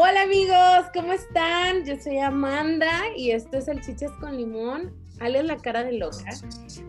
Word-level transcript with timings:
Hola 0.00 0.22
amigos, 0.22 0.90
¿cómo 0.94 1.12
están? 1.12 1.84
Yo 1.84 2.00
soy 2.00 2.18
Amanda 2.18 2.88
y 3.16 3.32
esto 3.32 3.56
es 3.58 3.66
el 3.66 3.80
Chiches 3.80 4.12
con 4.20 4.36
Limón, 4.36 4.94
alias 5.18 5.44
La 5.44 5.56
Cara 5.56 5.82
de 5.82 5.94
Loca. 5.94 6.30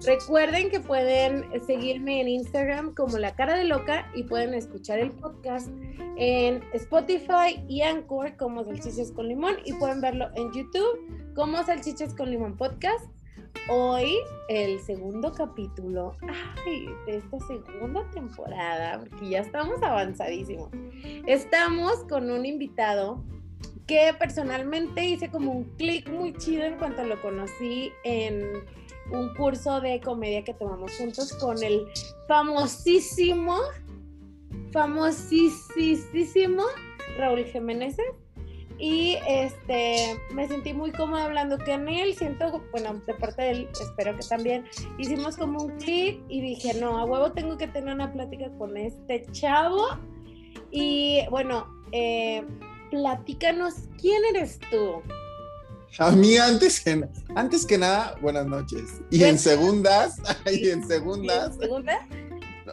Recuerden 0.05 0.69
que 0.69 0.79
pueden 0.79 1.43
seguirme 1.65 2.21
en 2.21 2.27
Instagram 2.27 2.93
como 2.93 3.17
La 3.17 3.33
Cara 3.33 3.57
de 3.57 3.63
Loca 3.63 4.05
y 4.13 4.25
pueden 4.25 4.53
escuchar 4.53 4.99
el 4.99 5.09
podcast 5.09 5.69
en 6.17 6.61
Spotify 6.73 7.65
y 7.67 7.81
Anchor 7.81 8.37
como 8.37 8.63
Salchiches 8.63 9.11
con 9.11 9.27
Limón 9.27 9.55
y 9.65 9.73
pueden 9.73 10.01
verlo 10.01 10.27
en 10.35 10.53
YouTube 10.53 11.33
como 11.33 11.63
Salchiches 11.63 12.13
con 12.13 12.29
Limón 12.29 12.57
Podcast. 12.57 13.09
Hoy 13.67 14.15
el 14.47 14.79
segundo 14.81 15.31
capítulo 15.31 16.15
de 17.05 17.17
esta 17.17 17.39
segunda 17.41 18.09
temporada, 18.11 18.99
porque 18.99 19.29
ya 19.29 19.39
estamos 19.39 19.81
avanzadísimos. 19.83 20.69
Estamos 21.27 22.03
con 22.09 22.31
un 22.31 22.45
invitado 22.45 23.23
que 23.85 24.13
personalmente 24.17 25.03
hice 25.03 25.29
como 25.29 25.51
un 25.51 25.63
clic 25.75 26.09
muy 26.09 26.33
chido 26.33 26.63
en 26.63 26.77
cuanto 26.77 27.03
lo 27.03 27.21
conocí 27.21 27.91
en 28.03 28.43
un 29.11 29.33
curso 29.35 29.81
de 29.81 29.99
comedia 29.99 30.43
que 30.43 30.53
tomamos 30.53 30.95
juntos 30.97 31.33
con 31.33 31.61
el 31.63 31.87
famosísimo, 32.27 33.57
famosísimo 34.71 36.63
Raúl 37.17 37.45
Jiménez 37.45 37.97
y 38.79 39.17
este 39.27 40.19
me 40.33 40.47
sentí 40.47 40.73
muy 40.73 40.91
cómoda 40.91 41.25
hablando 41.25 41.57
con 41.57 41.87
él, 41.89 42.15
siento, 42.15 42.63
bueno, 42.71 43.01
de 43.05 43.13
parte 43.13 43.41
de 43.41 43.51
él, 43.51 43.69
espero 43.79 44.15
que 44.17 44.25
también, 44.25 44.65
hicimos 44.97 45.35
como 45.35 45.63
un 45.63 45.77
clic 45.77 46.21
y 46.29 46.41
dije, 46.41 46.73
no, 46.75 46.97
a 46.97 47.05
huevo 47.05 47.33
tengo 47.33 47.57
que 47.57 47.67
tener 47.67 47.93
una 47.93 48.11
plática 48.11 48.49
con 48.57 48.77
este 48.77 49.25
chavo 49.31 49.85
y 50.71 51.21
bueno, 51.29 51.67
eh, 51.91 52.43
platícanos, 52.89 53.73
¿quién 53.99 54.23
eres 54.33 54.59
tú? 54.71 55.01
A 55.97 56.11
mí 56.11 56.37
antes 56.37 56.79
que, 56.79 57.03
antes 57.35 57.65
que 57.65 57.77
nada, 57.77 58.15
buenas 58.21 58.45
noches. 58.45 59.01
Y 59.09 59.23
en 59.23 59.39
segundas, 59.39 60.21
y 60.45 60.69
en 60.69 60.87
segundas. 60.87 61.57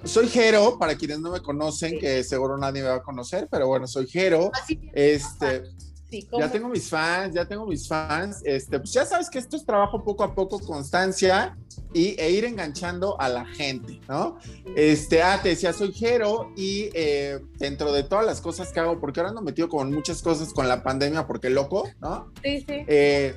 Soy 0.04 0.28
Jero, 0.28 0.78
para 0.78 0.94
quienes 0.94 1.20
no 1.20 1.30
me 1.30 1.40
conocen, 1.40 1.98
que 1.98 2.22
seguro 2.22 2.58
nadie 2.58 2.82
me 2.82 2.88
va 2.90 2.96
a 2.96 3.02
conocer, 3.02 3.48
pero 3.50 3.66
bueno, 3.66 3.86
soy 3.86 4.06
Jero. 4.06 4.50
Este, 4.92 5.62
ya 6.10 6.50
tengo 6.50 6.68
mis 6.68 6.88
fans, 6.88 7.34
ya 7.34 7.44
tengo 7.44 7.66
mis 7.66 7.86
fans. 7.86 8.40
Este, 8.44 8.78
pues 8.78 8.92
ya 8.92 9.04
sabes 9.04 9.28
que 9.28 9.38
esto 9.38 9.56
es 9.56 9.64
trabajo 9.64 10.02
poco 10.02 10.24
a 10.24 10.34
poco, 10.34 10.58
constancia 10.60 11.56
y, 11.92 12.20
e 12.20 12.30
ir 12.30 12.44
enganchando 12.44 13.20
a 13.20 13.28
la 13.28 13.44
gente, 13.44 14.00
¿no? 14.08 14.38
Este, 14.76 15.22
ah, 15.22 15.40
te 15.42 15.50
decía, 15.50 15.72
soy 15.72 15.92
Jero 15.92 16.52
y 16.56 16.90
eh, 16.94 17.40
dentro 17.58 17.92
de 17.92 18.02
todas 18.02 18.24
las 18.24 18.40
cosas 18.40 18.72
que 18.72 18.80
hago, 18.80 19.00
porque 19.00 19.20
ahora 19.20 19.30
ando 19.30 19.42
metido 19.42 19.68
con 19.68 19.92
muchas 19.92 20.22
cosas 20.22 20.52
con 20.52 20.68
la 20.68 20.82
pandemia, 20.82 21.26
porque 21.26 21.50
loco, 21.50 21.88
¿no? 22.00 22.32
Sí, 22.42 22.60
sí. 22.60 22.84
Eh, 22.86 23.34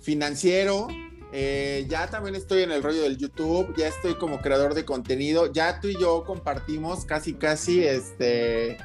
financiero, 0.00 0.88
eh, 1.32 1.86
ya 1.88 2.08
también 2.08 2.34
estoy 2.34 2.62
en 2.62 2.72
el 2.72 2.82
rollo 2.82 3.02
del 3.02 3.16
YouTube, 3.16 3.74
ya 3.76 3.88
estoy 3.88 4.14
como 4.14 4.40
creador 4.40 4.74
de 4.74 4.84
contenido, 4.84 5.50
ya 5.50 5.80
tú 5.80 5.88
y 5.88 5.98
yo 5.98 6.24
compartimos 6.24 7.06
casi, 7.06 7.34
casi, 7.34 7.82
este, 7.82 8.76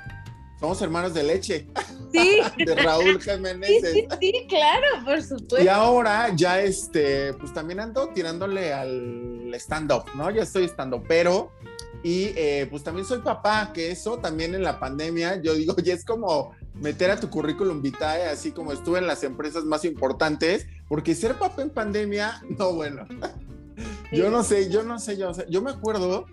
somos 0.59 0.81
hermanos 0.81 1.13
de 1.13 1.23
leche. 1.23 1.67
Sí. 2.11 2.39
de 2.65 2.75
Raúl 2.75 3.21
Jiménez. 3.21 3.69
Sí, 3.81 4.07
sí, 4.19 4.45
claro, 4.47 4.87
por 5.05 5.21
supuesto. 5.21 5.63
Y 5.63 5.67
ahora 5.67 6.31
ya 6.35 6.61
este, 6.61 7.33
pues 7.33 7.53
también 7.53 7.79
ando 7.79 8.09
tirándole 8.09 8.73
al 8.73 9.53
stand-up, 9.55 10.05
¿no? 10.15 10.29
Ya 10.31 10.43
estoy 10.43 10.65
stand-up, 10.65 11.03
pero 11.07 11.51
y 12.03 12.31
eh, 12.35 12.67
pues 12.69 12.83
también 12.83 13.05
soy 13.05 13.19
papá, 13.19 13.71
que 13.73 13.91
eso 13.91 14.17
también 14.19 14.55
en 14.55 14.63
la 14.63 14.79
pandemia, 14.79 15.41
yo 15.41 15.53
digo, 15.53 15.75
ya 15.83 15.93
es 15.93 16.05
como 16.05 16.51
meter 16.75 17.11
a 17.11 17.19
tu 17.19 17.29
currículum 17.29 17.81
vitae, 17.81 18.29
así 18.29 18.51
como 18.51 18.71
estuve 18.71 18.99
en 18.99 19.07
las 19.07 19.23
empresas 19.23 19.63
más 19.63 19.83
importantes, 19.83 20.67
porque 20.87 21.15
ser 21.15 21.35
papá 21.35 21.63
en 21.63 21.69
pandemia, 21.69 22.41
no, 22.57 22.73
bueno. 22.73 23.05
Yo 24.11 24.31
no 24.31 24.43
sé, 24.43 24.69
yo 24.69 24.83
no 24.83 24.99
sé, 24.99 25.17
yo, 25.17 25.31
yo 25.49 25.61
me 25.61 25.71
acuerdo 25.71 26.25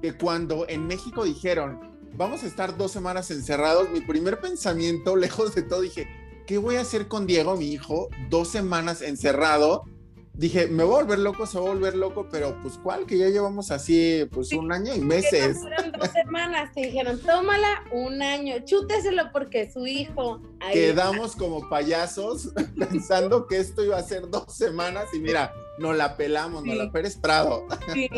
que 0.00 0.12
cuando 0.12 0.66
en 0.68 0.86
México 0.86 1.24
dijeron, 1.24 1.95
vamos 2.16 2.42
a 2.42 2.46
estar 2.46 2.76
dos 2.76 2.92
semanas 2.92 3.30
encerrados, 3.30 3.90
mi 3.90 4.00
primer 4.00 4.40
pensamiento, 4.40 5.16
lejos 5.16 5.54
de 5.54 5.62
todo, 5.62 5.82
dije, 5.82 6.08
¿qué 6.46 6.58
voy 6.58 6.76
a 6.76 6.80
hacer 6.80 7.08
con 7.08 7.26
Diego, 7.26 7.56
mi 7.56 7.72
hijo, 7.72 8.08
dos 8.30 8.48
semanas 8.48 9.02
encerrado? 9.02 9.84
Dije, 10.32 10.66
me 10.66 10.84
voy 10.84 10.96
a 10.96 11.02
volver 11.04 11.18
loco, 11.20 11.46
se 11.46 11.58
va 11.58 11.64
a 11.64 11.68
volver 11.68 11.94
loco, 11.94 12.28
pero 12.30 12.60
pues 12.60 12.76
cuál, 12.76 13.06
que 13.06 13.16
ya 13.16 13.30
llevamos 13.30 13.70
así 13.70 14.28
pues 14.30 14.52
un 14.52 14.70
año 14.70 14.94
y 14.94 15.00
meses. 15.00 15.62
Dos 15.98 16.10
semanas, 16.10 16.74
te 16.74 16.82
dijeron, 16.82 17.18
tómala 17.22 17.82
un 17.90 18.20
año, 18.20 18.56
chúteselo 18.62 19.32
porque 19.32 19.72
su 19.72 19.86
hijo. 19.86 20.42
Quedamos 20.74 21.36
como 21.36 21.66
payasos 21.70 22.52
pensando 22.78 23.46
que 23.46 23.56
esto 23.56 23.82
iba 23.82 23.96
a 23.96 24.02
ser 24.02 24.28
dos 24.28 24.54
semanas 24.54 25.06
y 25.14 25.20
mira, 25.20 25.54
nos 25.78 25.96
la 25.96 26.18
pelamos, 26.18 26.66
nos 26.66 26.76
la 26.76 26.92
Pérez 26.92 27.16
Prado. 27.16 27.66
Sí. 27.94 28.10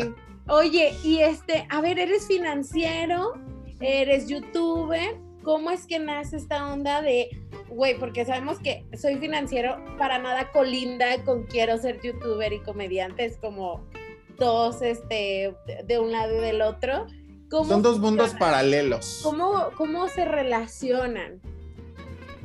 Oye, 0.49 0.93
y 1.05 1.19
este, 1.19 1.67
a 1.69 1.79
ver, 1.79 1.99
eres 1.99 2.27
financiero, 2.27 3.35
eres 3.79 4.27
youtuber, 4.27 5.17
¿cómo 5.43 5.71
es 5.71 5.85
que 5.85 5.99
nace 5.99 6.37
esta 6.37 6.71
onda 6.71 7.01
de, 7.01 7.29
güey, 7.69 7.97
porque 7.97 8.25
sabemos 8.25 8.59
que 8.59 8.85
soy 8.99 9.17
financiero, 9.17 9.83
para 9.97 10.19
nada 10.19 10.51
colinda 10.51 11.23
con 11.23 11.43
quiero 11.43 11.77
ser 11.77 12.01
youtuber 12.01 12.53
y 12.53 12.61
comediante, 12.61 13.25
es 13.25 13.37
como 13.37 13.87
dos, 14.37 14.81
este, 14.81 15.55
de 15.85 15.99
un 15.99 16.11
lado 16.11 16.37
y 16.37 16.39
del 16.39 16.61
otro. 16.61 17.05
Son 17.49 17.81
dos 17.81 17.99
mundos 17.99 18.33
paralelos. 18.35 19.21
¿Cómo, 19.23 19.69
¿Cómo 19.75 20.07
se 20.07 20.23
relacionan? 20.23 21.41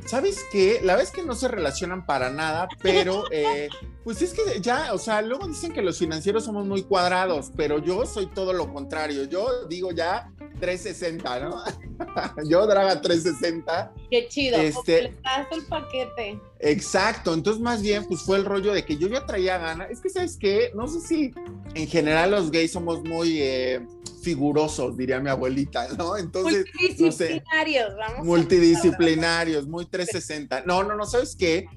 ¿Sabes 0.05 0.43
qué? 0.51 0.79
La 0.83 0.95
vez 0.95 1.09
que 1.09 1.23
no 1.23 1.33
se 1.33 1.47
relacionan 1.47 2.05
para 2.05 2.29
nada, 2.29 2.67
pero 2.81 3.23
eh, 3.31 3.69
pues 4.03 4.21
es 4.21 4.33
que 4.33 4.61
ya, 4.61 4.93
o 4.93 4.99
sea, 4.99 5.21
luego 5.21 5.47
dicen 5.47 5.73
que 5.73 5.81
los 5.81 5.97
financieros 5.97 6.45
somos 6.45 6.65
muy 6.65 6.83
cuadrados, 6.83 7.51
pero 7.55 7.79
yo 7.79 8.05
soy 8.05 8.27
todo 8.27 8.53
lo 8.53 8.71
contrario. 8.71 9.23
Yo 9.25 9.65
digo 9.67 9.91
ya 9.91 10.31
360, 10.59 11.39
¿no? 11.39 11.63
Yo 12.49 12.65
Draga 12.67 13.01
360. 13.01 13.93
Qué 14.09 14.27
chido, 14.27 14.57
este, 14.57 15.03
le 15.03 15.09
das 15.23 15.47
el 15.51 15.65
paquete. 15.65 16.39
Exacto, 16.59 17.33
entonces 17.33 17.61
más 17.61 17.81
bien 17.81 18.05
pues 18.05 18.21
fue 18.21 18.37
el 18.37 18.45
rollo 18.45 18.73
de 18.73 18.83
que 18.85 18.97
yo 18.97 19.07
ya 19.07 19.25
traía 19.25 19.57
ganas. 19.57 19.91
Es 19.91 20.01
que, 20.01 20.09
¿sabes 20.09 20.37
qué? 20.37 20.71
No 20.73 20.87
sé 20.87 20.99
si 21.01 21.33
en 21.73 21.87
general 21.87 22.31
los 22.31 22.49
gays 22.51 22.71
somos 22.71 23.03
muy 23.03 23.41
eh, 23.41 23.85
figurosos, 24.21 24.97
diría 24.97 25.19
mi 25.19 25.29
abuelita, 25.29 25.87
¿no? 25.97 26.17
Entonces, 26.17 26.65
multidisciplinarios, 26.79 27.95
vamos. 27.95 28.25
Multidisciplinarios, 28.25 29.67
muy 29.67 29.85
360. 29.85 30.63
No, 30.65 30.83
no, 30.83 30.95
no, 30.95 31.05
¿sabes 31.05 31.35
qué? 31.35 31.67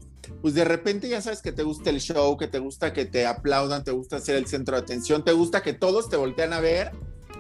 Pues 0.40 0.54
de 0.54 0.64
repente 0.64 1.08
ya 1.08 1.20
sabes 1.20 1.42
que 1.42 1.52
te 1.52 1.62
gusta 1.62 1.90
el 1.90 2.00
show, 2.00 2.36
que 2.36 2.46
te 2.48 2.58
gusta 2.58 2.92
que 2.92 3.04
te 3.04 3.26
aplaudan, 3.26 3.84
te 3.84 3.90
gusta 3.90 4.20
ser 4.20 4.36
el 4.36 4.46
centro 4.46 4.76
de 4.76 4.82
atención, 4.82 5.24
te 5.24 5.32
gusta 5.32 5.62
que 5.62 5.72
todos 5.72 6.08
te 6.08 6.16
voltean 6.16 6.52
a 6.52 6.60
ver 6.60 6.92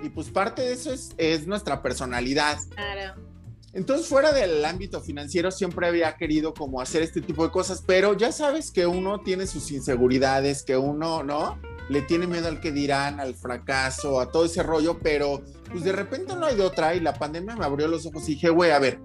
y 0.02 0.08
pues 0.10 0.30
parte 0.30 0.62
de 0.62 0.72
eso 0.72 0.92
es, 0.92 1.14
es 1.16 1.46
nuestra 1.46 1.82
personalidad. 1.82 2.58
Claro. 2.74 3.28
Entonces, 3.72 4.08
fuera 4.08 4.32
del 4.32 4.64
ámbito 4.64 5.00
financiero, 5.00 5.50
siempre 5.50 5.86
había 5.86 6.16
querido 6.16 6.54
como 6.54 6.80
hacer 6.80 7.02
este 7.02 7.20
tipo 7.20 7.44
de 7.44 7.50
cosas, 7.50 7.82
pero 7.86 8.16
ya 8.16 8.32
sabes 8.32 8.70
que 8.70 8.86
uno 8.86 9.20
tiene 9.20 9.46
sus 9.46 9.70
inseguridades, 9.70 10.62
que 10.62 10.76
uno, 10.76 11.22
¿no? 11.22 11.58
Le 11.90 12.02
tiene 12.02 12.26
miedo 12.26 12.48
al 12.48 12.60
que 12.60 12.72
dirán, 12.72 13.20
al 13.20 13.34
fracaso, 13.34 14.20
a 14.20 14.30
todo 14.30 14.46
ese 14.46 14.62
rollo, 14.62 14.98
pero 14.98 15.42
pues 15.70 15.84
de 15.84 15.92
repente 15.92 16.34
no 16.34 16.46
hay 16.46 16.56
de 16.56 16.62
otra 16.62 16.94
y 16.94 17.00
la 17.00 17.14
pandemia 17.14 17.56
me 17.56 17.64
abrió 17.64 17.88
los 17.88 18.06
ojos 18.06 18.28
y 18.28 18.32
dije, 18.32 18.48
güey, 18.48 18.70
a 18.70 18.78
ver, 18.78 19.00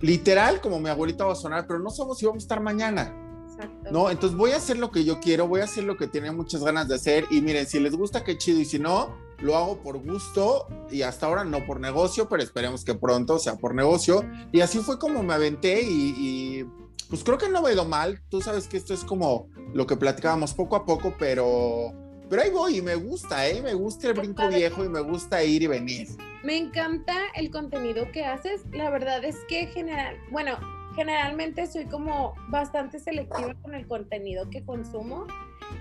literal, 0.00 0.60
como 0.60 0.80
mi 0.80 0.90
abuelita 0.90 1.24
va 1.24 1.32
a 1.32 1.36
sonar, 1.36 1.66
pero 1.66 1.78
no 1.78 1.90
somos 1.90 2.18
si 2.18 2.26
vamos 2.26 2.42
a 2.42 2.44
estar 2.44 2.60
mañana. 2.60 3.14
Exacto. 3.48 3.90
No, 3.92 4.10
entonces 4.10 4.36
voy 4.36 4.50
a 4.50 4.56
hacer 4.56 4.76
lo 4.76 4.90
que 4.90 5.04
yo 5.04 5.20
quiero, 5.20 5.46
voy 5.46 5.60
a 5.60 5.64
hacer 5.64 5.84
lo 5.84 5.96
que 5.96 6.08
tenía 6.08 6.32
muchas 6.32 6.64
ganas 6.64 6.88
de 6.88 6.96
hacer 6.96 7.26
y 7.30 7.40
miren, 7.40 7.66
si 7.66 7.78
les 7.78 7.94
gusta, 7.94 8.24
qué 8.24 8.36
chido 8.36 8.60
y 8.60 8.64
si 8.64 8.78
no, 8.80 9.16
lo 9.44 9.56
hago 9.56 9.76
por 9.82 9.98
gusto 9.98 10.66
y 10.90 11.02
hasta 11.02 11.26
ahora 11.26 11.44
no 11.44 11.66
por 11.66 11.78
negocio, 11.78 12.28
pero 12.30 12.42
esperemos 12.42 12.82
que 12.82 12.94
pronto 12.94 13.38
sea 13.38 13.56
por 13.56 13.74
negocio. 13.74 14.24
Y 14.52 14.62
así 14.62 14.78
fue 14.78 14.98
como 14.98 15.22
me 15.22 15.34
aventé 15.34 15.82
y, 15.82 16.64
pues 17.10 17.22
creo 17.22 17.36
que 17.36 17.50
no 17.50 17.60
me 17.60 17.68
ha 17.68 17.72
ido 17.74 17.84
mal. 17.84 18.22
Tú 18.30 18.40
sabes 18.40 18.66
que 18.66 18.78
esto 18.78 18.94
es 18.94 19.04
como 19.04 19.50
lo 19.74 19.86
que 19.86 19.96
platicábamos 19.96 20.54
poco 20.54 20.76
a 20.76 20.86
poco, 20.86 21.14
pero, 21.18 21.92
pero 22.30 22.40
ahí 22.40 22.50
voy 22.50 22.78
y 22.78 22.82
me 22.82 22.94
gusta, 22.94 23.46
¿eh? 23.46 23.60
Me 23.60 23.74
gusta 23.74 24.08
el 24.08 24.14
brinco 24.14 24.48
viejo 24.48 24.82
y 24.82 24.88
me 24.88 25.00
gusta 25.00 25.44
ir 25.44 25.62
y 25.62 25.66
venir. 25.66 26.08
Me 26.42 26.56
encanta 26.56 27.14
el 27.34 27.50
contenido 27.50 28.10
que 28.12 28.24
haces. 28.24 28.62
La 28.72 28.88
verdad 28.88 29.22
es 29.24 29.36
que 29.46 29.66
general, 29.66 30.16
bueno, 30.32 30.56
generalmente 30.96 31.66
soy 31.66 31.84
como 31.84 32.34
bastante 32.48 32.98
selectiva 32.98 33.54
con 33.60 33.74
el 33.74 33.86
contenido 33.86 34.48
que 34.48 34.64
consumo 34.64 35.26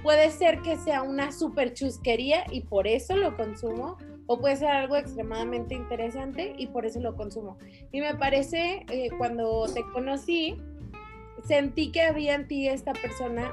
Puede 0.01 0.31
ser 0.31 0.61
que 0.61 0.77
sea 0.77 1.01
una 1.03 1.31
super 1.31 1.73
chusquería 1.73 2.45
y 2.51 2.61
por 2.61 2.87
eso 2.87 3.15
lo 3.15 3.35
consumo, 3.37 3.97
o 4.25 4.39
puede 4.39 4.55
ser 4.55 4.69
algo 4.69 4.95
extremadamente 4.95 5.75
interesante 5.75 6.53
y 6.57 6.67
por 6.67 6.85
eso 6.85 6.99
lo 6.99 7.15
consumo. 7.15 7.57
Y 7.91 8.01
me 8.01 8.15
parece, 8.15 8.85
eh, 8.89 9.09
cuando 9.17 9.65
te 9.73 9.83
conocí, 9.93 10.57
sentí 11.45 11.91
que 11.91 12.01
había 12.01 12.35
en 12.35 12.47
ti 12.47 12.67
esta 12.67 12.93
persona 12.93 13.51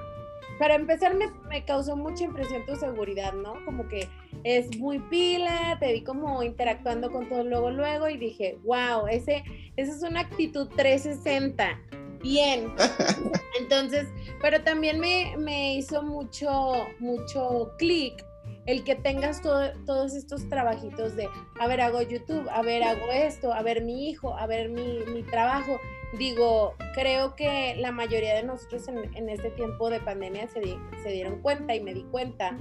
para 0.61 0.75
empezar 0.75 1.15
me, 1.15 1.31
me, 1.49 1.65
causó 1.65 1.97
mucha 1.97 2.25
impresión 2.25 2.67
tu 2.67 2.77
seguridad, 2.77 3.33
¿no? 3.33 3.55
Como 3.65 3.89
que 3.89 4.09
es 4.45 4.77
muy 4.79 4.99
pila, 4.99 5.79
te 5.81 5.91
vi 5.91 6.03
como 6.03 6.43
interactuando 6.43 7.11
con 7.11 7.31
todo 7.31 7.45
luego, 7.45 7.71
luego 7.71 8.11
y 8.11 8.19
dije, 8.19 8.59
wow, 8.65 9.07
ese, 9.09 9.43
esa 9.77 9.93
es 9.93 10.03
una 10.03 10.21
actitud 10.21 10.69
360. 10.77 11.81
Bien. 12.23 12.75
Entonces, 13.61 14.09
pero 14.41 14.63
también 14.63 15.01
me, 15.01 15.37
me 15.39 15.75
hizo 15.75 16.03
mucho, 16.03 16.73
mucho 16.99 17.73
clic 17.79 18.25
el 18.67 18.85
que 18.85 18.95
tengas 18.95 19.43
todos 19.43 20.15
estos 20.15 20.49
trabajitos 20.49 21.17
de, 21.17 21.29
a 21.59 21.67
ver, 21.67 21.81
hago 21.81 22.03
YouTube, 22.03 22.49
a 22.51 22.63
ver, 22.63 22.83
hago 22.83 23.11
esto, 23.13 23.53
a 23.53 23.63
ver 23.63 23.83
mi 23.83 24.09
hijo, 24.09 24.37
a 24.37 24.47
ver 24.47 24.69
mi, 24.69 25.01
mi 25.13 25.23
trabajo. 25.23 25.81
Digo, 26.19 26.75
creo 26.95 27.35
que 27.35 27.75
la 27.77 27.93
mayoría 27.93 28.35
de 28.35 28.43
nosotros 28.43 28.87
en, 28.89 29.15
en 29.17 29.29
este 29.29 29.51
tiempo 29.51 29.91
de 29.91 30.01
pandemia 30.01 30.49
se, 30.49 30.61
se 31.03 31.11
dieron 31.11 31.41
cuenta 31.41 31.75
y 31.75 31.81
me 31.81 31.95
di 31.95 32.03
cuenta 32.05 32.57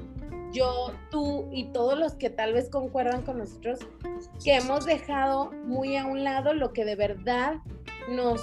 yo, 0.51 0.93
tú 1.11 1.47
y 1.51 1.65
todos 1.65 1.97
los 1.97 2.15
que 2.15 2.29
tal 2.29 2.53
vez 2.53 2.69
concuerdan 2.69 3.21
con 3.21 3.37
nosotros, 3.37 3.79
que 4.43 4.55
hemos 4.55 4.85
dejado 4.85 5.51
muy 5.65 5.95
a 5.95 6.05
un 6.05 6.23
lado 6.23 6.53
lo 6.53 6.73
que 6.73 6.85
de 6.85 6.95
verdad 6.95 7.57
nos 8.09 8.41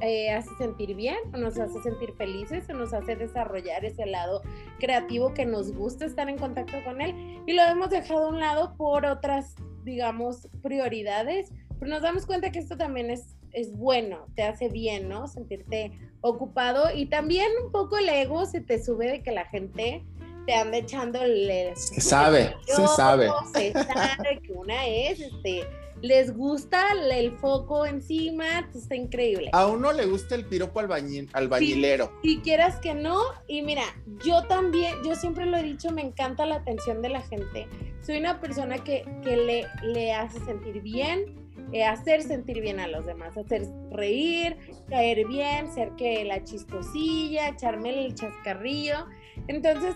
eh, 0.00 0.30
hace 0.30 0.50
sentir 0.56 0.94
bien, 0.94 1.18
o 1.34 1.36
nos 1.36 1.58
hace 1.58 1.80
sentir 1.82 2.12
felices, 2.14 2.68
o 2.70 2.72
nos 2.72 2.92
hace 2.92 3.16
desarrollar 3.16 3.84
ese 3.84 4.06
lado 4.06 4.42
creativo 4.78 5.34
que 5.34 5.46
nos 5.46 5.72
gusta 5.72 6.04
estar 6.04 6.28
en 6.28 6.38
contacto 6.38 6.78
con 6.84 7.00
él, 7.00 7.14
y 7.46 7.52
lo 7.52 7.62
hemos 7.62 7.90
dejado 7.90 8.26
a 8.26 8.28
un 8.28 8.40
lado 8.40 8.74
por 8.76 9.06
otras, 9.06 9.54
digamos, 9.84 10.48
prioridades, 10.62 11.52
pero 11.78 11.90
nos 11.90 12.02
damos 12.02 12.26
cuenta 12.26 12.50
que 12.50 12.58
esto 12.58 12.76
también 12.76 13.10
es, 13.10 13.36
es 13.52 13.72
bueno, 13.72 14.26
te 14.34 14.42
hace 14.42 14.68
bien, 14.68 15.08
¿no? 15.08 15.26
Sentirte 15.26 15.92
ocupado 16.20 16.94
y 16.94 17.06
también 17.06 17.48
un 17.64 17.72
poco 17.72 17.96
el 17.96 18.08
ego 18.08 18.44
se 18.44 18.60
te 18.60 18.82
sube 18.82 19.10
de 19.10 19.22
que 19.22 19.32
la 19.32 19.46
gente 19.46 20.04
te 20.46 20.54
anda 20.54 20.78
echando 20.78 21.22
el... 21.22 21.74
Se 21.76 22.00
sabe, 22.00 22.54
se 22.66 22.86
sabe. 22.88 23.28
Se 23.54 23.72
sabe 23.72 24.40
que 24.42 24.52
una 24.52 24.86
es, 24.86 25.20
este 25.20 25.66
les 26.02 26.34
gusta 26.34 26.86
el 27.12 27.32
foco 27.32 27.86
encima, 27.86 28.68
está 28.74 28.94
increíble. 28.94 29.50
A 29.52 29.66
uno 29.66 29.92
le 29.92 30.06
gusta 30.06 30.34
el 30.34 30.44
piropo 30.44 30.80
albañil, 30.80 31.28
albañilero. 31.32 32.12
Si, 32.22 32.38
quieras 32.38 32.76
que 32.80 32.94
no, 32.94 33.20
y 33.46 33.62
mira, 33.62 33.82
yo 34.24 34.44
también, 34.44 34.94
yo 35.04 35.14
siempre 35.14 35.46
lo 35.46 35.56
he 35.56 35.62
dicho, 35.62 35.90
me 35.90 36.02
encanta 36.02 36.46
la 36.46 36.56
atención 36.56 37.02
de 37.02 37.10
la 37.10 37.22
gente. 37.22 37.68
Soy 38.00 38.18
una 38.18 38.40
persona 38.40 38.78
que, 38.78 39.04
que 39.22 39.36
le, 39.36 39.66
le 39.82 40.12
hace 40.12 40.40
sentir 40.40 40.80
bien, 40.80 41.40
eh, 41.72 41.84
hacer 41.84 42.22
sentir 42.22 42.60
bien 42.60 42.80
a 42.80 42.88
los 42.88 43.06
demás, 43.06 43.36
hacer 43.36 43.68
reír, 43.92 44.56
caer 44.88 45.26
bien, 45.28 45.72
ser 45.72 45.90
que 45.96 46.24
la 46.24 46.42
chistosilla, 46.42 47.48
echarme 47.48 48.06
el 48.06 48.14
chascarrillo. 48.14 49.06
Entonces, 49.46 49.94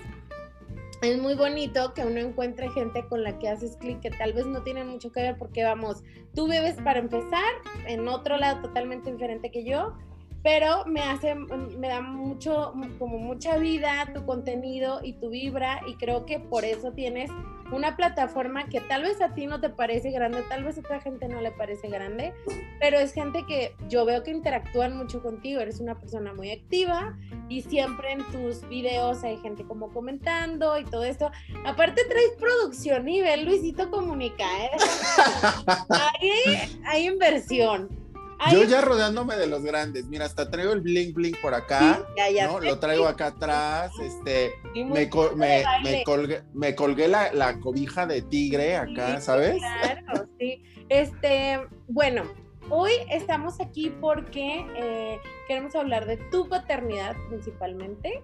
es 1.05 1.19
muy 1.19 1.35
bonito 1.35 1.93
que 1.95 2.03
uno 2.03 2.19
encuentre 2.19 2.71
gente 2.71 3.07
con 3.09 3.23
la 3.23 3.39
que 3.39 3.49
haces 3.49 3.77
clic 3.77 4.01
que 4.01 4.11
tal 4.11 4.33
vez 4.33 4.47
no 4.47 4.63
tienen 4.63 4.89
mucho 4.89 5.13
que 5.13 5.23
ver 5.23 5.37
porque 5.39 5.65
vamos, 5.65 6.03
tú 6.35 6.49
bebes 6.49 6.77
para 6.83 6.99
empezar 6.99 7.53
en 7.87 8.09
otro 8.09 8.37
lado 8.37 8.63
totalmente 8.63 9.13
diferente 9.13 9.51
que 9.51 9.65
yo, 9.65 9.95
pero 10.45 10.85
me 10.85 11.01
hace, 11.01 11.35
me 11.35 11.89
da 11.89 12.03
mucho, 12.03 12.75
como 12.99 13.19
mucha 13.19 13.57
vida 13.57 14.11
tu 14.13 14.27
contenido 14.27 15.01
y 15.03 15.15
tu 15.15 15.31
vibra 15.31 15.81
y 15.87 15.95
creo 15.95 16.27
que 16.27 16.39
por 16.39 16.67
eso 16.67 16.93
tienes 16.93 17.31
una 17.73 17.97
plataforma 17.97 18.67
que 18.67 18.83
tal 18.83 19.05
vez 19.05 19.23
a 19.23 19.33
ti 19.33 19.47
no 19.47 19.59
te 19.59 19.71
parece 19.71 20.11
grande, 20.11 20.43
tal 20.51 20.63
vez 20.63 20.77
a 20.77 20.81
otra 20.81 21.01
gente 21.01 21.29
no 21.29 21.41
le 21.41 21.51
parece 21.51 21.89
grande, 21.89 22.35
pero 22.79 22.99
es 22.99 23.15
gente 23.15 23.47
que 23.49 23.75
yo 23.89 24.05
veo 24.05 24.23
que 24.23 24.33
interactúan 24.33 24.99
mucho 24.99 25.23
contigo, 25.23 25.63
eres 25.63 25.81
una 25.81 25.99
persona 25.99 26.35
muy 26.35 26.51
activa 26.51 27.17
y 27.49 27.63
siempre 27.63 28.13
en 28.13 28.23
tus 28.25 28.69
videos 28.69 29.25
hay 29.25 29.39
gente 29.39 29.65
como 29.65 29.95
comentando 29.95 30.79
y 30.79 30.85
todo 30.85 31.05
esto. 31.05 31.31
Aparte 31.65 32.03
traes 32.05 32.33
producción 32.39 33.07
nivel 33.07 33.47
Luisito 33.47 33.91
Comunica, 33.91 34.45
¿eh? 34.63 34.71
hay, 35.89 36.81
hay 36.85 37.07
inversión. 37.07 38.04
Yo 38.51 38.65
ya 38.65 38.81
rodeándome 38.81 39.37
de 39.37 39.47
los 39.47 39.63
grandes, 39.63 40.07
mira, 40.07 40.27
hasta 40.27 40.51
traigo 40.51 40.73
el 40.73 40.81
bling 40.81 41.15
bling 41.15 41.37
por 41.41 41.55
acá, 41.55 42.05
¿no? 42.43 42.61
Lo 42.61 42.79
traigo 42.79 43.07
acá 43.07 43.29
atrás, 43.29 43.93
este, 44.03 44.53
me, 44.75 45.09
colgué, 45.11 47.09
la, 47.09 47.59
cobija 47.61 48.07
de 48.07 48.23
tigre 48.23 48.77
acá, 48.77 49.21
¿sabes? 49.21 49.59
Claro, 49.59 50.29
sí. 50.39 50.63
Este, 50.89 51.61
bueno, 51.89 52.25
hoy 52.69 52.93
estamos 53.11 53.61
aquí 53.61 53.91
porque 54.01 54.67
eh, 54.77 55.19
queremos 55.49 55.75
hablar 55.75 56.07
de 56.07 56.17
tu 56.31 56.49
paternidad 56.49 57.17
principalmente 57.29 58.23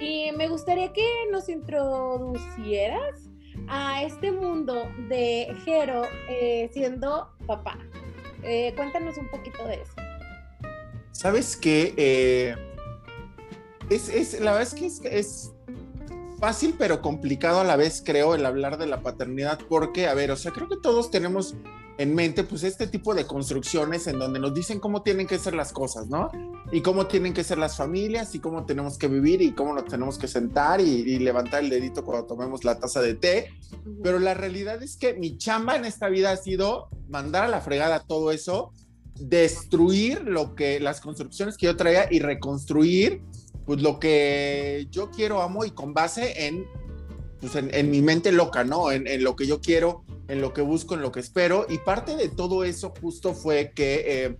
y 0.00 0.32
me 0.32 0.48
gustaría 0.48 0.92
que 0.92 1.06
nos 1.30 1.48
introducieras 1.48 3.30
a 3.68 4.02
este 4.02 4.32
mundo 4.32 4.90
de 5.08 5.54
Jero 5.64 6.02
eh, 6.28 6.70
siendo 6.72 7.30
papá. 7.46 7.78
Eh, 8.42 8.72
cuéntanos 8.76 9.16
un 9.18 9.28
poquito 9.28 9.64
de 9.66 9.74
eso. 9.74 9.92
Sabes 11.12 11.56
que 11.56 11.94
eh, 11.96 12.56
es, 13.90 14.40
la 14.40 14.52
verdad 14.52 14.62
es 14.62 15.00
que 15.00 15.18
es, 15.18 15.52
fácil 16.40 16.74
pero 16.78 17.02
complicado 17.02 17.60
a 17.60 17.64
la 17.64 17.76
vez, 17.76 18.02
creo, 18.04 18.34
el 18.34 18.46
hablar 18.46 18.78
de 18.78 18.86
la 18.86 19.02
paternidad, 19.02 19.60
porque, 19.68 20.08
a 20.08 20.14
ver, 20.14 20.30
o 20.30 20.36
sea, 20.36 20.52
creo 20.52 20.68
que 20.68 20.76
todos 20.76 21.10
tenemos 21.10 21.54
en 21.98 22.14
mente, 22.14 22.44
pues, 22.44 22.62
este 22.62 22.86
tipo 22.86 23.14
de 23.14 23.26
construcciones 23.26 24.06
en 24.06 24.18
donde 24.18 24.40
nos 24.40 24.54
dicen 24.54 24.80
cómo 24.80 25.02
tienen 25.02 25.26
que 25.26 25.38
ser 25.38 25.54
las 25.54 25.70
cosas, 25.70 26.08
¿no? 26.08 26.30
Y 26.72 26.80
cómo 26.80 27.06
tienen 27.06 27.34
que 27.34 27.44
ser 27.44 27.58
las 27.58 27.76
familias 27.76 28.34
y 28.34 28.38
cómo 28.38 28.64
tenemos 28.64 28.96
que 28.96 29.06
vivir 29.06 29.42
y 29.42 29.52
cómo 29.52 29.74
nos 29.74 29.84
tenemos 29.84 30.16
que 30.16 30.26
sentar 30.26 30.80
y, 30.80 30.84
y 30.84 31.18
levantar 31.18 31.62
el 31.62 31.68
dedito 31.68 32.02
cuando 32.02 32.26
tomemos 32.26 32.64
la 32.64 32.78
taza 32.78 33.02
de 33.02 33.14
té. 33.14 33.50
Pero 34.02 34.18
la 34.18 34.32
realidad 34.32 34.82
es 34.82 34.96
que 34.96 35.12
mi 35.12 35.36
chamba 35.36 35.76
en 35.76 35.84
esta 35.84 36.08
vida 36.08 36.30
ha 36.32 36.36
sido 36.38 36.88
mandar 37.10 37.44
a 37.44 37.48
la 37.48 37.60
fregada 37.60 38.00
todo 38.00 38.30
eso, 38.30 38.72
destruir 39.20 40.22
lo 40.22 40.54
que, 40.54 40.80
las 40.80 41.00
construcciones 41.00 41.56
que 41.56 41.66
yo 41.66 41.76
traía 41.76 42.08
y 42.10 42.20
reconstruir, 42.20 43.22
pues, 43.66 43.82
lo 43.82 43.98
que 43.98 44.86
yo 44.90 45.10
quiero, 45.10 45.42
amo 45.42 45.64
y 45.64 45.70
con 45.70 45.94
base 45.94 46.46
en, 46.46 46.66
pues, 47.40 47.54
en, 47.56 47.90
mi 47.90 48.02
mente 48.02 48.32
loca, 48.32 48.64
¿no? 48.64 48.90
En, 48.92 49.22
lo 49.22 49.36
que 49.36 49.46
yo 49.46 49.60
quiero 49.60 50.04
en 50.28 50.40
lo 50.40 50.52
que 50.52 50.62
busco, 50.62 50.94
en 50.94 51.02
lo 51.02 51.10
que 51.10 51.20
espero. 51.20 51.66
Y 51.68 51.78
parte 51.78 52.16
de 52.16 52.28
todo 52.28 52.62
eso 52.62 52.92
justo 53.00 53.34
fue 53.34 53.72
que 53.74 54.04
eh, 54.06 54.36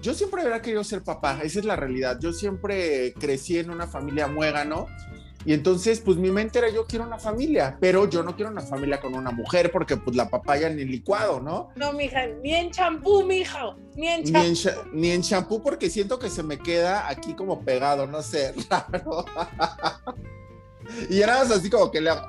yo 0.00 0.14
siempre 0.14 0.42
había 0.42 0.62
querido 0.62 0.82
ser 0.84 1.02
papá, 1.02 1.40
esa 1.42 1.58
es 1.58 1.64
la 1.64 1.76
realidad. 1.76 2.18
Yo 2.20 2.32
siempre 2.32 3.12
crecí 3.14 3.58
en 3.58 3.70
una 3.70 3.86
familia 3.86 4.26
muégano. 4.26 4.86
Y 5.44 5.52
entonces, 5.52 6.00
pues 6.00 6.16
mi 6.16 6.30
mente 6.30 6.58
era 6.58 6.70
yo 6.70 6.86
quiero 6.86 7.04
una 7.04 7.18
familia, 7.18 7.76
pero 7.80 8.08
yo 8.08 8.22
no 8.22 8.34
quiero 8.34 8.50
una 8.50 8.62
familia 8.62 9.00
con 9.00 9.14
una 9.14 9.30
mujer 9.30 9.70
porque 9.70 9.96
pues 9.96 10.16
la 10.16 10.28
papaya 10.28 10.70
ni 10.70 10.84
licuado, 10.84 11.40
¿no? 11.40 11.70
No, 11.76 11.92
mija, 11.92 12.26
ni 12.42 12.54
en 12.54 12.70
champú, 12.70 13.24
mija, 13.24 13.76
ni 13.94 14.08
en 14.08 14.24
champú. 14.24 14.88
Ni 14.92 15.10
en, 15.10 15.22
champú 15.22 15.62
porque 15.62 15.90
siento 15.90 16.18
que 16.18 16.30
se 16.30 16.42
me 16.42 16.58
queda 16.58 17.08
aquí 17.08 17.34
como 17.34 17.62
pegado, 17.62 18.06
no 18.06 18.22
sé, 18.22 18.54
raro. 18.70 19.24
y 21.10 21.20
era 21.20 21.42
así 21.42 21.68
como 21.68 21.90
que 21.90 22.00
le 22.00 22.10
hago... 22.10 22.26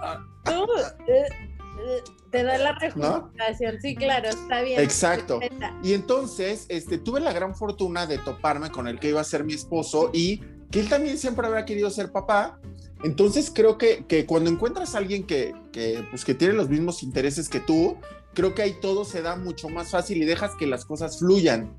Te 2.31 2.43
da 2.43 2.57
la 2.57 2.73
rejuvenación, 2.73 3.79
sí, 3.81 3.95
claro, 3.95 4.27
está 4.27 4.61
bien. 4.61 4.81
Exacto. 4.81 5.39
Y 5.83 5.93
entonces, 5.93 6.65
este, 6.67 6.97
tuve 6.97 7.21
la 7.21 7.31
gran 7.31 7.55
fortuna 7.55 8.07
de 8.07 8.17
toparme 8.17 8.71
con 8.71 8.87
el 8.87 8.99
que 8.99 9.09
iba 9.09 9.21
a 9.21 9.23
ser 9.23 9.45
mi 9.45 9.53
esposo 9.53 10.09
y 10.11 10.41
que 10.69 10.81
él 10.81 10.89
también 10.89 11.17
siempre 11.17 11.47
había 11.47 11.63
querido 11.63 11.89
ser 11.89 12.11
papá. 12.11 12.59
Entonces 13.05 13.51
creo 13.53 13.77
que, 13.77 14.03
que 14.07 14.25
cuando 14.25 14.49
encuentras 14.49 14.95
a 14.95 14.97
alguien 14.97 15.27
que, 15.27 15.53
que, 15.71 16.03
pues, 16.09 16.25
que 16.25 16.33
tiene 16.33 16.55
los 16.55 16.69
mismos 16.69 17.03
intereses 17.03 17.49
que 17.49 17.59
tú, 17.59 17.97
creo 18.33 18.55
que 18.55 18.63
ahí 18.63 18.75
todo 18.81 19.05
se 19.05 19.21
da 19.21 19.35
mucho 19.35 19.69
más 19.69 19.91
fácil 19.91 20.23
y 20.23 20.25
dejas 20.25 20.55
que 20.57 20.65
las 20.65 20.85
cosas 20.85 21.19
fluyan. 21.19 21.71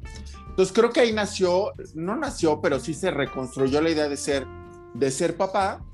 Entonces 0.51 0.73
creo 0.73 0.93
que 0.93 1.01
ahí 1.01 1.13
nació, 1.13 1.73
no 1.95 2.15
nació, 2.15 2.61
pero 2.61 2.79
sí 2.79 2.95
se 2.95 3.11
reconstruyó 3.11 3.81
la 3.81 3.91
idea 3.91 4.09
de 4.09 4.17
ser, 4.17 4.47
de 4.95 5.11
ser 5.11 5.37
papá. 5.37 5.85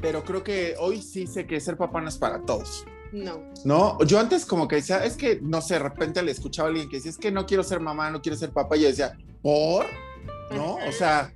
Pero 0.00 0.24
creo 0.24 0.42
que 0.42 0.74
hoy 0.80 1.00
sí 1.00 1.28
sé 1.28 1.46
que 1.46 1.60
ser 1.60 1.76
papá 1.76 2.00
no 2.00 2.08
es 2.08 2.18
para 2.18 2.42
todos. 2.42 2.84
No. 3.12 3.40
No, 3.64 4.02
yo 4.02 4.18
antes 4.18 4.44
como 4.44 4.66
que 4.66 4.76
decía, 4.76 5.04
es 5.04 5.16
que, 5.16 5.38
no 5.42 5.62
sé, 5.62 5.74
de 5.74 5.80
repente 5.84 6.20
le 6.24 6.32
escuchaba 6.32 6.66
a 6.66 6.70
alguien 6.70 6.88
que 6.88 6.96
decía, 6.96 7.12
es 7.12 7.18
que 7.18 7.30
no 7.30 7.46
quiero 7.46 7.62
ser 7.62 7.78
mamá, 7.78 8.10
no 8.10 8.20
quiero 8.20 8.36
ser 8.36 8.50
papá, 8.50 8.76
y 8.76 8.80
yo 8.80 8.88
decía, 8.88 9.16
¿por? 9.42 9.86
¿No? 10.50 10.74
O 10.88 10.92
sea, 10.92 11.32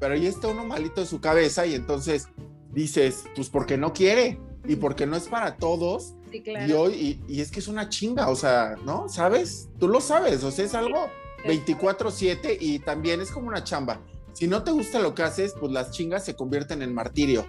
pero 0.00 0.14
ahí 0.14 0.26
está 0.26 0.48
uno 0.48 0.64
malito 0.64 1.02
de 1.02 1.06
su 1.06 1.20
cabeza 1.20 1.66
y 1.66 1.74
entonces 1.74 2.26
dices, 2.72 3.24
pues 3.36 3.48
porque 3.50 3.76
no 3.76 3.92
quiere 3.92 4.40
y 4.66 4.76
porque 4.76 5.06
no 5.06 5.16
es 5.16 5.28
para 5.28 5.56
todos. 5.56 6.14
Sí, 6.32 6.42
claro. 6.42 6.66
Y 6.66 6.72
hoy, 6.72 7.22
y, 7.28 7.40
es 7.40 7.50
que 7.50 7.60
es 7.60 7.68
una 7.68 7.88
chinga, 7.88 8.28
o 8.28 8.34
sea, 8.34 8.76
¿no? 8.84 9.08
¿Sabes? 9.08 9.68
Tú 9.78 9.88
lo 9.88 10.00
sabes, 10.00 10.42
o 10.42 10.50
sea, 10.50 10.64
es 10.64 10.74
algo 10.74 11.08
24/7 11.44 12.56
y 12.58 12.78
también 12.78 13.20
es 13.20 13.30
como 13.30 13.48
una 13.48 13.62
chamba. 13.62 14.00
Si 14.32 14.48
no 14.48 14.62
te 14.64 14.70
gusta 14.70 15.00
lo 15.00 15.14
que 15.14 15.22
haces, 15.22 15.54
pues 15.58 15.70
las 15.70 15.90
chingas 15.90 16.24
se 16.24 16.34
convierten 16.34 16.82
en 16.82 16.94
martirio. 16.94 17.46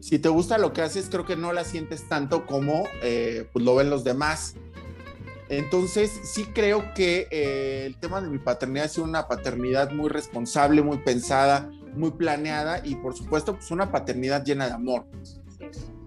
Si 0.00 0.20
te 0.20 0.28
gusta 0.28 0.56
lo 0.56 0.72
que 0.72 0.82
haces, 0.82 1.08
creo 1.10 1.24
que 1.24 1.36
no 1.36 1.52
la 1.52 1.64
sientes 1.64 2.08
tanto 2.08 2.46
como 2.46 2.84
eh, 3.02 3.48
pues 3.52 3.64
lo 3.64 3.74
ven 3.74 3.90
los 3.90 4.04
demás. 4.04 4.54
Entonces, 5.48 6.10
sí 6.22 6.44
creo 6.54 6.94
que 6.94 7.28
eh, 7.30 7.84
el 7.86 7.96
tema 7.98 8.20
de 8.20 8.28
mi 8.28 8.38
paternidad 8.38 8.88
sido 8.88 9.04
una 9.04 9.28
paternidad 9.28 9.90
muy 9.90 10.08
responsable, 10.08 10.80
muy 10.82 10.98
pensada, 10.98 11.70
muy 11.96 12.12
planeada 12.12 12.80
y 12.84 12.96
por 12.96 13.16
supuesto 13.16 13.54
pues 13.54 13.70
una 13.70 13.90
paternidad 13.90 14.44
llena 14.44 14.66
de 14.66 14.72
amor. 14.72 15.06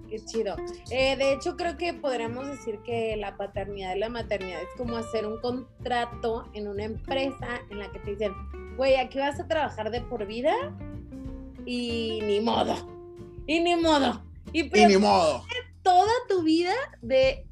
Qué 0.10 0.20
chido. 0.24 0.56
Eh, 0.90 1.18
de 1.18 1.34
hecho, 1.34 1.58
creo 1.58 1.78
que 1.78 1.94
podríamos 1.94 2.48
decir 2.48 2.80
que 2.86 3.18
la 3.18 3.36
paternidad 3.36 3.96
y 3.96 4.00
la 4.00 4.10
maternidad 4.10 4.62
es 4.62 4.70
como 4.78 4.96
hacer 4.96 5.26
un 5.26 5.40
contrato 5.42 6.46
en 6.54 6.68
una 6.68 6.86
empresa 6.86 7.62
en 7.70 7.80
la 7.80 7.92
que 7.92 8.00
te 8.00 8.12
dicen, 8.12 8.34
güey, 8.78 8.96
aquí 8.96 9.20
vas 9.20 9.40
a 9.40 9.48
trabajar 9.48 9.92
de 9.92 10.02
por 10.02 10.26
vida 10.26 10.54
y 11.66 12.20
ni 12.24 12.40
modo. 12.40 12.76
Y 13.48 13.60
ni 13.60 13.76
modo. 13.76 14.24
Y, 14.54 14.64
ni 14.64 14.98
modo. 14.98 15.44
Toda 15.84 16.12
tu 16.30 16.44
vida 16.44 16.74
de 17.02 17.46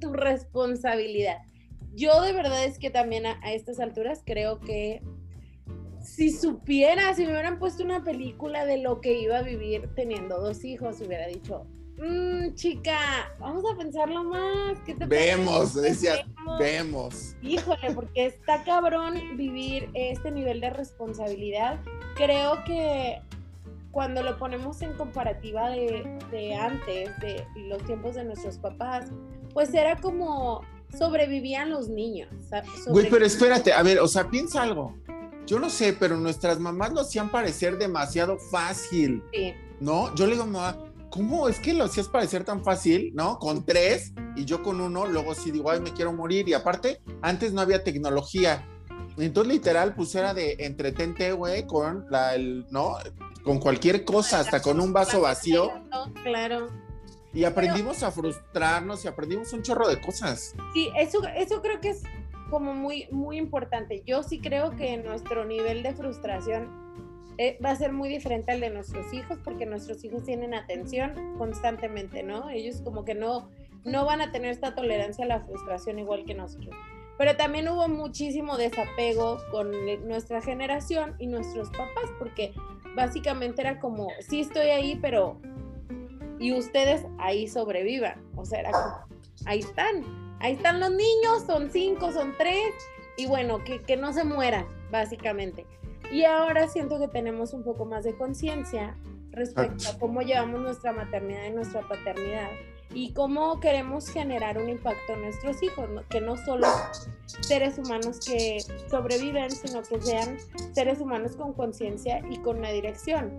tu 0.00 0.12
responsabilidad. 0.12 1.38
Yo 1.94 2.22
de 2.22 2.32
verdad 2.32 2.64
es 2.64 2.78
que 2.78 2.90
también 2.90 3.26
a, 3.26 3.40
a 3.42 3.52
estas 3.52 3.80
alturas 3.80 4.22
creo 4.24 4.60
que 4.60 5.02
si 6.08 6.30
supiera, 6.30 7.14
si 7.14 7.24
me 7.24 7.32
hubieran 7.32 7.58
puesto 7.58 7.84
una 7.84 8.02
película 8.02 8.64
de 8.64 8.78
lo 8.78 9.00
que 9.00 9.20
iba 9.20 9.38
a 9.38 9.42
vivir 9.42 9.88
teniendo 9.94 10.40
dos 10.40 10.64
hijos, 10.64 11.00
hubiera 11.00 11.26
dicho, 11.26 11.66
mmm, 11.98 12.54
chica, 12.54 12.98
vamos 13.38 13.62
a 13.70 13.76
pensarlo 13.76 14.24
más. 14.24 14.80
¿Qué 14.86 14.94
te 14.94 15.06
vemos, 15.06 15.74
decía, 15.74 16.26
vemos. 16.58 17.36
Híjole, 17.42 17.92
porque 17.94 18.26
está 18.26 18.64
cabrón 18.64 19.36
vivir 19.36 19.90
este 19.94 20.30
nivel 20.30 20.60
de 20.60 20.70
responsabilidad. 20.70 21.78
Creo 22.16 22.64
que 22.64 23.20
cuando 23.90 24.22
lo 24.22 24.38
ponemos 24.38 24.80
en 24.82 24.94
comparativa 24.94 25.70
de, 25.70 26.18
de 26.30 26.54
antes, 26.54 27.10
de 27.20 27.46
los 27.68 27.84
tiempos 27.84 28.14
de 28.14 28.24
nuestros 28.24 28.58
papás, 28.58 29.10
pues 29.52 29.72
era 29.74 29.96
como 29.96 30.62
sobrevivían 30.96 31.70
los 31.70 31.88
niños. 31.88 32.30
Güey, 32.86 33.10
pero 33.10 33.26
espérate, 33.26 33.72
a 33.72 33.82
ver, 33.82 34.00
o 34.00 34.08
sea, 34.08 34.28
piensa 34.30 34.62
algo. 34.62 34.96
Yo 35.48 35.58
no 35.58 35.70
sé, 35.70 35.94
pero 35.94 36.18
nuestras 36.18 36.60
mamás 36.60 36.92
lo 36.92 37.00
hacían 37.00 37.30
parecer 37.30 37.78
demasiado 37.78 38.38
fácil. 38.38 39.22
Sí. 39.32 39.54
¿No? 39.80 40.14
Yo 40.14 40.26
le 40.26 40.32
digo, 40.32 40.44
mamá, 40.44 40.76
¿cómo 41.08 41.48
es 41.48 41.58
que 41.58 41.72
lo 41.72 41.84
hacías 41.84 42.06
parecer 42.06 42.44
tan 42.44 42.62
fácil, 42.62 43.12
no? 43.14 43.38
Con 43.38 43.64
tres 43.64 44.12
y 44.36 44.44
yo 44.44 44.62
con 44.62 44.78
uno, 44.78 45.06
luego 45.06 45.34
sí 45.34 45.50
digo, 45.50 45.70
ay, 45.70 45.80
me 45.80 45.94
quiero 45.94 46.12
morir. 46.12 46.46
Y 46.50 46.52
aparte, 46.52 47.00
antes 47.22 47.54
no 47.54 47.62
había 47.62 47.82
tecnología. 47.82 48.68
Entonces, 49.16 49.50
literal, 49.50 49.94
pues 49.94 50.14
era 50.14 50.34
de 50.34 50.54
entretente, 50.58 51.32
güey, 51.32 51.66
con 51.66 52.04
la, 52.10 52.34
el, 52.34 52.66
¿no? 52.70 52.96
Con 53.42 53.58
cualquier 53.58 54.04
cosa, 54.04 54.40
hasta 54.40 54.60
con 54.60 54.78
un 54.80 54.92
vaso 54.92 55.22
vacío. 55.22 55.70
Claro. 56.24 56.68
Y 57.32 57.44
aprendimos 57.44 58.02
a 58.02 58.10
frustrarnos 58.10 59.02
y 59.06 59.08
aprendimos 59.08 59.54
un 59.54 59.62
chorro 59.62 59.88
de 59.88 59.98
cosas. 59.98 60.54
Sí, 60.74 60.90
eso, 60.98 61.22
eso 61.34 61.62
creo 61.62 61.80
que 61.80 61.90
es 61.90 62.02
como 62.50 62.74
muy, 62.74 63.06
muy 63.10 63.38
importante. 63.38 64.02
Yo 64.06 64.22
sí 64.22 64.40
creo 64.40 64.76
que 64.76 64.96
nuestro 64.98 65.44
nivel 65.44 65.82
de 65.82 65.94
frustración 65.94 66.88
eh, 67.38 67.56
va 67.64 67.70
a 67.70 67.76
ser 67.76 67.92
muy 67.92 68.08
diferente 68.08 68.50
al 68.50 68.60
de 68.60 68.70
nuestros 68.70 69.12
hijos 69.12 69.38
porque 69.44 69.64
nuestros 69.64 70.02
hijos 70.04 70.24
tienen 70.24 70.54
atención 70.54 71.36
constantemente, 71.38 72.22
¿no? 72.22 72.50
Ellos 72.50 72.80
como 72.82 73.04
que 73.04 73.14
no, 73.14 73.48
no 73.84 74.04
van 74.04 74.20
a 74.20 74.32
tener 74.32 74.50
esta 74.50 74.74
tolerancia 74.74 75.24
a 75.24 75.28
la 75.28 75.40
frustración 75.40 76.00
igual 76.00 76.24
que 76.24 76.34
nosotros. 76.34 76.74
Pero 77.16 77.36
también 77.36 77.68
hubo 77.68 77.86
muchísimo 77.88 78.56
desapego 78.56 79.38
con 79.50 79.70
nuestra 80.06 80.40
generación 80.40 81.14
y 81.18 81.26
nuestros 81.26 81.68
papás 81.70 82.10
porque 82.18 82.54
básicamente 82.94 83.60
era 83.60 83.78
como, 83.78 84.08
sí 84.20 84.40
estoy 84.40 84.68
ahí, 84.68 84.98
pero... 85.00 85.40
Y 86.40 86.52
ustedes 86.52 87.04
ahí 87.18 87.48
sobrevivan. 87.48 88.24
O 88.36 88.44
sea, 88.44 88.60
era 88.60 88.70
como, 88.70 88.94
ahí 89.46 89.58
están. 89.58 90.04
Ahí 90.40 90.54
están 90.54 90.80
los 90.80 90.90
niños, 90.90 91.44
son 91.46 91.70
cinco, 91.70 92.12
son 92.12 92.34
tres. 92.38 92.74
Y 93.16 93.26
bueno, 93.26 93.64
que, 93.64 93.82
que 93.82 93.96
no 93.96 94.12
se 94.12 94.24
mueran, 94.24 94.66
básicamente. 94.90 95.66
Y 96.12 96.24
ahora 96.24 96.68
siento 96.68 96.98
que 96.98 97.08
tenemos 97.08 97.52
un 97.52 97.64
poco 97.64 97.84
más 97.84 98.04
de 98.04 98.16
conciencia 98.16 98.96
respecto 99.32 99.88
a 99.88 99.98
cómo 99.98 100.22
llevamos 100.22 100.60
nuestra 100.60 100.92
maternidad 100.92 101.46
y 101.46 101.50
nuestra 101.50 101.82
paternidad 101.86 102.48
y 102.94 103.12
cómo 103.12 103.60
queremos 103.60 104.08
generar 104.08 104.58
un 104.58 104.68
impacto 104.68 105.12
en 105.12 105.22
nuestros 105.22 105.62
hijos, 105.62 105.88
que 106.08 106.20
no 106.20 106.36
solo 106.36 106.66
seres 107.40 107.78
humanos 107.78 108.20
que 108.26 108.58
sobreviven, 108.90 109.50
sino 109.50 109.82
que 109.82 110.00
sean 110.00 110.38
seres 110.72 111.00
humanos 111.00 111.36
con 111.36 111.52
conciencia 111.52 112.22
y 112.30 112.38
con 112.38 112.58
una 112.58 112.70
dirección. 112.70 113.30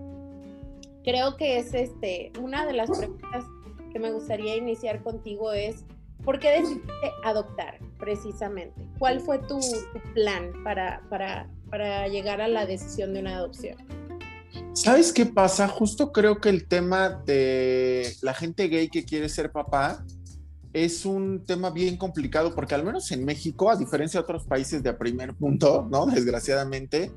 Creo 1.02 1.36
que 1.36 1.58
es 1.58 1.74
este 1.74 2.32
una 2.40 2.66
de 2.66 2.74
las 2.74 2.90
preguntas 2.90 3.44
que 3.92 3.98
me 3.98 4.12
gustaría 4.12 4.56
iniciar 4.56 5.02
contigo 5.02 5.52
es 5.52 5.84
¿por 6.24 6.38
qué 6.38 6.60
decidiste 6.60 7.12
adoptar 7.24 7.78
precisamente? 7.98 8.88
¿Cuál 8.98 9.20
fue 9.20 9.38
tu, 9.38 9.60
plan 10.14 10.52
para, 10.64 11.02
para 11.08 11.48
para 11.70 12.08
llegar 12.08 12.40
a 12.40 12.48
la 12.48 12.66
decisión 12.66 13.14
de 13.14 13.20
una 13.20 13.36
adopción. 13.36 13.76
¿Sabes 14.74 15.12
qué 15.12 15.26
pasa? 15.26 15.68
Justo 15.68 16.12
creo 16.12 16.40
que 16.40 16.48
el 16.48 16.66
tema 16.66 17.22
de 17.24 18.14
la 18.22 18.34
gente 18.34 18.68
gay 18.68 18.88
que 18.88 19.04
quiere 19.04 19.28
ser 19.28 19.52
papá 19.52 20.04
es 20.72 21.04
un 21.04 21.44
tema 21.44 21.70
bien 21.70 21.96
complicado 21.96 22.54
porque 22.54 22.74
al 22.74 22.84
menos 22.84 23.10
en 23.12 23.24
México, 23.24 23.70
a 23.70 23.76
diferencia 23.76 24.20
de 24.20 24.24
otros 24.24 24.44
países 24.44 24.82
de 24.82 24.92
primer 24.92 25.34
punto, 25.34 25.86
¿no? 25.90 26.06
Desgraciadamente, 26.14 27.12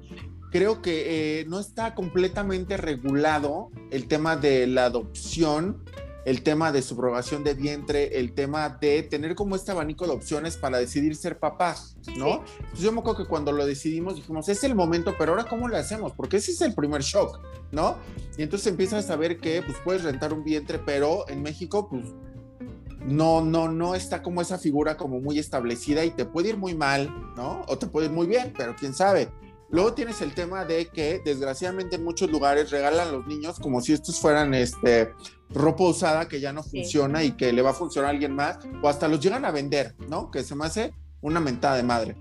creo 0.51 0.81
que 0.81 1.39
eh, 1.41 1.45
no 1.45 1.59
está 1.59 1.95
completamente 1.95 2.77
regulado 2.77 3.71
el 3.91 4.07
tema 4.07 4.35
de 4.35 4.67
la 4.67 4.85
adopción 4.85 5.83
el 6.25 6.41
tema 6.41 6.71
de 6.71 6.81
subrogación 6.81 7.43
de 7.43 7.53
vientre, 7.53 8.19
el 8.19 8.33
tema 8.33 8.69
de 8.69 9.03
tener 9.03 9.35
como 9.35 9.55
este 9.55 9.71
abanico 9.71 10.05
de 10.05 10.13
opciones 10.13 10.57
para 10.57 10.77
decidir 10.77 11.15
ser 11.15 11.39
papá, 11.39 11.75
¿no? 12.17 12.43
Pues 12.71 12.81
yo 12.81 12.91
me 12.91 12.99
acuerdo 12.99 13.23
que 13.23 13.29
cuando 13.29 13.51
lo 13.51 13.65
decidimos 13.65 14.15
dijimos, 14.15 14.47
es 14.49 14.63
el 14.63 14.75
momento, 14.75 15.15
pero 15.17 15.33
ahora 15.33 15.45
¿cómo 15.45 15.67
lo 15.67 15.77
hacemos? 15.77 16.13
Porque 16.13 16.37
ese 16.37 16.51
es 16.51 16.61
el 16.61 16.73
primer 16.73 17.01
shock, 17.01 17.39
¿no? 17.71 17.97
Y 18.37 18.43
entonces 18.43 18.67
empiezas 18.67 19.05
a 19.05 19.07
saber 19.07 19.37
que 19.37 19.61
pues 19.61 19.77
puedes 19.83 20.03
rentar 20.03 20.33
un 20.33 20.43
vientre, 20.43 20.79
pero 20.79 21.27
en 21.27 21.41
México 21.41 21.89
pues 21.89 22.05
no, 23.05 23.41
no, 23.41 23.69
no 23.69 23.95
está 23.95 24.23
como 24.23 24.41
esa 24.41 24.57
figura 24.57 24.95
como 24.95 25.19
muy 25.19 25.39
establecida 25.39 26.05
y 26.05 26.11
te 26.11 26.25
puede 26.25 26.49
ir 26.49 26.57
muy 26.57 26.73
mal, 26.73 27.09
¿no? 27.35 27.63
O 27.67 27.77
te 27.77 27.87
puede 27.87 28.07
ir 28.07 28.13
muy 28.13 28.27
bien, 28.27 28.53
pero 28.57 28.75
quién 28.77 28.93
sabe. 28.93 29.29
Luego 29.69 29.93
tienes 29.93 30.21
el 30.21 30.33
tema 30.33 30.65
de 30.65 30.87
que 30.87 31.21
desgraciadamente 31.23 31.95
en 31.95 32.03
muchos 32.03 32.29
lugares 32.29 32.69
regalan 32.69 33.07
a 33.07 33.11
los 33.11 33.25
niños 33.25 33.59
como 33.59 33.81
si 33.81 33.93
estos 33.93 34.19
fueran 34.19 34.53
este 34.53 35.11
ropa 35.49 35.83
usada 35.83 36.27
que 36.27 36.39
ya 36.39 36.53
no 36.53 36.63
funciona 36.63 37.23
y 37.23 37.31
que 37.31 37.53
le 37.53 37.61
va 37.61 37.71
a 37.71 37.73
funcionar 37.73 38.09
a 38.09 38.13
alguien 38.13 38.35
más, 38.35 38.59
o 38.81 38.89
hasta 38.89 39.07
los 39.07 39.19
llegan 39.19 39.45
a 39.45 39.51
vender, 39.51 39.95
¿no? 40.09 40.31
Que 40.31 40.43
se 40.43 40.55
me 40.55 40.65
hace 40.65 40.93
una 41.21 41.39
mentada 41.39 41.77
de 41.77 41.83
madre. 41.83 42.15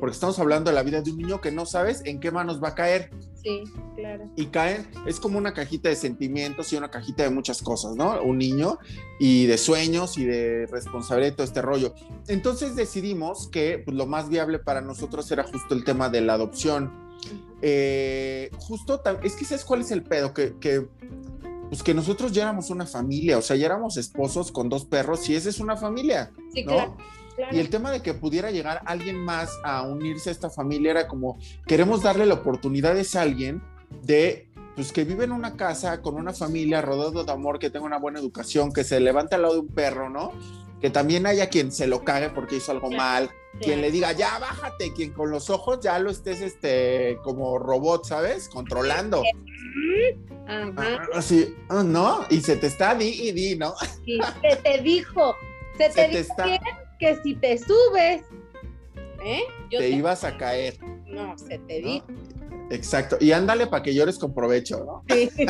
Porque 0.00 0.14
estamos 0.14 0.38
hablando 0.38 0.70
de 0.70 0.74
la 0.74 0.82
vida 0.82 1.00
de 1.00 1.10
un 1.10 1.18
niño 1.18 1.40
que 1.40 1.50
no 1.50 1.66
sabes 1.66 2.02
en 2.04 2.20
qué 2.20 2.30
manos 2.30 2.62
va 2.62 2.68
a 2.68 2.74
caer. 2.74 3.10
Sí, 3.42 3.64
claro. 3.96 4.24
Y 4.36 4.46
caen, 4.46 4.86
es 5.06 5.18
como 5.20 5.38
una 5.38 5.54
cajita 5.54 5.88
de 5.88 5.96
sentimientos 5.96 6.72
y 6.72 6.76
una 6.76 6.90
cajita 6.90 7.22
de 7.22 7.30
muchas 7.30 7.62
cosas, 7.62 7.96
¿no? 7.96 8.20
Un 8.22 8.38
niño 8.38 8.78
y 9.18 9.46
de 9.46 9.56
sueños 9.56 10.18
y 10.18 10.24
de 10.24 10.66
responsabilidad 10.66 11.32
y 11.32 11.36
todo 11.36 11.44
este 11.44 11.62
rollo. 11.62 11.94
Entonces 12.26 12.76
decidimos 12.76 13.48
que 13.48 13.82
pues, 13.84 13.96
lo 13.96 14.06
más 14.06 14.28
viable 14.28 14.58
para 14.58 14.80
nosotros 14.80 15.30
era 15.30 15.44
justo 15.44 15.74
el 15.74 15.84
tema 15.84 16.08
de 16.08 16.20
la 16.20 16.34
adopción. 16.34 17.08
Eh, 17.62 18.50
justo, 18.58 19.02
es 19.22 19.34
que 19.34 19.44
¿sabes 19.44 19.64
cuál 19.64 19.80
es 19.80 19.90
el 19.90 20.02
pedo? 20.02 20.32
Que, 20.32 20.54
que, 20.58 20.86
pues 21.68 21.82
que 21.82 21.94
nosotros 21.94 22.32
ya 22.32 22.42
éramos 22.42 22.70
una 22.70 22.86
familia, 22.86 23.38
o 23.38 23.42
sea, 23.42 23.56
ya 23.56 23.66
éramos 23.66 23.96
esposos 23.96 24.52
con 24.52 24.68
dos 24.68 24.84
perros 24.84 25.28
y 25.28 25.34
esa 25.34 25.48
es 25.48 25.60
una 25.60 25.76
familia. 25.76 26.30
Sí, 26.54 26.64
claro. 26.64 26.96
Y 27.52 27.58
el 27.58 27.70
tema 27.70 27.90
de 27.90 28.02
que 28.02 28.14
pudiera 28.14 28.50
llegar 28.50 28.82
alguien 28.84 29.16
más 29.16 29.50
a 29.64 29.82
unirse 29.82 30.28
a 30.28 30.32
esta 30.32 30.50
familia 30.50 30.90
era 30.90 31.08
como, 31.08 31.38
queremos 31.66 32.02
darle 32.02 32.26
la 32.26 32.34
oportunidad 32.34 32.96
a 32.96 33.00
ese 33.00 33.18
alguien 33.18 33.62
de, 34.02 34.48
pues 34.74 34.92
que 34.92 35.04
vive 35.04 35.24
en 35.24 35.32
una 35.32 35.56
casa 35.56 36.02
con 36.02 36.16
una 36.16 36.32
familia 36.32 36.82
rodeado 36.82 37.24
de 37.24 37.32
amor, 37.32 37.58
que 37.58 37.70
tenga 37.70 37.86
una 37.86 37.98
buena 37.98 38.18
educación, 38.18 38.72
que 38.72 38.84
se 38.84 39.00
levante 39.00 39.34
al 39.34 39.42
lado 39.42 39.54
de 39.54 39.60
un 39.60 39.68
perro, 39.68 40.10
¿no? 40.10 40.32
Que 40.80 40.90
también 40.90 41.26
haya 41.26 41.48
quien 41.48 41.72
se 41.72 41.86
lo 41.86 42.04
cague 42.04 42.30
porque 42.30 42.56
hizo 42.56 42.72
algo 42.72 42.90
mal, 42.90 43.30
quien 43.60 43.80
le 43.80 43.90
diga, 43.90 44.12
ya 44.12 44.38
bájate, 44.38 44.92
quien 44.92 45.12
con 45.12 45.30
los 45.30 45.50
ojos 45.50 45.80
ya 45.80 45.98
lo 45.98 46.10
estés, 46.10 46.40
este, 46.40 47.18
como 47.22 47.58
robot, 47.58 48.04
¿sabes? 48.04 48.48
Controlando. 48.48 49.22
Así, 51.14 51.54
ah, 51.68 51.82
¿no? 51.84 52.24
Y 52.30 52.40
se 52.40 52.56
te 52.56 52.68
está 52.68 52.94
di 52.94 53.08
y 53.08 53.32
di, 53.32 53.56
¿no? 53.56 53.74
Sí, 54.04 54.18
se 54.42 54.56
te 54.56 54.80
dijo, 54.82 55.34
se, 55.76 55.90
te, 55.90 56.08
dijo 56.08 56.34
que 56.98 57.16
si 57.22 57.34
te 57.34 57.58
subes, 57.58 58.22
¿eh? 59.24 59.42
te, 59.70 59.90
ibas 59.90 60.24
a 60.24 60.36
caer. 60.36 60.78
No, 61.06 61.36
se 61.38 61.58
te 61.58 61.80
dijo. 61.80 62.06
Exacto. 62.70 63.16
Y 63.20 63.32
ándale 63.32 63.66
para 63.66 63.82
que 63.82 63.94
llores 63.94 64.18
con 64.18 64.34
provecho, 64.34 64.84
¿no? 64.84 65.04
Sí. 65.08 65.30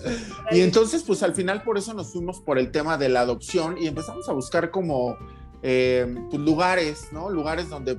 y 0.50 0.60
entonces, 0.60 1.02
pues 1.02 1.22
al 1.22 1.34
final 1.34 1.62
por 1.62 1.78
eso 1.78 1.94
nos 1.94 2.12
fuimos 2.12 2.40
por 2.40 2.58
el 2.58 2.70
tema 2.70 2.98
de 2.98 3.08
la 3.08 3.20
adopción 3.20 3.76
y 3.78 3.86
empezamos 3.86 4.28
a 4.28 4.32
buscar 4.32 4.70
como 4.70 5.16
eh, 5.62 6.06
pues, 6.30 6.40
lugares, 6.40 7.08
¿no? 7.12 7.30
Lugares 7.30 7.68
donde 7.68 7.98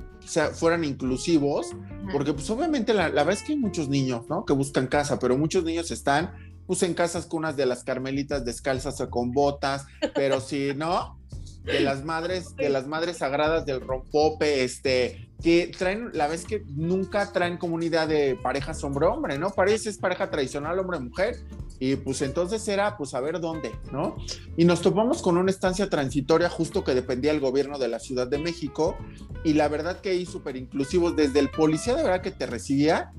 fueran 0.54 0.84
inclusivos, 0.84 1.68
porque 2.12 2.32
pues 2.32 2.48
obviamente 2.50 2.92
la, 2.92 3.08
la, 3.08 3.24
verdad 3.24 3.34
es 3.34 3.42
que 3.42 3.52
hay 3.52 3.58
muchos 3.58 3.88
niños, 3.88 4.28
¿no? 4.28 4.44
Que 4.44 4.52
buscan 4.52 4.86
casa, 4.86 5.18
pero 5.18 5.38
muchos 5.38 5.64
niños 5.64 5.90
están 5.90 6.32
pues 6.66 6.82
en 6.82 6.94
casas 6.94 7.26
con 7.26 7.38
unas 7.38 7.56
de 7.56 7.66
las 7.66 7.84
carmelitas 7.84 8.44
descalzas 8.44 9.00
o 9.00 9.10
con 9.10 9.32
botas, 9.32 9.86
pero 10.14 10.40
si 10.40 10.72
no, 10.74 11.18
de 11.64 11.80
las 11.80 12.04
madres, 12.04 12.56
de 12.56 12.68
las 12.68 12.86
madres 12.86 13.18
sagradas 13.18 13.64
del 13.64 13.80
rompope, 13.80 14.64
este, 14.64 15.28
que 15.42 15.72
traen, 15.76 16.10
la 16.12 16.28
vez 16.28 16.44
que 16.44 16.64
nunca 16.68 17.32
traen 17.32 17.56
comunidad 17.56 18.08
de 18.08 18.36
parejas 18.40 18.82
hombre-hombre, 18.84 19.38
¿no? 19.38 19.50
Parece 19.50 19.90
es 19.90 19.98
pareja 19.98 20.30
tradicional 20.30 20.78
hombre-mujer. 20.78 21.36
Y 21.78 21.96
pues 21.96 22.22
entonces 22.22 22.66
era, 22.68 22.96
pues 22.96 23.12
a 23.12 23.20
ver 23.20 23.40
dónde, 23.40 23.72
¿no? 23.90 24.16
Y 24.56 24.64
nos 24.64 24.82
topamos 24.82 25.20
con 25.20 25.36
una 25.36 25.50
estancia 25.50 25.90
transitoria 25.90 26.48
justo 26.48 26.84
que 26.84 26.94
dependía 26.94 27.32
del 27.32 27.40
gobierno 27.40 27.76
de 27.76 27.88
la 27.88 27.98
Ciudad 27.98 28.28
de 28.28 28.38
México. 28.38 28.96
Y 29.42 29.54
la 29.54 29.66
verdad 29.66 30.00
que 30.00 30.10
ahí 30.10 30.24
súper 30.24 30.56
inclusivos, 30.56 31.16
desde 31.16 31.40
el 31.40 31.50
policía 31.50 31.96
de 31.96 32.04
verdad 32.04 32.22
que 32.22 32.30
te 32.30 32.46
recibía, 32.46 33.12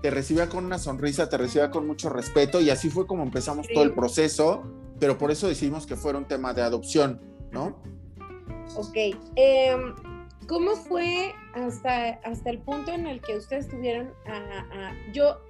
te 0.00 0.10
recibía 0.10 0.48
con 0.48 0.64
una 0.64 0.78
sonrisa, 0.78 1.28
te 1.28 1.36
recibía 1.36 1.70
con 1.70 1.86
mucho 1.86 2.08
respeto. 2.08 2.58
Y 2.62 2.70
así 2.70 2.88
fue 2.88 3.06
como 3.06 3.22
empezamos 3.22 3.66
todo 3.72 3.84
el 3.84 3.92
proceso. 3.92 4.62
Pero 4.98 5.18
por 5.18 5.30
eso 5.30 5.46
decidimos 5.46 5.86
que 5.86 5.94
fuera 5.94 6.16
un 6.16 6.24
tema 6.24 6.54
de 6.54 6.62
adopción, 6.62 7.20
¿no? 7.56 7.74
Ok. 8.76 8.96
Em, 9.36 9.94
¿Cómo 10.46 10.76
fue 10.76 11.34
hasta, 11.54 12.10
hasta 12.22 12.50
el 12.50 12.58
punto 12.58 12.92
en 12.92 13.06
el 13.06 13.20
que 13.20 13.36
ustedes 13.36 13.68
tuvieron 13.68 14.12
a, 14.26 14.94
yo 15.12 15.40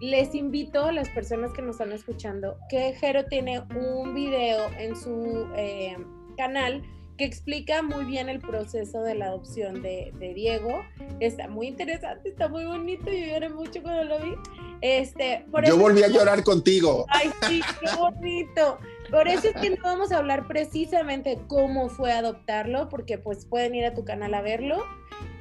les 0.00 0.34
invito 0.34 0.84
a 0.84 0.92
las 0.92 1.08
personas 1.08 1.52
que 1.52 1.62
nos 1.62 1.76
están 1.76 1.90
escuchando 1.90 2.56
que 2.68 2.94
Jero 3.00 3.24
tiene 3.24 3.60
un 3.74 4.14
video 4.14 4.68
en 4.78 4.94
su 4.94 5.48
eh, 5.56 5.96
canal 6.36 6.82
que 7.16 7.24
explica 7.24 7.82
muy 7.82 8.04
bien 8.04 8.28
el 8.28 8.40
proceso 8.40 9.00
de 9.00 9.14
la 9.14 9.26
adopción 9.26 9.82
de, 9.82 10.12
Diego. 10.34 10.84
Está 11.18 11.48
muy 11.48 11.68
interesante, 11.68 12.28
está 12.28 12.48
muy 12.48 12.64
bonito, 12.66 13.10
yo 13.10 13.26
lloré 13.26 13.48
mucho 13.48 13.82
cuando 13.82 14.04
lo 14.04 14.18
vi. 14.20 14.34
Este, 14.82 15.46
yo 15.66 15.78
volví 15.78 16.02
a 16.02 16.08
llorar 16.08 16.44
contigo. 16.44 17.06
Ay, 17.08 17.30
sí, 17.48 17.62
qué 17.80 17.96
bonito. 17.96 18.78
Por 19.10 19.28
eso 19.28 19.48
es 19.48 19.54
que 19.54 19.70
no 19.70 19.76
vamos 19.82 20.12
a 20.12 20.18
hablar 20.18 20.46
precisamente 20.46 21.38
cómo 21.48 21.88
fue 21.88 22.12
adoptarlo, 22.12 22.88
porque 22.88 23.18
pues 23.18 23.46
pueden 23.46 23.74
ir 23.74 23.84
a 23.84 23.94
tu 23.94 24.04
canal 24.04 24.34
a 24.34 24.42
verlo, 24.42 24.84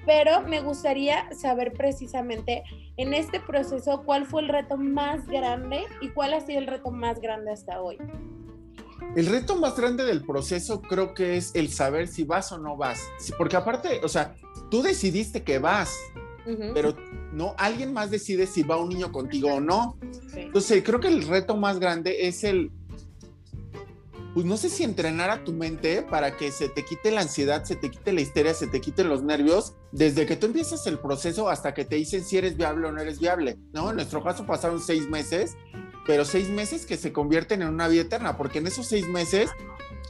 pero 0.06 0.42
me 0.42 0.62
gustaría 0.62 1.28
saber 1.34 1.74
precisamente 1.74 2.64
en 2.98 3.14
este 3.14 3.40
proceso 3.40 4.04
cuál 4.06 4.26
fue 4.26 4.44
el 4.44 4.50
reto 4.50 4.78
más 4.78 5.28
grande 5.28 5.84
y 6.02 6.10
cuál 6.10 6.34
ha 6.34 6.42
sido 6.42 6.60
el 6.60 6.68
reto 6.68 6.92
más 6.92 7.20
grande 7.20 7.52
hasta 7.52 7.82
hoy. 7.82 7.98
El 9.16 9.28
reto 9.28 9.56
más 9.56 9.76
grande 9.76 10.04
del 10.04 10.26
proceso 10.26 10.82
creo 10.82 11.14
que 11.14 11.38
es 11.38 11.54
el 11.56 11.70
saber 11.70 12.08
si 12.08 12.24
vas 12.24 12.52
o 12.52 12.58
no 12.58 12.78
vas, 12.78 13.02
porque 13.38 13.56
aparte, 13.56 14.02
o 14.04 14.10
sea, 14.10 14.36
tú 14.70 14.82
decidiste 14.82 15.44
que 15.44 15.60
vas, 15.60 15.96
pero 16.74 16.96
no, 17.34 17.56
alguien 17.58 17.92
más 17.92 18.12
decide 18.12 18.46
si 18.46 18.64
va 18.64 18.78
un 18.78 18.90
niño 18.90 19.12
contigo 19.12 19.56
o 19.56 19.60
no. 19.60 19.98
Entonces, 20.36 20.84
creo 20.84 21.00
que 21.00 21.08
el 21.08 21.28
reto 21.28 21.56
más 21.58 21.80
grande 21.80 22.28
es 22.28 22.44
el 22.44 22.72
pues 24.36 24.46
no 24.46 24.58
sé 24.58 24.70
si 24.70 24.84
entrenar 24.84 25.30
a 25.30 25.46
tu 25.46 25.54
mente 25.54 26.02
para 26.02 26.36
que 26.36 26.52
se 26.52 26.68
te 26.68 26.84
quite 26.84 27.10
la 27.10 27.22
ansiedad, 27.22 27.64
se 27.64 27.78
te 27.78 27.90
quite 27.90 28.12
la 28.12 28.20
histeria, 28.20 28.54
se 28.54 28.68
te 28.68 28.82
quiten 28.82 29.08
los 29.08 29.24
nervios, 29.24 29.76
desde 29.94 30.26
que 30.26 30.36
tú 30.36 30.48
empiezas 30.48 30.86
el 30.88 31.00
proceso 31.00 31.48
hasta 31.48 31.74
que 31.74 31.86
te 31.86 31.96
dicen 31.96 32.22
si 32.26 32.38
eres 32.38 32.58
viable 32.58 32.86
o 32.86 32.92
no 32.92 33.00
eres 33.00 33.18
viable, 33.18 33.58
¿no? 33.72 33.92
En 33.92 33.96
nuestro 33.96 34.22
caso 34.22 34.46
pasaron 34.46 34.82
seis 34.82 35.10
meses, 35.10 35.56
pero 36.06 36.26
seis 36.26 36.50
meses 36.50 36.86
que 36.86 36.98
se 36.98 37.14
convierten 37.14 37.62
en 37.62 37.70
una 37.70 37.88
vida 37.88 38.02
eterna, 38.02 38.36
porque 38.36 38.60
en 38.60 38.68
esos 38.68 38.88
seis 38.88 39.08
meses 39.08 39.52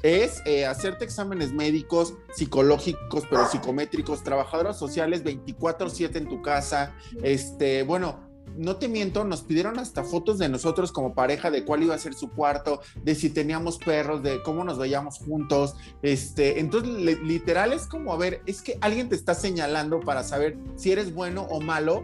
es 0.02 0.42
eh, 0.48 0.66
hacerte 0.66 1.06
exámenes 1.06 1.54
médicos, 1.54 2.16
psicológicos, 2.34 3.26
pero 3.30 3.48
psicométricos, 3.48 4.24
trabajadoras 4.24 4.80
sociales 4.80 5.24
24/7 5.24 6.16
en 6.16 6.28
tu 6.28 6.42
casa, 6.42 6.96
este, 7.22 7.84
bueno, 7.84 8.26
no 8.58 8.78
te 8.78 8.88
miento, 8.88 9.24
nos 9.24 9.42
pidieron 9.42 9.80
hasta 9.80 10.04
fotos 10.04 10.38
de 10.38 10.50
nosotros 10.50 10.92
como 10.92 11.14
pareja, 11.14 11.52
de 11.52 11.66
cuál 11.66 11.84
iba 11.84 11.96
a 11.96 12.00
ser 12.00 12.14
su 12.14 12.30
cuarto, 12.30 12.82
de 13.04 13.16
si 13.16 13.30
teníamos 13.30 13.78
perros, 13.78 14.24
de 14.24 14.42
cómo 14.44 14.64
nos 14.64 14.78
veíamos 14.78 15.20
juntos. 15.20 15.76
Este, 16.02 16.60
entonces, 16.60 16.92
literal 17.22 17.74
es 17.74 17.88
como, 17.88 18.14
a 18.14 18.18
ver, 18.18 18.42
es 18.46 18.62
que 18.62 18.78
alguien 18.82 19.10
te 19.10 19.16
está 19.16 19.34
señalando 19.34 20.00
para 20.00 20.24
saber 20.24 20.58
si 20.76 20.92
eres 20.92 21.14
bueno 21.14 21.44
o 21.44 21.60
malo 21.62 22.04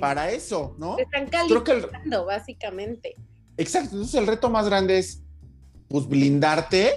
para 0.00 0.30
eso, 0.30 0.74
¿no? 0.78 0.96
Te 0.96 1.02
están 1.02 1.26
calificando, 1.26 2.24
básicamente. 2.24 3.14
Exacto, 3.56 3.90
entonces 3.92 4.14
el 4.14 4.26
reto 4.26 4.50
más 4.50 4.66
grande 4.66 4.98
es, 4.98 5.22
pues, 5.88 6.08
blindarte 6.08 6.94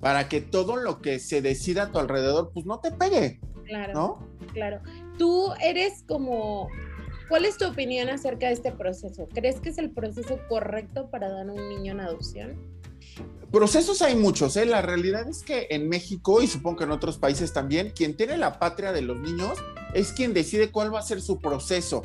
para 0.00 0.28
que 0.28 0.40
todo 0.40 0.76
lo 0.76 1.00
que 1.00 1.18
se 1.18 1.42
decida 1.42 1.84
a 1.84 1.92
tu 1.92 1.98
alrededor, 1.98 2.50
pues, 2.52 2.66
no 2.66 2.80
te 2.80 2.90
pegue. 2.90 3.40
Claro. 3.64 3.92
¿No? 3.92 4.18
Claro. 4.52 4.80
Tú 5.18 5.52
eres 5.60 6.02
como 6.06 6.68
¿Cuál 7.28 7.44
es 7.44 7.58
tu 7.58 7.66
opinión 7.66 8.08
acerca 8.08 8.46
de 8.46 8.54
este 8.54 8.72
proceso? 8.72 9.28
¿Crees 9.34 9.60
que 9.60 9.68
es 9.68 9.78
el 9.78 9.90
proceso 9.90 10.38
correcto 10.48 11.10
para 11.10 11.28
dar 11.28 11.50
un 11.50 11.68
niño 11.68 11.92
en 11.92 12.00
adopción? 12.00 12.56
Procesos 13.52 14.00
hay 14.02 14.16
muchos, 14.16 14.56
¿eh? 14.56 14.64
La 14.64 14.82
realidad 14.82 15.28
es 15.28 15.42
que 15.42 15.66
en 15.70 15.88
México 15.88 16.40
y 16.42 16.46
supongo 16.46 16.78
que 16.78 16.84
en 16.84 16.90
otros 16.90 17.18
países 17.18 17.52
también, 17.52 17.92
quien 17.94 18.16
tiene 18.16 18.36
la 18.38 18.58
patria 18.58 18.92
de 18.92 19.02
los 19.02 19.18
niños 19.18 19.58
es 19.94 20.12
quien 20.12 20.32
decide 20.32 20.70
cuál 20.70 20.94
va 20.94 21.00
a 21.00 21.02
ser 21.02 21.20
su 21.20 21.38
proceso 21.38 22.02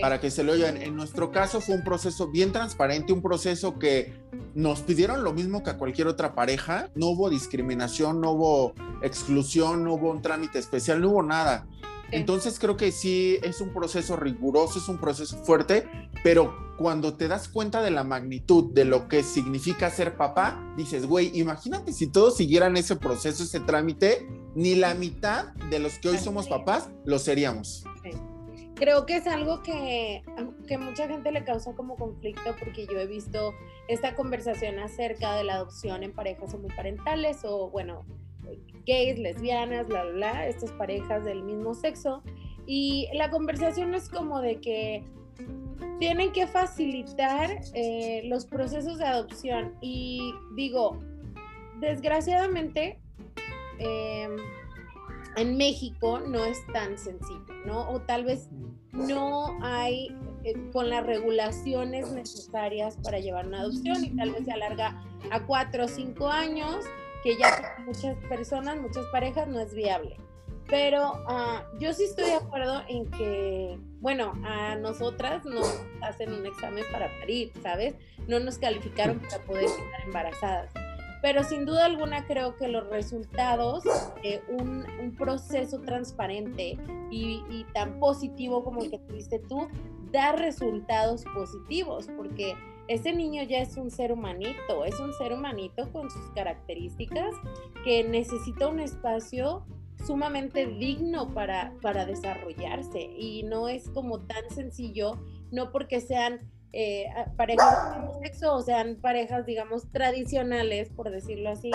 para 0.00 0.20
que 0.20 0.30
se 0.30 0.44
lo 0.44 0.52
oigan. 0.52 0.76
En 0.76 0.94
nuestro 0.94 1.32
caso 1.32 1.60
fue 1.60 1.74
un 1.74 1.84
proceso 1.84 2.28
bien 2.28 2.52
transparente, 2.52 3.12
un 3.12 3.22
proceso 3.22 3.78
que 3.78 4.12
nos 4.54 4.80
pidieron 4.82 5.24
lo 5.24 5.32
mismo 5.32 5.62
que 5.62 5.70
a 5.70 5.78
cualquier 5.78 6.06
otra 6.06 6.34
pareja. 6.34 6.90
No 6.94 7.06
hubo 7.06 7.30
discriminación, 7.30 8.20
no 8.20 8.32
hubo 8.32 8.74
exclusión, 9.02 9.84
no 9.84 9.94
hubo 9.94 10.10
un 10.10 10.22
trámite 10.22 10.58
especial, 10.58 11.00
no 11.00 11.10
hubo 11.10 11.22
nada. 11.22 11.66
Entonces 12.12 12.58
creo 12.58 12.76
que 12.76 12.92
sí 12.92 13.38
es 13.42 13.60
un 13.60 13.72
proceso 13.72 14.16
riguroso, 14.16 14.78
es 14.78 14.88
un 14.88 14.98
proceso 14.98 15.36
fuerte, 15.44 15.88
pero 16.22 16.74
cuando 16.76 17.14
te 17.14 17.28
das 17.28 17.48
cuenta 17.48 17.82
de 17.82 17.90
la 17.90 18.04
magnitud 18.04 18.72
de 18.72 18.84
lo 18.84 19.08
que 19.08 19.22
significa 19.22 19.90
ser 19.90 20.16
papá, 20.16 20.74
dices, 20.76 21.06
güey, 21.06 21.30
imagínate 21.38 21.92
si 21.92 22.06
todos 22.06 22.36
siguieran 22.36 22.76
ese 22.76 22.96
proceso, 22.96 23.42
ese 23.42 23.60
trámite, 23.60 24.26
ni 24.54 24.74
la 24.74 24.94
mitad 24.94 25.52
de 25.70 25.78
los 25.78 25.98
que 25.98 26.08
hoy 26.08 26.18
somos 26.18 26.48
papás 26.48 26.90
lo 27.04 27.18
seríamos. 27.18 27.84
Creo 28.76 29.04
que 29.04 29.16
es 29.16 29.26
algo 29.26 29.62
que, 29.62 30.22
que 30.66 30.78
mucha 30.78 31.06
gente 31.06 31.30
le 31.32 31.44
causa 31.44 31.74
como 31.74 31.96
conflicto 31.96 32.56
porque 32.58 32.86
yo 32.86 32.98
he 32.98 33.06
visto 33.06 33.52
esta 33.88 34.14
conversación 34.14 34.78
acerca 34.78 35.34
de 35.34 35.44
la 35.44 35.56
adopción 35.56 36.02
en 36.02 36.14
parejas 36.14 36.54
homoparentales 36.54 37.40
o 37.44 37.68
bueno, 37.68 38.06
gays, 38.86 39.18
lesbianas, 39.18 39.86
bla, 39.86 40.04
bla, 40.04 40.12
bla, 40.12 40.46
estas 40.48 40.72
parejas 40.72 41.24
del 41.24 41.42
mismo 41.42 41.74
sexo. 41.74 42.22
Y 42.66 43.08
la 43.14 43.30
conversación 43.30 43.94
es 43.94 44.08
como 44.08 44.40
de 44.40 44.60
que 44.60 45.04
tienen 45.98 46.32
que 46.32 46.46
facilitar 46.46 47.50
eh, 47.74 48.22
los 48.24 48.46
procesos 48.46 48.98
de 48.98 49.06
adopción. 49.06 49.74
Y 49.80 50.34
digo, 50.56 50.98
desgraciadamente, 51.80 52.98
em, 53.78 54.36
en 55.36 55.56
México 55.56 56.20
no 56.20 56.44
es 56.44 56.58
tan 56.72 56.98
sencillo, 56.98 57.54
¿no? 57.64 57.88
O 57.90 58.00
tal 58.00 58.24
vez 58.24 58.48
no 58.92 59.58
hay 59.62 60.08
eh, 60.44 60.54
con 60.72 60.90
las 60.90 61.06
regulaciones 61.06 62.10
necesarias 62.12 62.96
para 63.02 63.18
llevar 63.20 63.46
una 63.46 63.60
adopción 63.60 64.04
y 64.04 64.10
tal 64.10 64.32
vez 64.32 64.44
se 64.44 64.52
alarga 64.52 65.02
a 65.30 65.46
cuatro 65.46 65.84
o 65.84 65.88
cinco 65.88 66.28
años 66.28 66.84
que 67.22 67.36
ya 67.36 67.76
muchas 67.84 68.16
personas, 68.28 68.78
muchas 68.78 69.04
parejas 69.06 69.48
no 69.48 69.60
es 69.60 69.74
viable. 69.74 70.16
Pero 70.68 71.12
ah, 71.26 71.64
yo 71.80 71.92
sí 71.92 72.04
estoy 72.04 72.26
de 72.26 72.34
acuerdo 72.34 72.82
en 72.88 73.10
que, 73.10 73.76
bueno, 74.00 74.32
a 74.44 74.76
nosotras 74.76 75.44
nos 75.44 75.82
hacen 76.00 76.32
un 76.32 76.46
examen 76.46 76.84
para 76.92 77.08
parir, 77.18 77.52
¿sabes? 77.62 77.94
No 78.28 78.38
nos 78.38 78.58
calificaron 78.58 79.18
para 79.18 79.42
poder 79.44 79.66
quedar 79.66 80.02
embarazadas. 80.06 80.72
Pero 81.22 81.42
sin 81.44 81.66
duda 81.66 81.84
alguna 81.84 82.24
creo 82.24 82.56
que 82.56 82.68
los 82.68 82.88
resultados 82.88 83.84
de 84.22 84.42
un, 84.48 84.86
un 85.00 85.14
proceso 85.16 85.80
transparente 85.80 86.78
y, 87.10 87.42
y 87.50 87.66
tan 87.74 87.98
positivo 87.98 88.64
como 88.64 88.82
el 88.82 88.90
que 88.90 88.98
tuviste 89.00 89.40
tú, 89.40 89.68
da 90.12 90.32
resultados 90.32 91.24
positivos, 91.34 92.08
porque 92.16 92.54
ese 92.90 93.12
niño 93.12 93.44
ya 93.44 93.60
es 93.60 93.76
un 93.76 93.88
ser 93.88 94.10
humanito, 94.10 94.84
es 94.84 94.98
un 94.98 95.12
ser 95.12 95.32
humanito 95.32 95.88
con 95.92 96.10
sus 96.10 96.28
características 96.34 97.32
que 97.84 98.02
necesita 98.02 98.66
un 98.66 98.80
espacio 98.80 99.64
sumamente 100.04 100.66
digno 100.66 101.32
para, 101.32 101.72
para 101.82 102.04
desarrollarse. 102.04 103.02
Y 103.16 103.44
no 103.44 103.68
es 103.68 103.88
como 103.90 104.22
tan 104.22 104.50
sencillo, 104.50 105.20
no 105.52 105.70
porque 105.70 106.00
sean 106.00 106.40
eh, 106.72 107.06
parejas 107.36 107.94
de 107.94 108.26
sexo 108.26 108.54
o 108.56 108.60
sean 108.60 108.96
parejas, 108.96 109.46
digamos, 109.46 109.92
tradicionales, 109.92 110.90
por 110.90 111.12
decirlo 111.12 111.50
así, 111.50 111.70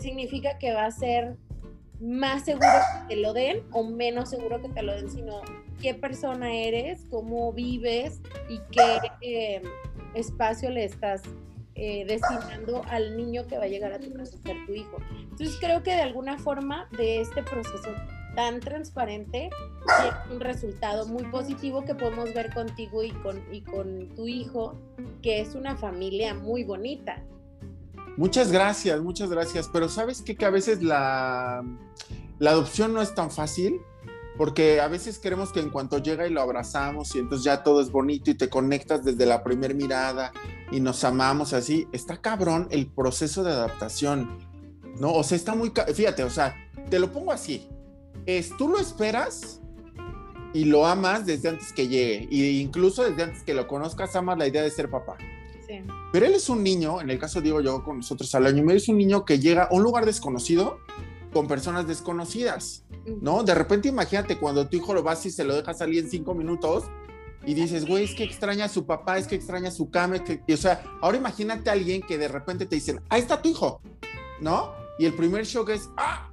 significa 0.00 0.56
que 0.56 0.72
va 0.72 0.86
a 0.86 0.90
ser 0.90 1.36
más 2.00 2.44
seguro 2.44 2.66
que 3.08 3.14
te 3.14 3.20
lo 3.20 3.32
den 3.32 3.62
o 3.72 3.82
menos 3.84 4.30
seguro 4.30 4.62
que 4.62 4.68
te 4.68 4.82
lo 4.82 4.94
den, 4.94 5.10
sino 5.10 5.42
qué 5.82 5.94
persona 5.94 6.54
eres, 6.54 7.04
cómo 7.10 7.52
vives 7.52 8.20
y 8.48 8.58
qué 8.70 8.98
eh, 9.20 9.62
espacio 10.14 10.70
le 10.70 10.84
estás 10.84 11.22
eh, 11.74 12.04
destinando 12.06 12.82
al 12.88 13.16
niño 13.16 13.46
que 13.46 13.56
va 13.56 13.64
a 13.64 13.68
llegar 13.68 13.92
a 13.92 14.00
tu 14.00 14.12
casa 14.12 14.36
ser 14.44 14.56
tu 14.66 14.72
hijo. 14.72 14.96
Entonces 15.30 15.56
creo 15.60 15.82
que 15.82 15.92
de 15.92 16.02
alguna 16.02 16.36
forma 16.38 16.88
de 16.96 17.20
este 17.20 17.42
proceso 17.42 17.88
tan 18.34 18.60
transparente 18.60 19.50
tiene 19.86 20.34
un 20.34 20.40
resultado 20.40 21.06
muy 21.06 21.24
positivo 21.24 21.84
que 21.84 21.94
podemos 21.94 22.34
ver 22.34 22.52
contigo 22.52 23.02
y 23.02 23.10
con, 23.10 23.42
y 23.52 23.62
con 23.62 24.08
tu 24.14 24.26
hijo, 24.26 24.76
que 25.22 25.40
es 25.40 25.54
una 25.54 25.76
familia 25.76 26.34
muy 26.34 26.64
bonita. 26.64 27.22
Muchas 28.16 28.50
gracias, 28.50 29.00
muchas 29.00 29.30
gracias. 29.30 29.68
Pero 29.72 29.88
sabes 29.88 30.22
qué? 30.22 30.34
que 30.34 30.44
a 30.44 30.50
veces 30.50 30.82
la, 30.82 31.64
la 32.40 32.50
adopción 32.50 32.92
no 32.92 33.02
es 33.02 33.14
tan 33.14 33.30
fácil 33.30 33.80
porque 34.38 34.80
a 34.80 34.86
veces 34.86 35.18
queremos 35.18 35.52
que 35.52 35.58
en 35.58 35.68
cuanto 35.68 35.98
llega 35.98 36.26
y 36.26 36.30
lo 36.30 36.40
abrazamos 36.40 37.14
y 37.16 37.18
entonces 37.18 37.44
ya 37.44 37.64
todo 37.64 37.82
es 37.82 37.90
bonito 37.90 38.30
y 38.30 38.34
te 38.34 38.48
conectas 38.48 39.04
desde 39.04 39.26
la 39.26 39.42
primera 39.42 39.74
mirada 39.74 40.32
y 40.70 40.78
nos 40.78 41.02
amamos 41.02 41.52
así, 41.52 41.88
está 41.92 42.18
cabrón 42.18 42.68
el 42.70 42.86
proceso 42.86 43.42
de 43.42 43.50
adaptación, 43.50 44.38
¿no? 45.00 45.12
O 45.12 45.24
sea, 45.24 45.36
está 45.36 45.56
muy, 45.56 45.72
fíjate, 45.92 46.22
o 46.22 46.30
sea, 46.30 46.54
te 46.88 47.00
lo 47.00 47.12
pongo 47.12 47.32
así, 47.32 47.68
es 48.26 48.56
tú 48.56 48.68
lo 48.68 48.78
esperas 48.78 49.60
y 50.54 50.64
lo 50.66 50.86
amas 50.86 51.26
desde 51.26 51.48
antes 51.48 51.72
que 51.72 51.88
llegue, 51.88 52.28
e 52.30 52.52
incluso 52.52 53.02
desde 53.02 53.24
antes 53.24 53.42
que 53.42 53.54
lo 53.54 53.66
conozcas, 53.66 54.14
amas 54.14 54.38
la 54.38 54.46
idea 54.46 54.62
de 54.62 54.70
ser 54.70 54.88
papá. 54.88 55.16
Sí. 55.66 55.82
Pero 56.12 56.26
él 56.26 56.34
es 56.34 56.48
un 56.48 56.62
niño, 56.62 57.00
en 57.00 57.10
el 57.10 57.18
caso 57.18 57.40
digo 57.40 57.60
yo 57.60 57.82
con 57.82 57.98
nosotros 57.98 58.32
al 58.36 58.46
año 58.46 58.58
y 58.58 58.62
medio, 58.62 58.78
es 58.78 58.88
un 58.88 58.98
niño 58.98 59.24
que 59.24 59.40
llega 59.40 59.64
a 59.64 59.74
un 59.74 59.82
lugar 59.82 60.06
desconocido 60.06 60.78
con 61.32 61.46
personas 61.46 61.86
desconocidas, 61.86 62.84
¿no? 63.20 63.42
De 63.42 63.54
repente 63.54 63.88
imagínate 63.88 64.38
cuando 64.38 64.68
tu 64.68 64.76
hijo 64.76 64.94
lo 64.94 65.02
vas 65.02 65.24
y 65.26 65.30
se 65.30 65.44
lo 65.44 65.54
deja 65.54 65.74
salir 65.74 66.04
en 66.04 66.10
cinco 66.10 66.34
minutos 66.34 66.84
y 67.44 67.54
dices, 67.54 67.86
güey, 67.86 68.04
es 68.04 68.14
que 68.14 68.24
extraña 68.24 68.66
a 68.66 68.68
su 68.68 68.84
papá, 68.84 69.18
es 69.18 69.26
que 69.26 69.34
extraña 69.34 69.68
a 69.68 69.72
su 69.72 69.90
cama, 69.90 70.22
que, 70.24 70.42
o 70.52 70.56
sea, 70.56 70.82
ahora 71.00 71.18
imagínate 71.18 71.70
a 71.70 71.74
alguien 71.74 72.02
que 72.02 72.18
de 72.18 72.28
repente 72.28 72.66
te 72.66 72.76
dice, 72.76 73.00
ahí 73.08 73.20
está 73.20 73.40
tu 73.40 73.48
hijo, 73.48 73.80
¿no? 74.40 74.72
Y 74.98 75.06
el 75.06 75.14
primer 75.14 75.44
shock 75.44 75.70
es, 75.70 75.88
ah, 75.96 76.30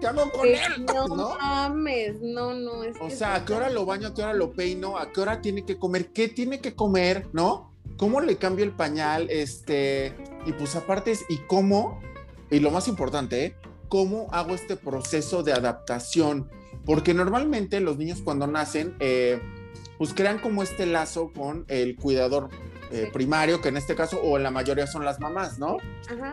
¿qué 0.00 0.06
hago 0.06 0.30
con 0.30 0.46
él? 0.46 0.84
No, 0.86 1.08
no 1.08 1.36
mames, 1.38 2.20
no, 2.20 2.54
no. 2.54 2.84
Es 2.84 2.96
o 3.00 3.10
sea, 3.10 3.34
¿a 3.34 3.44
qué 3.44 3.54
hora 3.54 3.70
lo 3.70 3.86
baño? 3.86 4.08
¿A 4.08 4.14
qué 4.14 4.22
hora 4.22 4.34
lo 4.34 4.52
peino? 4.52 4.98
¿A 4.98 5.10
qué 5.10 5.20
hora 5.20 5.40
tiene 5.40 5.64
que 5.64 5.78
comer? 5.78 6.12
¿Qué 6.12 6.28
tiene 6.28 6.60
que 6.60 6.74
comer? 6.74 7.28
¿No? 7.32 7.72
¿Cómo 7.96 8.20
le 8.20 8.36
cambio 8.36 8.64
el 8.64 8.72
pañal? 8.72 9.28
Este, 9.30 10.14
y 10.46 10.52
pues 10.52 10.76
aparte 10.76 11.12
es, 11.12 11.24
¿y 11.28 11.38
cómo? 11.38 12.00
Y 12.50 12.60
lo 12.60 12.70
más 12.70 12.86
importante, 12.86 13.46
¿eh? 13.46 13.56
Cómo 13.92 14.28
hago 14.32 14.54
este 14.54 14.76
proceso 14.76 15.42
de 15.42 15.52
adaptación, 15.52 16.48
porque 16.86 17.12
normalmente 17.12 17.78
los 17.78 17.98
niños 17.98 18.22
cuando 18.24 18.46
nacen, 18.46 18.96
eh, 19.00 19.38
pues 19.98 20.14
crean 20.14 20.38
como 20.38 20.62
este 20.62 20.86
lazo 20.86 21.30
con 21.30 21.66
el 21.68 21.94
cuidador 21.96 22.48
eh, 22.90 23.10
primario, 23.12 23.60
que 23.60 23.68
en 23.68 23.76
este 23.76 23.94
caso, 23.94 24.18
o 24.22 24.38
en 24.38 24.44
la 24.44 24.50
mayoría 24.50 24.86
son 24.86 25.04
las 25.04 25.20
mamás, 25.20 25.58
¿no? 25.58 25.76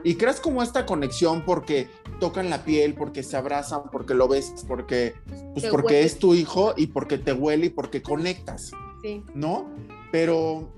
Y 0.06 0.15
creas 0.15 0.39
como 0.39 0.63
esta 0.63 0.86
conexión 0.86 1.43
porque 1.43 1.89
tocan 2.22 2.50
la 2.50 2.63
piel, 2.63 2.93
porque 2.93 3.24
se 3.24 3.36
abrazan, 3.36 3.82
porque 3.91 4.13
lo 4.13 4.30
ves, 4.30 4.54
porque, 4.65 5.15
pues 5.54 5.65
porque 5.65 6.04
es 6.04 6.17
tu 6.17 6.36
hijo 6.36 6.74
y 6.78 6.88
porque 6.88 7.17
te 7.17 7.34
huele 7.34 7.65
y 7.65 7.69
porque 7.72 8.02
conectas, 8.02 8.72
sí. 9.02 9.22
¿no? 9.34 9.69
Pero, 10.13 10.72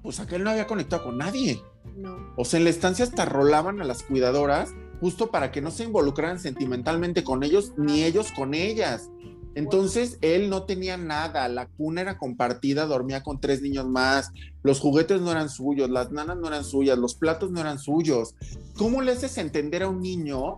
pues 0.00 0.20
aquel 0.20 0.44
no 0.44 0.50
había 0.50 0.68
conectado 0.68 1.02
con 1.02 1.18
nadie. 1.18 1.60
No. 1.96 2.32
O 2.36 2.44
sea, 2.44 2.58
en 2.58 2.64
la 2.64 2.70
estancia 2.70 3.04
hasta 3.04 3.24
rolaban 3.24 3.80
a 3.80 3.84
las 3.84 4.04
cuidadoras 4.04 4.74
justo 5.00 5.30
para 5.30 5.50
que 5.50 5.60
no 5.60 5.70
se 5.70 5.84
involucraran 5.84 6.38
sentimentalmente 6.38 7.24
con 7.24 7.42
ellos 7.42 7.72
ni 7.76 8.04
ellos 8.04 8.32
con 8.32 8.54
ellas. 8.54 9.10
Entonces 9.54 10.18
él 10.20 10.50
no 10.50 10.64
tenía 10.64 10.96
nada, 10.96 11.48
la 11.48 11.66
cuna 11.66 12.00
era 12.00 12.18
compartida, 12.18 12.86
dormía 12.86 13.22
con 13.22 13.40
tres 13.40 13.62
niños 13.62 13.86
más, 13.86 14.32
los 14.62 14.80
juguetes 14.80 15.20
no 15.20 15.30
eran 15.30 15.48
suyos, 15.48 15.88
las 15.90 16.10
nanas 16.10 16.36
no 16.38 16.48
eran 16.48 16.64
suyas, 16.64 16.98
los 16.98 17.14
platos 17.14 17.52
no 17.52 17.60
eran 17.60 17.78
suyos. 17.78 18.34
¿Cómo 18.76 19.00
le 19.00 19.12
haces 19.12 19.38
entender 19.38 19.84
a 19.84 19.88
un 19.88 20.00
niño 20.00 20.56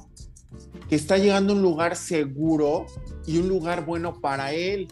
que 0.88 0.96
está 0.96 1.18
llegando 1.18 1.52
a 1.52 1.56
un 1.56 1.62
lugar 1.62 1.96
seguro 1.96 2.86
y 3.26 3.38
un 3.38 3.48
lugar 3.48 3.84
bueno 3.84 4.20
para 4.20 4.52
él 4.52 4.88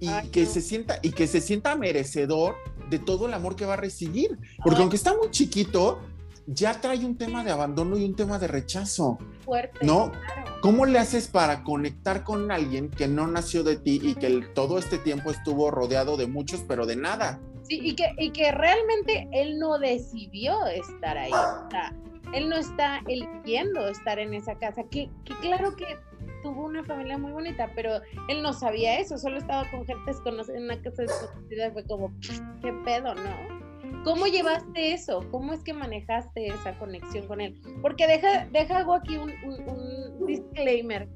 y 0.00 0.08
que 0.30 0.46
se 0.46 0.62
sienta 0.62 0.98
y 1.02 1.10
que 1.10 1.26
se 1.26 1.40
sienta 1.40 1.76
merecedor 1.76 2.54
de 2.88 2.98
todo 2.98 3.26
el 3.26 3.34
amor 3.34 3.54
que 3.54 3.66
va 3.66 3.74
a 3.74 3.78
recibir? 3.78 4.38
Porque 4.64 4.80
aunque 4.80 4.96
está 4.96 5.14
muy 5.14 5.30
chiquito, 5.30 6.00
ya 6.46 6.80
trae 6.80 7.04
un 7.04 7.16
tema 7.16 7.44
de 7.44 7.50
abandono 7.50 7.96
y 7.96 8.04
un 8.04 8.16
tema 8.16 8.38
de 8.38 8.48
rechazo. 8.48 9.18
Fuerte. 9.44 9.84
¿No? 9.84 10.12
¿Cómo 10.60 10.86
le 10.86 10.98
haces 10.98 11.28
para 11.28 11.62
conectar 11.64 12.24
con 12.24 12.50
alguien 12.50 12.90
que 12.90 13.08
no 13.08 13.26
nació 13.26 13.62
de 13.64 13.76
ti 13.76 14.00
y 14.02 14.14
que 14.14 14.42
todo 14.54 14.78
este 14.78 14.98
tiempo 14.98 15.30
estuvo 15.30 15.70
rodeado 15.70 16.16
de 16.16 16.26
muchos, 16.26 16.64
pero 16.66 16.86
de 16.86 16.96
nada? 16.96 17.40
Sí, 17.62 17.80
y 17.82 17.94
que, 17.94 18.12
y 18.18 18.30
que 18.30 18.52
realmente 18.52 19.28
él 19.32 19.58
no 19.58 19.78
decidió 19.78 20.66
estar 20.66 21.16
ahí. 21.16 21.32
O 21.32 21.70
sea, 21.70 21.94
él 22.34 22.48
no 22.48 22.56
está 22.56 23.02
eligiendo 23.06 23.86
estar 23.88 24.18
en 24.18 24.34
esa 24.34 24.56
casa. 24.58 24.82
Que, 24.84 25.08
que 25.24 25.34
claro 25.40 25.74
que 25.76 25.98
tuvo 26.42 26.64
una 26.64 26.82
familia 26.84 27.18
muy 27.18 27.32
bonita, 27.32 27.70
pero 27.74 28.00
él 28.28 28.42
no 28.42 28.52
sabía 28.52 28.98
eso, 28.98 29.16
solo 29.16 29.38
estaba 29.38 29.70
con 29.70 29.86
gente 29.86 30.02
desconocida 30.06 30.56
en 30.56 30.64
una 30.64 30.82
casa 30.82 31.02
desconocida 31.02 31.70
fue 31.72 31.84
como, 31.84 32.12
¿qué 32.60 32.72
pedo, 32.84 33.14
no? 33.14 33.61
¿Cómo 34.04 34.26
llevaste 34.26 34.92
eso? 34.92 35.24
¿Cómo 35.30 35.52
es 35.52 35.62
que 35.62 35.72
manejaste 35.72 36.48
esa 36.48 36.76
conexión 36.78 37.26
con 37.28 37.40
él? 37.40 37.60
Porque 37.80 38.08
deja, 38.08 38.46
deja 38.46 38.78
algo 38.78 38.94
aquí 38.94 39.16
un, 39.16 40.26
disclaimer. 40.26 41.08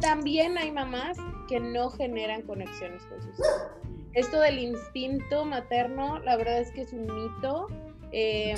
También 0.00 0.56
hay 0.56 0.72
mamás 0.72 1.18
que 1.48 1.60
no 1.60 1.90
generan 1.90 2.42
conexiones 2.42 3.04
con 3.04 3.22
sus 3.22 3.38
hijos. 3.38 3.62
Esto 4.14 4.40
del 4.40 4.58
instinto 4.58 5.44
materno, 5.44 6.18
la 6.20 6.36
verdad 6.36 6.60
es 6.60 6.70
que 6.72 6.82
es 6.82 6.92
un 6.94 7.02
mito. 7.02 7.66
Eh, 8.12 8.54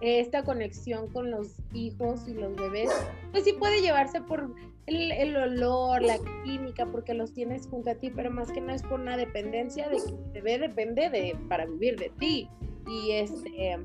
esta 0.00 0.42
conexión 0.42 1.08
con 1.12 1.30
los 1.30 1.54
hijos 1.72 2.28
y 2.28 2.34
los 2.34 2.54
bebés, 2.56 2.90
pues 3.30 3.44
sí 3.44 3.54
puede 3.54 3.80
llevarse 3.80 4.20
por 4.20 4.52
el, 4.86 5.12
el, 5.12 5.34
olor, 5.36 6.02
la 6.02 6.18
química, 6.44 6.84
porque 6.86 7.14
los 7.14 7.32
tienes 7.32 7.68
junto 7.68 7.90
a 7.90 7.94
ti, 7.94 8.10
pero 8.10 8.30
más 8.30 8.50
que 8.52 8.60
no 8.60 8.74
es 8.74 8.82
por 8.82 9.00
una 9.00 9.16
dependencia 9.16 9.88
de 9.88 9.96
que 9.96 10.10
el 10.10 10.32
bebé 10.32 10.58
depende 10.58 11.08
de, 11.08 11.36
para 11.48 11.64
vivir 11.64 11.98
de 11.98 12.10
ti 12.18 12.50
y 12.86 13.12
este 13.12 13.78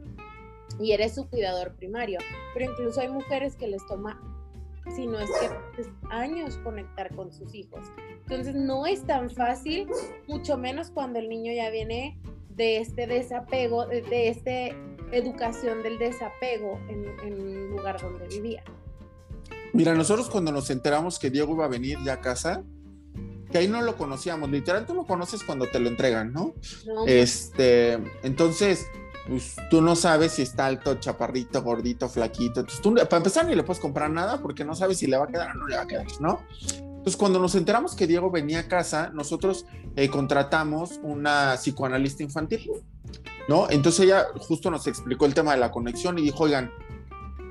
y 0.80 0.92
eres 0.92 1.16
su 1.16 1.28
cuidador 1.28 1.74
primario. 1.76 2.20
Pero 2.54 2.72
incluso 2.72 3.02
hay 3.02 3.10
mujeres 3.10 3.56
que 3.56 3.68
les 3.68 3.86
toma, 3.88 4.22
si 4.96 5.08
no 5.08 5.20
es 5.20 5.30
que 5.76 5.86
años 6.10 6.58
conectar 6.64 7.14
con 7.16 7.32
sus 7.32 7.54
hijos. 7.54 7.82
Entonces 8.24 8.56
no 8.56 8.86
es 8.86 9.04
tan 9.06 9.30
fácil, 9.30 9.88
mucho 10.28 10.58
menos 10.58 10.92
cuando 10.92 11.20
el 11.20 11.30
niño 11.30 11.54
ya 11.54 11.70
viene 11.70 12.20
de 12.50 12.78
este 12.78 13.08
desapego, 13.08 13.86
de, 13.86 14.30
esta 14.30 14.76
educación 15.12 15.84
del 15.84 15.98
desapego 16.00 16.80
en, 16.90 17.06
en 17.26 17.42
un 17.42 17.70
lugar 17.70 18.02
donde 18.02 18.28
vivía. 18.28 18.64
Mira, 19.74 19.94
nosotros 19.94 20.30
cuando 20.30 20.52
nos 20.52 20.70
enteramos 20.70 21.20
que 21.20 21.30
Diego 21.30 21.54
iba 21.54 21.66
a 21.66 21.70
venir 21.70 21.98
ya 22.04 22.14
a 22.14 22.22
casa, 22.22 22.64
que 23.52 23.58
ahí 23.58 23.68
no 23.68 23.82
lo 23.82 23.96
conocíamos, 23.96 24.50
literal 24.50 24.86
tú 24.86 24.94
lo 24.94 25.06
conoces 25.06 25.44
cuando 25.44 25.68
te 25.68 25.80
lo 25.80 25.90
entregan, 25.90 26.34
¿no? 26.34 26.54
Este, 27.06 27.94
entonces, 28.24 28.88
pues 29.28 29.56
tú 29.70 29.82
no 29.82 29.96
sabes 29.96 30.34
si 30.34 30.42
está 30.42 30.66
alto, 30.66 30.96
chaparrito, 30.96 31.62
gordito, 31.62 32.10
flaquito. 32.10 32.62
Entonces, 32.62 32.82
tú, 32.82 32.96
para 32.96 33.18
empezar, 33.18 33.46
ni 33.46 33.56
le 33.56 33.64
puedes 33.64 33.82
comprar 33.82 34.10
nada 34.10 34.42
porque 34.42 34.64
no 34.64 34.76
sabes 34.76 34.98
si 34.98 35.08
le 35.08 35.18
va 35.18 35.26
a 35.26 35.28
quedar 35.28 35.52
o 35.52 35.54
no 35.56 35.68
le 35.68 35.76
va 35.76 35.84
a 35.84 35.88
quedar, 35.88 36.08
¿no? 36.20 36.42
Entonces, 36.72 37.16
cuando 37.16 37.40
nos 37.40 37.56
enteramos 37.56 37.96
que 37.96 38.08
Diego 38.08 38.32
venía 38.32 38.60
a 38.60 38.68
casa, 38.68 39.12
nosotros 39.14 39.66
eh, 39.96 40.10
contratamos 40.10 41.00
una 41.04 41.56
psicoanalista 41.56 42.24
infantil, 42.24 42.70
¿no? 43.48 43.70
Entonces 43.70 44.06
ella 44.06 44.28
justo 44.40 44.70
nos 44.70 44.88
explicó 44.88 45.26
el 45.26 45.34
tema 45.34 45.54
de 45.54 45.60
la 45.60 45.72
conexión 45.72 46.20
y 46.20 46.24
dijo, 46.24 46.44
oigan, 46.44 46.72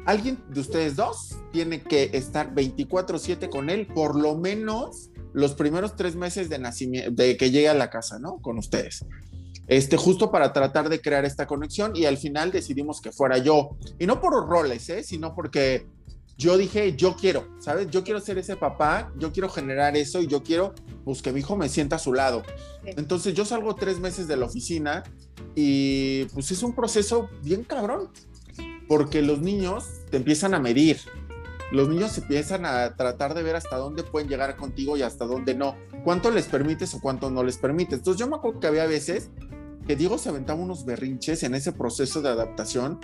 alguien 0.05 0.43
de 0.51 0.61
ustedes 0.61 0.97
dos 0.97 1.39
tiene 1.53 1.83
que 1.83 2.11
estar 2.13 2.55
24/7 2.55 3.49
con 3.49 3.71
él, 3.71 3.87
por 3.87 4.15
lo 4.15 4.37
menos 4.37 5.11
los 5.37 5.53
primeros 5.53 5.97
tres 5.97 6.17
meses 6.17 6.49
de 6.49 6.59
nacimiento, 6.59 7.11
de 7.11 7.37
que 7.37 7.51
llegue 7.51 7.69
a 7.69 7.75
la 7.75 7.91
casa, 7.91 8.19
¿no? 8.19 8.39
Con 8.39 8.57
ustedes. 8.57 9.05
Este, 9.69 9.99
justo 9.99 10.31
para 10.31 10.55
tratar 10.55 10.89
de 10.89 10.99
crear 10.99 11.27
esta 11.27 11.47
conexión 11.47 11.95
y 11.95 12.07
al 12.07 12.17
final 12.17 12.51
decidimos 12.51 13.03
que 13.03 13.13
fuera 13.13 13.37
yo. 13.37 13.77
Y 13.99 14.07
no 14.07 14.19
por 14.19 14.33
roles, 14.49 14.89
¿eh? 14.89 15.03
Sino 15.03 15.35
porque 15.35 15.87
yo 16.39 16.57
dije, 16.57 16.97
yo 16.97 17.17
quiero, 17.17 17.47
¿sabes? 17.59 17.91
Yo 17.91 18.03
quiero 18.03 18.19
ser 18.19 18.39
ese 18.39 18.57
papá, 18.57 19.13
yo 19.19 19.31
quiero 19.31 19.51
generar 19.51 19.95
eso 19.95 20.23
y 20.23 20.27
yo 20.27 20.43
quiero, 20.43 20.75
pues, 21.05 21.21
que 21.21 21.33
mi 21.33 21.41
hijo 21.41 21.55
me 21.55 21.69
sienta 21.69 21.97
a 21.97 21.99
su 21.99 22.15
lado. 22.15 22.43
Entonces 22.87 23.35
yo 23.35 23.45
salgo 23.45 23.75
tres 23.75 24.01
meses 24.01 24.29
de 24.29 24.39
la 24.39 24.47
oficina 24.47 25.03
y 25.55 26.25
pues 26.33 26.51
es 26.51 26.63
un 26.63 26.75
proceso 26.75 27.29
bien 27.43 27.63
cabrón, 27.63 28.09
porque 28.89 29.21
los 29.21 29.41
niños 29.41 29.85
te 30.11 30.17
empiezan 30.17 30.55
a 30.55 30.61
medir, 30.61 30.99
los 31.73 31.89
niños 31.89 32.17
empiezan 32.19 32.65
a 32.65 32.95
tratar 32.97 33.35
de 33.35 33.43
ver 33.43 33.57
hasta 33.57 33.77
dónde 33.77 34.03
pueden 34.03 34.29
llegar 34.29 34.57
contigo 34.57 34.97
y 34.97 35.03
hasta 35.03 35.25
dónde 35.25 35.55
no. 35.55 35.77
Cuánto 36.05 36.31
les 36.31 36.47
permites 36.47 36.95
o 36.95 37.01
cuánto 37.01 37.31
no 37.31 37.43
les 37.43 37.59
permites. 37.59 37.99
Entonces 37.99 38.21
yo 38.21 38.29
me 38.29 38.37
acuerdo 38.37 38.61
que 38.61 38.67
había 38.69 38.87
veces 38.87 39.31
que 39.87 39.97
Diego 39.97 40.19
se 40.19 40.29
aventaba 40.29 40.61
unos 40.61 40.85
berrinches 40.85 41.43
en 41.43 41.55
ese 41.55 41.73
proceso 41.73 42.23
de 42.23 42.29
adaptación. 42.29 43.01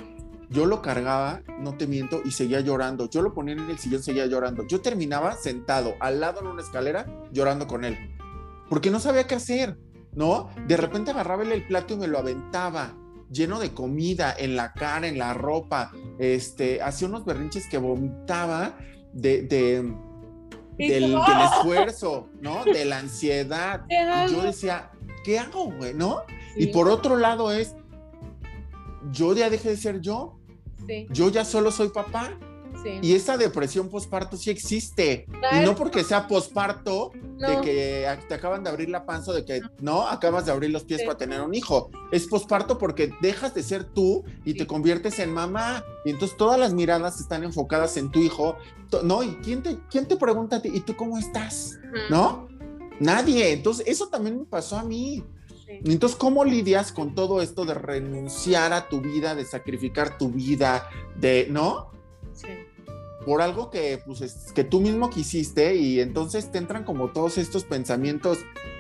Yo 0.51 0.67
lo 0.67 0.83
cargaba, 0.83 1.43
no 1.61 1.77
te 1.77 1.87
miento, 1.87 2.21
y 2.25 2.33
seguía 2.33 2.61
llorando. 2.61 3.09
Yo 3.09 3.23
lo 3.23 3.33
ponía 3.33 3.55
en 3.55 3.71
el 3.71 3.79
sillón, 3.79 4.03
seguía 4.03 4.27
llorando. 4.27 4.67
Yo 4.67 4.81
terminaba 4.81 5.35
sentado 5.37 5.95
al 5.99 6.21
lado 6.21 6.41
en 6.41 6.49
una 6.49 6.63
escalera 6.63 7.07
llorando 7.33 7.67
con 7.67 7.85
él, 7.85 7.97
porque 8.69 8.91
no 8.91 9.01
sabía 9.01 9.27
qué 9.27 9.37
hacer, 9.37 9.79
¿no? 10.13 10.51
De 10.67 10.77
repente 10.77 11.11
agarraba 11.11 11.43
el 11.43 11.67
plato 11.67 11.95
y 11.95 11.97
me 11.97 12.07
lo 12.07 12.19
aventaba 12.19 12.95
lleno 13.31 13.59
de 13.59 13.73
comida 13.73 14.35
en 14.37 14.57
la 14.57 14.75
cara, 14.75 15.09
en 15.09 15.19
la 15.19 15.33
ropa, 15.33 15.91
este, 16.19 16.83
hacía 16.83 17.09
unos 17.09 17.25
berrinches 17.25 17.67
que 17.69 17.79
vomitaba 17.79 18.79
de, 19.13 19.43
del, 19.43 21.15
esfuerzo, 21.15 22.29
¿no? 22.41 22.65
De 22.73 22.85
la 22.85 22.99
ansiedad. 22.99 23.85
Y 23.89 24.33
yo 24.33 24.43
decía, 24.43 24.91
¿qué 25.25 25.39
hago, 25.39 25.73
güey? 25.73 25.95
¿No? 25.95 26.23
Y 26.57 26.69
por 26.69 26.89
otro 26.89 27.17
lado 27.17 27.53
es, 27.53 27.75
yo 29.11 29.35
ya 29.35 29.51
dejé 29.51 29.71
de 29.71 29.77
ser 29.77 30.01
yo. 30.01 30.39
yo 31.11 31.29
ya 31.31 31.45
solo 31.45 31.71
soy 31.71 31.89
papá. 31.89 32.39
Y 33.03 33.15
esa 33.15 33.37
depresión 33.37 33.89
posparto 33.89 34.37
sí 34.37 34.51
existe. 34.51 35.27
Y 35.53 35.65
no 35.65 35.75
porque 35.75 36.05
sea 36.05 36.27
posparto, 36.27 37.13
de 37.39 37.61
que 37.61 38.19
te 38.29 38.35
acaban 38.35 38.63
de 38.63 38.71
abrir 38.71 38.89
la 38.89 39.05
panza, 39.05 39.33
de 39.33 39.45
que 39.45 39.61
no, 39.81 40.07
acabas 40.07 40.47
de 40.47 40.53
abrir 40.53 40.71
los 40.71 40.85
pies 40.85 41.03
para 41.03 41.19
tener 41.19 41.41
un 41.41 41.55
hijo. 41.55 41.91
Es 42.11 42.27
posparto 42.27 42.79
porque 42.79 43.13
dejas 43.21 43.55
de 43.55 43.63
ser 43.63 43.85
tú 43.85 44.25
y 44.45 44.55
te 44.55 44.67
conviertes 44.67 45.19
en 45.19 45.33
mamá. 45.33 45.85
Y 46.05 46.11
entonces 46.11 46.37
todas 46.37 46.59
las 46.59 46.73
miradas 46.73 47.21
están 47.21 47.45
enfocadas 47.45 47.97
en 47.97 48.11
tu 48.11 48.21
hijo. 48.21 48.57
¿No? 49.03 49.23
¿Y 49.23 49.37
quién 49.37 49.63
te, 49.63 49.79
quién 49.91 50.07
te 50.07 50.17
pregunta 50.17 50.57
a 50.57 50.63
ti? 50.63 50.71
¿Y 50.73 50.81
tú 50.81 50.95
cómo 50.97 51.19
estás? 51.19 51.79
¿No? 52.11 52.49
Nadie. 53.01 53.53
Entonces, 53.53 53.87
eso 53.87 54.09
también 54.09 54.39
me 54.39 54.45
pasó 54.45 54.79
a 54.79 54.85
mí. 54.85 55.25
Entonces, 55.67 56.19
¿cómo 56.19 56.45
lidias 56.45 56.93
con 56.93 57.15
todo 57.15 57.41
esto 57.41 57.65
de 57.65 57.75
renunciar 57.75 58.73
a 58.73 58.89
tu 58.89 59.01
vida, 59.01 59.35
de 59.35 59.45
sacrificar 59.45 60.19
tu 60.19 60.29
vida, 60.31 60.89
de, 61.17 61.49
¿no? 61.51 61.91
Sí. 62.35 62.49
Por 63.25 63.41
algo 63.41 63.71
que, 63.71 64.03
pues, 64.05 64.53
que 64.55 64.65
tú 64.65 64.81
mismo 64.81 65.11
quisiste 65.11 65.77
y 65.77 66.01
entonces 66.01 66.51
te 66.51 66.59
entran 66.59 66.85
como 66.85 67.11
todos 67.11 67.39
estos 67.39 67.65
pensamientos 67.65 68.39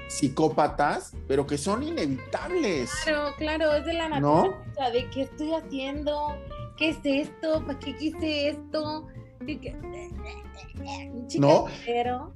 psicópatas, 0.08 1.14
pero 1.26 1.46
que 1.46 1.56
son 1.58 1.82
inevitables. 1.82 2.90
Claro, 3.04 3.34
claro, 3.38 3.74
es 3.74 3.84
de 3.86 3.94
la 3.94 4.08
naturaleza, 4.08 4.90
de 4.92 5.10
qué 5.10 5.22
estoy 5.22 5.54
haciendo, 5.54 6.36
qué 6.76 6.90
es 6.90 6.98
esto, 7.04 7.64
para 7.64 7.78
qué 7.78 7.96
quise 7.96 8.48
esto. 8.48 9.06
¿No? 11.38 11.66
Pero... 11.86 12.34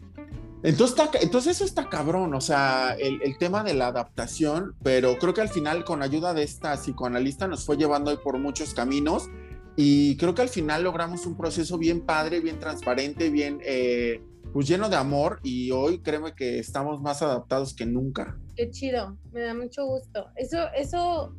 Entonces, 0.63 0.97
entonces 1.21 1.57
eso 1.57 1.65
está 1.65 1.89
cabrón, 1.89 2.35
o 2.35 2.41
sea, 2.41 2.97
el, 2.99 3.23
el, 3.23 3.37
tema 3.39 3.63
de 3.63 3.75
la 3.75 3.89
adaptación, 3.89 4.75
pero 4.83 5.17
creo 5.19 5.35
que 5.35 5.43
al 5.43 5.51
final 5.51 5.85
con 5.85 6.03
ayuda 6.03 6.35
de 6.35 6.43
esta 6.43 6.75
psicoanalista 6.77 7.47
nos 7.47 7.65
fue 7.65 7.77
llevando 7.77 8.11
hoy 8.11 8.17
por 8.17 8.39
muchos 8.39 8.75
caminos 8.75 9.29
y 9.77 10.17
creo 10.17 10.35
que 10.35 10.43
al 10.43 10.49
final 10.49 10.85
logramos 10.85 11.27
un 11.27 11.37
proceso 11.37 11.77
bien 11.77 12.01
padre, 12.01 12.41
bien 12.41 12.59
transparente, 12.59 13.29
bien 13.29 13.61
eh, 13.63 14.23
pues 14.53 14.67
lleno 14.67 14.89
de 14.89 14.97
amor 14.97 15.39
y 15.43 15.71
hoy 15.71 15.99
créeme 15.99 16.35
que 16.35 16.59
estamos 16.59 17.03
más 17.03 17.21
adaptados 17.21 17.75
que 17.75 17.85
nunca. 17.85 18.39
Qué 18.57 18.71
chido, 18.71 19.19
me 19.33 19.43
da 19.43 19.55
mucho 19.55 19.85
gusto. 19.85 20.29
Eso, 20.35 20.69
eso 20.75 21.37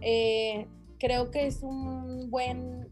eh, 0.00 0.66
creo 0.98 1.30
que 1.30 1.46
es 1.46 1.62
un 1.62 2.30
buen 2.30 2.88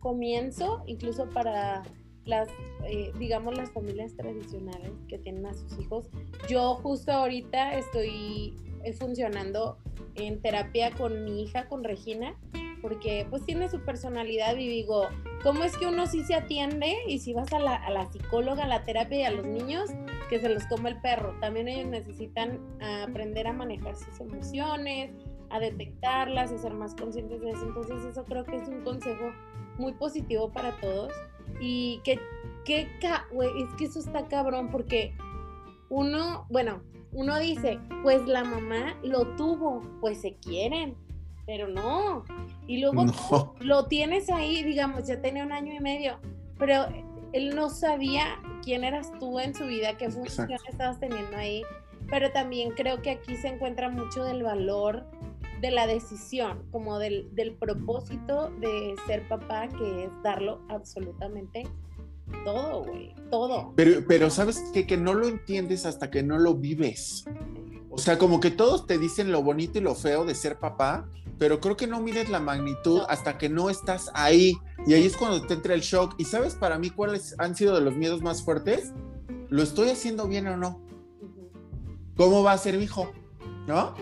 comienzo, 0.00 0.82
incluso 0.86 1.26
para 1.30 1.82
las, 2.26 2.48
eh, 2.86 3.12
digamos, 3.18 3.56
las 3.56 3.70
familias 3.70 4.14
tradicionales 4.14 4.92
que 5.08 5.18
tienen 5.18 5.46
a 5.46 5.54
sus 5.54 5.78
hijos. 5.78 6.10
Yo 6.50 6.74
justo 6.82 7.12
ahorita 7.12 7.78
estoy 7.78 8.54
funcionando 8.98 9.78
en 10.16 10.42
terapia 10.42 10.90
con 10.90 11.24
mi 11.24 11.42
hija, 11.42 11.66
con 11.66 11.82
Regina, 11.82 12.36
porque 12.84 13.26
pues 13.30 13.42
tiene 13.46 13.70
su 13.70 13.80
personalidad 13.80 14.56
y 14.58 14.68
digo, 14.68 15.08
¿cómo 15.42 15.64
es 15.64 15.74
que 15.74 15.86
uno 15.86 16.06
sí 16.06 16.22
se 16.22 16.34
atiende 16.34 16.94
y 17.08 17.18
si 17.18 17.32
vas 17.32 17.50
a 17.54 17.58
la, 17.58 17.76
a 17.76 17.88
la 17.88 18.12
psicóloga, 18.12 18.64
a 18.64 18.68
la 18.68 18.84
terapia 18.84 19.20
y 19.20 19.22
a 19.22 19.30
los 19.30 19.46
niños, 19.46 19.88
que 20.28 20.38
se 20.38 20.50
los 20.50 20.66
come 20.66 20.90
el 20.90 21.00
perro? 21.00 21.34
También 21.40 21.66
ellos 21.66 21.86
necesitan 21.86 22.60
aprender 23.02 23.46
a 23.46 23.54
manejar 23.54 23.96
sus 23.96 24.20
emociones, 24.20 25.12
a 25.48 25.60
detectarlas, 25.60 26.52
a 26.52 26.58
ser 26.58 26.74
más 26.74 26.94
conscientes 26.94 27.40
de 27.40 27.52
eso. 27.52 27.64
Entonces 27.64 28.04
eso 28.04 28.22
creo 28.26 28.44
que 28.44 28.56
es 28.56 28.68
un 28.68 28.82
consejo 28.82 29.32
muy 29.78 29.94
positivo 29.94 30.52
para 30.52 30.78
todos 30.82 31.10
y 31.62 32.02
que, 32.04 32.20
que 32.66 32.82
es 32.82 33.74
que 33.78 33.84
eso 33.86 33.98
está 33.98 34.28
cabrón 34.28 34.68
porque 34.70 35.16
uno, 35.88 36.44
bueno, 36.50 36.82
uno 37.12 37.38
dice, 37.38 37.78
pues 38.02 38.26
la 38.26 38.44
mamá 38.44 38.94
lo 39.02 39.36
tuvo, 39.36 39.80
pues 40.02 40.20
se 40.20 40.34
quieren, 40.34 40.96
pero 41.46 41.68
no. 41.68 42.24
Y 42.66 42.78
luego 42.78 43.04
lo 43.60 43.86
tienes 43.86 44.30
ahí, 44.30 44.62
digamos, 44.62 45.06
ya 45.06 45.20
tenía 45.20 45.44
un 45.44 45.52
año 45.52 45.74
y 45.74 45.80
medio, 45.80 46.18
pero 46.58 46.86
él 47.32 47.54
no 47.54 47.70
sabía 47.70 48.40
quién 48.62 48.84
eras 48.84 49.12
tú 49.18 49.40
en 49.40 49.54
su 49.54 49.64
vida, 49.66 49.96
qué 49.96 50.10
función 50.10 50.48
estabas 50.68 51.00
teniendo 51.00 51.36
ahí. 51.36 51.62
Pero 52.10 52.30
también 52.32 52.70
creo 52.70 53.00
que 53.00 53.10
aquí 53.10 53.34
se 53.36 53.48
encuentra 53.48 53.88
mucho 53.88 54.24
del 54.24 54.42
valor 54.42 55.06
de 55.60 55.70
la 55.70 55.86
decisión, 55.86 56.62
como 56.70 56.98
del, 56.98 57.34
del 57.34 57.54
propósito 57.54 58.50
de 58.60 58.94
ser 59.06 59.26
papá, 59.26 59.68
que 59.68 60.04
es 60.04 60.10
darlo 60.22 60.60
absolutamente 60.68 61.64
todo, 62.44 62.84
güey, 62.84 63.14
todo. 63.30 63.72
Pero, 63.76 64.04
pero 64.06 64.30
sabes 64.30 64.62
que, 64.72 64.86
que 64.86 64.96
no 64.96 65.14
lo 65.14 65.26
entiendes 65.26 65.86
hasta 65.86 66.10
que 66.10 66.22
no 66.22 66.38
lo 66.38 66.54
vives. 66.54 67.24
O 67.90 67.98
sea, 67.98 68.18
como 68.18 68.40
que 68.40 68.50
todos 68.50 68.86
te 68.86 68.98
dicen 68.98 69.30
lo 69.30 69.42
bonito 69.42 69.78
y 69.78 69.82
lo 69.82 69.94
feo 69.94 70.24
de 70.24 70.34
ser 70.34 70.58
papá, 70.58 71.08
pero 71.38 71.60
creo 71.60 71.76
que 71.76 71.86
no 71.86 72.00
mides 72.00 72.28
la 72.28 72.40
magnitud 72.40 73.02
hasta 73.08 73.38
que 73.38 73.48
no 73.48 73.70
estás 73.70 74.10
ahí. 74.14 74.56
Y 74.86 74.94
ahí 74.94 75.06
es 75.06 75.16
cuando 75.16 75.46
te 75.46 75.54
entra 75.54 75.74
el 75.74 75.80
shock. 75.80 76.14
¿Y 76.18 76.24
sabes 76.24 76.54
para 76.54 76.78
mí 76.78 76.90
cuáles 76.90 77.34
han 77.38 77.56
sido 77.56 77.74
de 77.74 77.80
los 77.80 77.96
miedos 77.96 78.22
más 78.22 78.42
fuertes? 78.42 78.92
¿Lo 79.48 79.62
estoy 79.62 79.90
haciendo 79.90 80.26
bien 80.26 80.46
o 80.46 80.56
no? 80.56 80.80
¿Cómo 82.16 82.42
va 82.42 82.52
a 82.52 82.58
ser 82.58 82.76
mi 82.76 82.84
hijo? 82.84 83.10
¿No? 83.66 83.94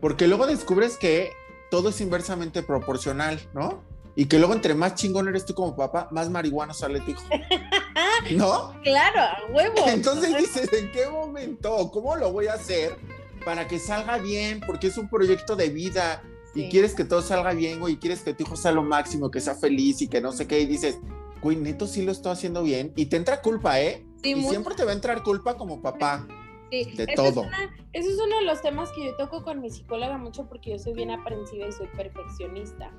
Porque 0.00 0.28
luego 0.28 0.46
descubres 0.46 0.96
que 0.96 1.32
todo 1.70 1.88
es 1.88 2.00
inversamente 2.00 2.62
proporcional, 2.62 3.40
¿no? 3.52 3.82
Y 4.14 4.26
que 4.26 4.38
luego 4.38 4.54
entre 4.54 4.74
más 4.74 4.94
chingón 4.94 5.28
eres 5.28 5.44
tú 5.44 5.54
como 5.54 5.76
papá, 5.76 6.08
más 6.10 6.30
marihuana 6.30 6.72
sale 6.72 7.00
tu 7.00 7.10
hijo. 7.10 7.24
¿No? 8.32 8.74
Claro, 8.82 9.20
huevo. 9.52 9.84
Entonces 9.86 10.36
dices, 10.38 10.72
¿en 10.72 10.90
qué 10.92 11.08
momento? 11.08 11.90
¿Cómo 11.92 12.16
lo 12.16 12.32
voy 12.32 12.46
a 12.46 12.54
hacer 12.54 12.96
para 13.44 13.66
que 13.66 13.78
salga 13.78 14.18
bien? 14.18 14.60
Porque 14.66 14.86
es 14.86 14.96
un 14.96 15.08
proyecto 15.08 15.54
de 15.54 15.68
vida 15.68 16.22
y 16.56 16.68
quieres 16.68 16.94
que 16.94 17.04
todo 17.04 17.22
salga 17.22 17.52
bien, 17.52 17.80
güey, 17.80 17.94
y 17.94 17.96
quieres 17.98 18.22
que 18.22 18.34
tu 18.34 18.42
hijo 18.42 18.56
sea 18.56 18.72
lo 18.72 18.82
máximo, 18.82 19.30
que 19.30 19.40
sea 19.40 19.54
feliz 19.54 20.02
y 20.02 20.08
que 20.08 20.20
no 20.20 20.32
sé 20.32 20.46
qué, 20.46 20.60
y 20.60 20.66
dices, 20.66 20.98
güey, 21.42 21.56
neto 21.56 21.86
sí 21.86 22.02
lo 22.02 22.12
estoy 22.12 22.32
haciendo 22.32 22.62
bien, 22.62 22.92
y 22.96 23.06
te 23.06 23.16
entra 23.16 23.42
culpa, 23.42 23.80
¿eh? 23.80 24.04
y 24.22 24.42
siempre 24.44 24.74
te 24.74 24.84
va 24.84 24.90
a 24.90 24.94
entrar 24.94 25.22
culpa 25.22 25.56
como 25.56 25.80
papá. 25.80 26.26
Sí, 26.70 26.84
de 26.96 27.06
todo. 27.14 27.44
Es 27.92 28.06
es 28.06 28.18
uno 28.18 28.38
de 28.38 28.44
los 28.44 28.60
temas 28.60 28.90
que 28.90 29.04
yo 29.04 29.16
toco 29.16 29.44
con 29.44 29.60
mi 29.60 29.70
psicóloga 29.70 30.18
mucho 30.18 30.48
porque 30.48 30.70
yo 30.70 30.78
soy 30.80 30.94
bien 30.94 31.12
aprensiva 31.12 31.66
y 31.68 31.70
soy 31.70 31.86
perfeccionista 31.96 32.90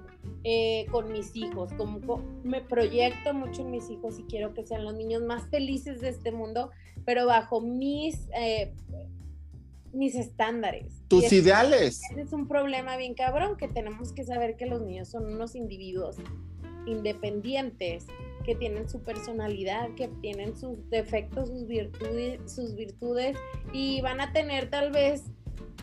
eh, 0.45 0.85
con 0.89 1.11
mis 1.11 1.35
hijos. 1.35 1.73
Como 1.73 1.99
me 2.43 2.61
proyecto 2.61 3.33
mucho 3.33 3.63
en 3.63 3.71
mis 3.71 3.89
hijos 3.89 4.19
y 4.19 4.23
quiero 4.23 4.53
que 4.53 4.65
sean 4.65 4.85
los 4.85 4.93
niños 4.93 5.21
más 5.23 5.49
felices 5.49 5.99
de 5.99 6.09
este 6.09 6.31
mundo, 6.31 6.71
pero 7.05 7.25
bajo 7.25 7.59
mis 7.59 8.29
eh, 8.39 8.73
mis 9.93 10.15
estándares. 10.15 11.03
Tus 11.07 11.31
ideales. 11.31 12.01
Ese 12.11 12.21
es 12.21 12.33
un 12.33 12.47
problema 12.47 12.97
bien 12.97 13.13
cabrón, 13.13 13.57
que 13.57 13.67
tenemos 13.67 14.13
que 14.13 14.23
saber 14.23 14.57
que 14.57 14.65
los 14.65 14.81
niños 14.81 15.09
son 15.09 15.25
unos 15.25 15.55
individuos 15.55 16.17
independientes, 16.85 18.07
que 18.45 18.55
tienen 18.55 18.87
su 18.87 19.01
personalidad, 19.01 19.93
que 19.95 20.07
tienen 20.21 20.55
sus 20.55 20.89
defectos, 20.89 21.49
sus 21.49 21.67
virtudes, 21.67 22.39
sus 22.49 22.75
virtudes 22.75 23.37
y 23.73 23.99
van 24.01 24.21
a 24.21 24.31
tener 24.31 24.69
tal 24.69 24.91
vez 24.91 25.25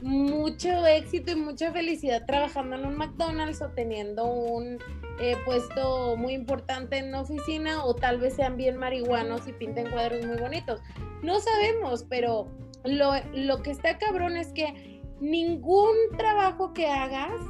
mucho 0.00 0.86
éxito 0.86 1.32
y 1.32 1.36
mucha 1.36 1.72
felicidad 1.72 2.24
trabajando 2.26 2.76
en 2.76 2.86
un 2.86 2.96
McDonald's 2.96 3.60
o 3.62 3.68
teniendo 3.68 4.24
un 4.24 4.78
eh, 5.20 5.36
puesto 5.44 6.16
muy 6.16 6.32
importante 6.32 6.98
en 6.98 7.08
una 7.08 7.20
oficina 7.20 7.84
o 7.84 7.94
tal 7.94 8.18
vez 8.18 8.34
sean 8.34 8.56
bien 8.56 8.76
marihuanos 8.76 9.46
y 9.46 9.52
pinten 9.52 9.90
cuadros 9.90 10.26
muy 10.26 10.36
bonitos. 10.38 10.80
No 11.22 11.40
sabemos, 11.40 12.04
pero 12.08 12.48
lo, 12.84 13.62
que 13.62 13.70
está 13.70 13.98
cabrón 13.98 14.36
es 14.36 14.52
que 14.52 15.02
ningún 15.20 15.94
trabajo 16.16 16.72
que 16.72 16.86
hagas 16.86 17.40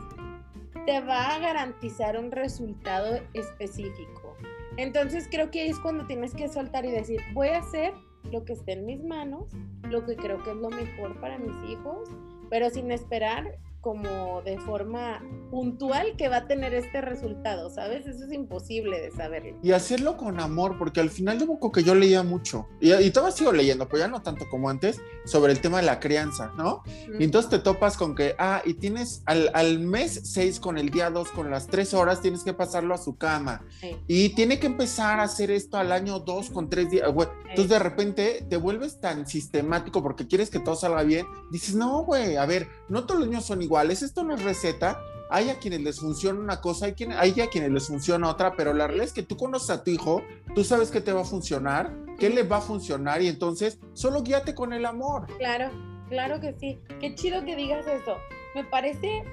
te 0.86 1.00
va 1.00 1.34
a 1.34 1.38
garantizar 1.38 2.18
un 2.18 2.30
resultado 2.30 3.20
específico. 3.32 4.36
Entonces 4.76 5.28
creo 5.30 5.50
que 5.50 5.62
ahí 5.62 5.70
es 5.70 5.78
cuando 5.78 6.06
tienes 6.06 6.34
que 6.34 6.48
soltar 6.48 6.84
y 6.84 6.90
decir, 6.90 7.20
voy 7.32 7.48
a 7.48 7.58
hacer 7.58 7.94
lo 8.30 8.44
que 8.44 8.54
esté 8.54 8.72
en 8.72 8.86
mis 8.86 9.02
manos, 9.02 9.52
lo 9.88 10.04
que 10.04 10.16
creo 10.16 10.42
que 10.42 10.50
es 10.50 10.56
lo 10.56 10.70
mejor 10.70 11.20
para 11.20 11.38
mis 11.38 11.70
hijos, 11.70 12.08
pero 12.50 12.70
sin 12.70 12.90
esperar 12.90 13.58
como 13.84 14.40
de 14.40 14.58
forma 14.60 15.22
puntual 15.50 16.16
que 16.16 16.30
va 16.30 16.38
a 16.38 16.46
tener 16.46 16.72
este 16.72 17.02
resultado, 17.02 17.68
¿sabes? 17.68 18.06
Eso 18.06 18.24
es 18.24 18.32
imposible 18.32 18.98
de 18.98 19.10
saberlo. 19.10 19.58
Y 19.62 19.72
hacerlo 19.72 20.16
con 20.16 20.40
amor, 20.40 20.78
porque 20.78 21.00
al 21.00 21.10
final 21.10 21.38
de 21.38 21.44
poco 21.44 21.70
que 21.70 21.84
yo 21.84 21.94
leía 21.94 22.22
mucho, 22.22 22.66
y, 22.80 22.94
y 22.94 23.10
todavía 23.10 23.36
sigo 23.36 23.52
leyendo, 23.52 23.86
pero 23.86 23.98
ya 23.98 24.08
no 24.08 24.22
tanto 24.22 24.46
como 24.48 24.70
antes, 24.70 25.02
sobre 25.26 25.52
el 25.52 25.60
tema 25.60 25.80
de 25.80 25.82
la 25.82 26.00
crianza, 26.00 26.50
¿no? 26.56 26.82
Y 27.20 27.24
entonces 27.24 27.50
te 27.50 27.58
topas 27.58 27.98
con 27.98 28.14
que, 28.14 28.34
ah, 28.38 28.62
y 28.64 28.72
tienes 28.72 29.22
al, 29.26 29.50
al 29.52 29.80
mes 29.80 30.18
6 30.24 30.60
con 30.60 30.78
el 30.78 30.88
día 30.88 31.10
2, 31.10 31.28
con 31.32 31.50
las 31.50 31.66
3 31.66 31.92
horas, 31.92 32.22
tienes 32.22 32.42
que 32.42 32.54
pasarlo 32.54 32.94
a 32.94 32.98
su 32.98 33.18
cama. 33.18 33.66
Y 34.08 34.30
tiene 34.30 34.58
que 34.58 34.66
empezar 34.66 35.20
a 35.20 35.24
hacer 35.24 35.50
esto 35.50 35.76
al 35.76 35.92
año 35.92 36.20
2 36.20 36.48
con 36.48 36.70
3 36.70 36.90
días. 36.90 37.06
entonces 37.06 37.68
de 37.68 37.78
repente 37.78 38.46
te 38.48 38.56
vuelves 38.56 38.98
tan 38.98 39.26
sistemático 39.26 40.02
porque 40.02 40.26
quieres 40.26 40.48
que 40.48 40.58
todo 40.58 40.74
salga 40.74 41.02
bien, 41.02 41.26
dices, 41.50 41.74
no, 41.74 42.02
güey, 42.04 42.36
a 42.36 42.46
ver, 42.46 42.66
no 42.88 43.04
todos 43.04 43.20
los 43.20 43.28
niños 43.28 43.44
son 43.44 43.60
iguales 43.60 43.73
esto 43.82 44.24
no 44.24 44.34
es 44.34 44.42
receta. 44.42 45.00
Hay 45.30 45.50
a 45.50 45.58
quienes 45.58 45.80
les 45.80 46.00
funciona 46.00 46.38
una 46.38 46.60
cosa, 46.60 46.86
hay, 46.86 46.92
quien, 46.92 47.12
hay 47.12 47.40
a 47.40 47.48
quienes 47.48 47.72
les 47.72 47.86
funciona 47.86 48.28
otra, 48.28 48.54
pero 48.56 48.72
la 48.72 48.86
realidad 48.86 49.06
es 49.06 49.12
que 49.12 49.22
tú 49.22 49.36
conoces 49.36 49.70
a 49.70 49.82
tu 49.82 49.90
hijo, 49.90 50.22
tú 50.54 50.62
sabes 50.64 50.90
que 50.90 51.00
te 51.00 51.12
va 51.12 51.22
a 51.22 51.24
funcionar, 51.24 51.92
qué 52.18 52.28
le 52.30 52.42
va 52.42 52.58
a 52.58 52.60
funcionar 52.60 53.22
y 53.22 53.28
entonces 53.28 53.78
solo 53.94 54.22
guíate 54.22 54.54
con 54.54 54.72
el 54.72 54.84
amor. 54.86 55.26
Claro, 55.38 55.70
claro 56.08 56.40
que 56.40 56.54
sí. 56.60 56.78
Qué 57.00 57.14
chido 57.14 57.44
que 57.44 57.56
digas 57.56 57.86
eso. 57.86 58.16
Me 58.54 58.64
parece 58.64 59.24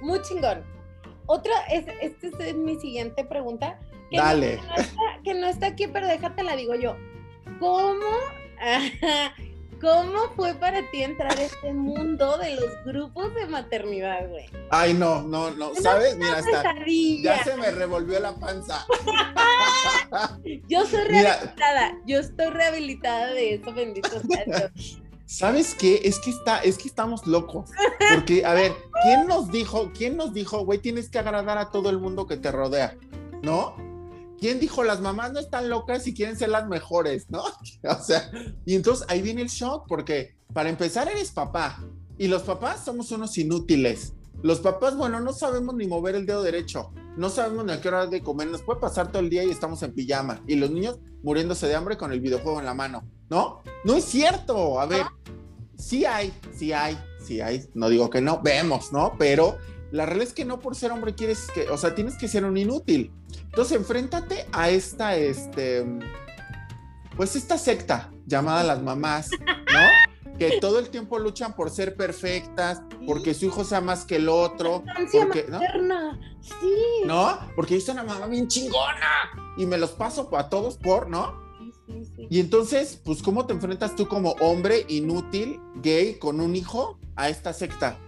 muy 0.00 0.22
chingón. 0.22 0.62
otra, 1.26 1.52
es, 1.70 1.84
esta 2.00 2.46
es 2.46 2.54
mi 2.54 2.78
siguiente 2.80 3.24
pregunta. 3.24 3.78
Que 4.10 4.18
Dale. 4.18 4.56
No, 4.56 4.74
está, 4.76 5.22
que 5.24 5.34
no 5.34 5.46
está 5.48 5.66
aquí, 5.66 5.86
pero 5.88 6.06
déjate 6.06 6.44
la 6.44 6.56
digo 6.56 6.74
yo. 6.76 6.96
¿Cómo, 7.58 8.06
¿Cómo 9.82 10.30
fue 10.36 10.54
para 10.54 10.88
ti 10.92 11.02
entrar 11.02 11.36
a 11.36 11.42
este 11.42 11.72
mundo 11.72 12.38
de 12.38 12.54
los 12.54 12.84
grupos 12.84 13.34
de 13.34 13.46
maternidad, 13.48 14.28
güey? 14.28 14.46
Ay, 14.70 14.94
no, 14.94 15.22
no, 15.22 15.50
no, 15.50 15.74
¿sabes? 15.74 16.16
Mira, 16.16 16.38
hasta 16.38 16.62
ya 17.20 17.42
se 17.42 17.56
me 17.56 17.68
revolvió 17.72 18.20
la 18.20 18.32
panza. 18.36 18.86
yo 20.68 20.86
soy 20.86 21.02
rehabilitada, 21.02 21.98
yo 22.06 22.20
estoy 22.20 22.46
rehabilitada 22.46 23.32
de 23.32 23.54
eso, 23.54 23.74
bendito 23.74 24.08
sea. 24.20 24.70
¿Sabes 25.26 25.74
qué? 25.74 26.02
Es 26.04 26.20
que 26.20 26.30
está, 26.30 26.58
es 26.58 26.78
que 26.78 26.86
estamos 26.86 27.26
locos. 27.26 27.68
Porque, 28.14 28.44
a 28.44 28.54
ver, 28.54 28.72
¿quién 29.02 29.26
nos 29.26 29.50
dijo, 29.50 29.90
quién 29.92 30.16
nos 30.16 30.32
dijo, 30.32 30.64
güey, 30.64 30.78
tienes 30.78 31.08
que 31.08 31.18
agradar 31.18 31.58
a 31.58 31.72
todo 31.72 31.90
el 31.90 31.98
mundo 31.98 32.28
que 32.28 32.36
te 32.36 32.52
rodea? 32.52 32.96
¿No? 33.42 33.74
¿Quién 34.42 34.58
dijo 34.58 34.82
las 34.82 35.00
mamás 35.00 35.32
no 35.32 35.38
están 35.38 35.68
locas 35.68 36.04
y 36.08 36.14
quieren 36.14 36.36
ser 36.36 36.48
las 36.48 36.66
mejores, 36.66 37.30
¿no? 37.30 37.44
O 37.88 38.02
sea, 38.02 38.28
y 38.66 38.74
entonces 38.74 39.06
ahí 39.08 39.22
viene 39.22 39.40
el 39.40 39.46
shock, 39.46 39.86
porque 39.86 40.34
para 40.52 40.68
empezar 40.68 41.08
eres 41.08 41.30
papá 41.30 41.80
y 42.18 42.26
los 42.26 42.42
papás 42.42 42.84
somos 42.84 43.12
unos 43.12 43.38
inútiles. 43.38 44.14
Los 44.42 44.58
papás, 44.58 44.96
bueno, 44.96 45.20
no 45.20 45.32
sabemos 45.32 45.76
ni 45.76 45.86
mover 45.86 46.16
el 46.16 46.26
dedo 46.26 46.42
derecho, 46.42 46.90
no 47.16 47.30
sabemos 47.30 47.66
ni 47.66 47.70
a 47.70 47.80
qué 47.80 47.86
hora 47.86 48.08
de 48.08 48.20
comer, 48.20 48.48
nos 48.48 48.62
puede 48.62 48.80
pasar 48.80 49.12
todo 49.12 49.22
el 49.22 49.30
día 49.30 49.44
y 49.44 49.50
estamos 49.50 49.80
en 49.84 49.94
pijama 49.94 50.42
y 50.48 50.56
los 50.56 50.72
niños 50.72 50.98
muriéndose 51.22 51.68
de 51.68 51.76
hambre 51.76 51.96
con 51.96 52.10
el 52.12 52.20
videojuego 52.20 52.58
en 52.58 52.66
la 52.66 52.74
mano, 52.74 53.04
¿no? 53.30 53.62
No 53.84 53.94
es 53.94 54.04
cierto, 54.04 54.80
a 54.80 54.86
ver, 54.86 55.06
sí 55.76 56.04
hay, 56.04 56.32
sí 56.52 56.72
hay, 56.72 56.98
sí 57.24 57.40
hay, 57.40 57.68
no 57.74 57.88
digo 57.88 58.10
que 58.10 58.20
no, 58.20 58.42
vemos, 58.42 58.92
¿no? 58.92 59.14
Pero 59.16 59.58
la 59.92 60.06
realidad 60.06 60.28
es 60.28 60.34
que 60.34 60.46
no 60.46 60.58
por 60.58 60.74
ser 60.74 60.90
hombre 60.90 61.14
quieres 61.14 61.48
que, 61.54 61.68
o 61.68 61.76
sea, 61.76 61.94
tienes 61.94 62.16
que 62.16 62.26
ser 62.26 62.44
un 62.44 62.56
inútil. 62.56 63.12
Entonces, 63.44 63.76
enfréntate 63.76 64.46
a 64.50 64.70
esta, 64.70 65.16
este, 65.16 65.84
pues 67.14 67.36
esta 67.36 67.58
secta 67.58 68.10
llamada 68.26 68.64
las 68.64 68.82
mamás, 68.82 69.30
¿no? 69.46 70.38
Que 70.38 70.58
todo 70.60 70.78
el 70.78 70.88
tiempo 70.88 71.18
luchan 71.18 71.54
por 71.54 71.68
ser 71.68 71.94
perfectas, 71.94 72.80
porque 73.06 73.34
su 73.34 73.46
hijo 73.46 73.64
sea 73.64 73.82
más 73.82 74.06
que 74.06 74.16
el 74.16 74.30
otro. 74.30 74.82
Porque, 75.12 75.46
¿no? 75.48 75.60
Sí. 76.40 77.02
¿No? 77.04 77.38
Porque 77.54 77.74
yo 77.74 77.80
soy 77.82 77.92
una 77.92 78.04
mamá 78.04 78.26
bien 78.26 78.48
chingona 78.48 79.30
y 79.58 79.66
me 79.66 79.76
los 79.76 79.90
paso 79.90 80.28
a 80.36 80.48
todos 80.48 80.78
por, 80.78 81.10
¿no? 81.10 81.38
Y 82.30 82.40
entonces, 82.40 82.98
pues, 83.04 83.22
¿cómo 83.22 83.44
te 83.44 83.52
enfrentas 83.52 83.94
tú 83.94 84.08
como 84.08 84.30
hombre 84.40 84.86
inútil, 84.88 85.60
gay, 85.82 86.18
con 86.18 86.40
un 86.40 86.56
hijo 86.56 86.98
a 87.14 87.28
esta 87.28 87.52
secta? 87.52 87.98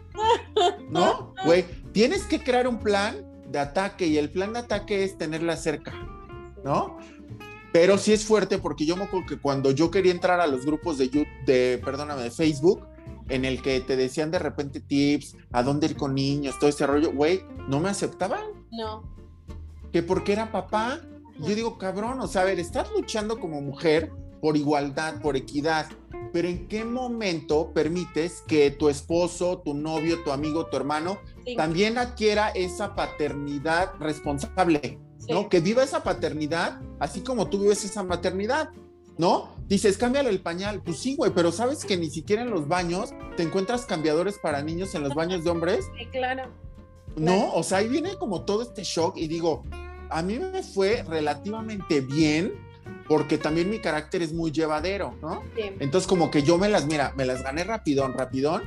¿No? 0.90 1.34
Güey, 1.44 1.64
tienes 1.92 2.24
que 2.24 2.42
crear 2.42 2.68
un 2.68 2.78
plan 2.78 3.16
de 3.50 3.58
ataque 3.58 4.06
y 4.06 4.18
el 4.18 4.30
plan 4.30 4.52
de 4.52 4.60
ataque 4.60 5.04
es 5.04 5.16
tenerla 5.16 5.56
cerca, 5.56 5.92
¿no? 6.64 6.98
Pero 7.72 7.98
sí 7.98 8.12
es 8.12 8.24
fuerte 8.24 8.58
porque 8.58 8.86
yo 8.86 8.96
me 8.96 9.04
acuerdo 9.04 9.26
que 9.26 9.38
cuando 9.38 9.72
yo 9.72 9.90
quería 9.90 10.12
entrar 10.12 10.40
a 10.40 10.46
los 10.46 10.64
grupos 10.64 10.98
de, 10.98 11.06
YouTube, 11.06 11.26
de 11.44 11.80
perdóname, 11.84 12.22
de 12.22 12.30
Facebook, 12.30 12.86
en 13.28 13.44
el 13.44 13.62
que 13.62 13.80
te 13.80 13.96
decían 13.96 14.30
de 14.30 14.38
repente 14.38 14.80
tips, 14.80 15.36
a 15.52 15.62
dónde 15.62 15.86
ir 15.86 15.96
con 15.96 16.14
niños, 16.14 16.58
todo 16.58 16.70
ese 16.70 16.86
rollo, 16.86 17.12
güey, 17.12 17.42
no 17.68 17.80
me 17.80 17.88
aceptaban. 17.88 18.42
No. 18.70 19.02
Que 19.92 20.02
porque 20.02 20.32
era 20.32 20.52
papá. 20.52 21.00
Yo 21.40 21.54
digo, 21.54 21.78
cabrón, 21.78 22.20
o 22.20 22.28
sea, 22.28 22.42
a 22.42 22.44
ver, 22.44 22.60
estás 22.60 22.90
luchando 22.92 23.40
como 23.40 23.60
mujer 23.60 24.12
por 24.44 24.58
igualdad, 24.58 25.22
por 25.22 25.38
equidad, 25.38 25.86
pero 26.30 26.48
¿en 26.48 26.68
qué 26.68 26.84
momento 26.84 27.72
permites 27.72 28.42
que 28.46 28.70
tu 28.70 28.90
esposo, 28.90 29.62
tu 29.64 29.72
novio, 29.72 30.22
tu 30.22 30.32
amigo, 30.32 30.66
tu 30.66 30.76
hermano 30.76 31.16
también 31.56 31.96
adquiera 31.96 32.50
esa 32.50 32.94
paternidad 32.94 33.94
responsable? 34.00 34.98
¿no? 35.30 35.48
Que 35.48 35.60
viva 35.60 35.82
esa 35.82 36.02
paternidad 36.02 36.78
así 37.00 37.22
como 37.22 37.48
tú 37.48 37.60
vives 37.60 37.86
esa 37.86 38.02
maternidad, 38.02 38.68
¿no? 39.16 39.56
Dices, 39.66 39.96
cámbiale 39.96 40.28
el 40.28 40.42
pañal. 40.42 40.82
Pues 40.82 40.98
sí, 40.98 41.16
güey, 41.16 41.32
pero 41.34 41.50
sabes 41.50 41.86
que 41.86 41.96
ni 41.96 42.10
siquiera 42.10 42.42
en 42.42 42.50
los 42.50 42.68
baños 42.68 43.14
te 43.38 43.44
encuentras 43.44 43.86
cambiadores 43.86 44.38
para 44.38 44.60
niños 44.60 44.94
en 44.94 45.04
los 45.04 45.14
baños 45.14 45.42
de 45.42 45.48
hombres. 45.48 45.86
Sí, 45.96 46.04
claro. 46.12 46.50
No, 47.16 47.50
o 47.54 47.62
sea, 47.62 47.78
ahí 47.78 47.88
viene 47.88 48.16
como 48.16 48.44
todo 48.44 48.60
este 48.60 48.82
shock 48.84 49.16
y 49.16 49.26
digo, 49.26 49.62
a 50.10 50.20
mí 50.20 50.38
me 50.38 50.62
fue 50.62 51.02
relativamente 51.08 52.02
bien 52.02 52.62
porque 53.08 53.38
también 53.38 53.70
mi 53.70 53.80
carácter 53.80 54.22
es 54.22 54.32
muy 54.32 54.50
llevadero, 54.50 55.14
¿no? 55.20 55.42
Sí. 55.56 55.62
Entonces 55.80 56.06
como 56.06 56.30
que 56.30 56.42
yo 56.42 56.58
me 56.58 56.68
las, 56.68 56.86
mira, 56.86 57.12
me 57.16 57.24
las 57.24 57.42
gané 57.42 57.64
rapidón, 57.64 58.14
rapidón, 58.14 58.62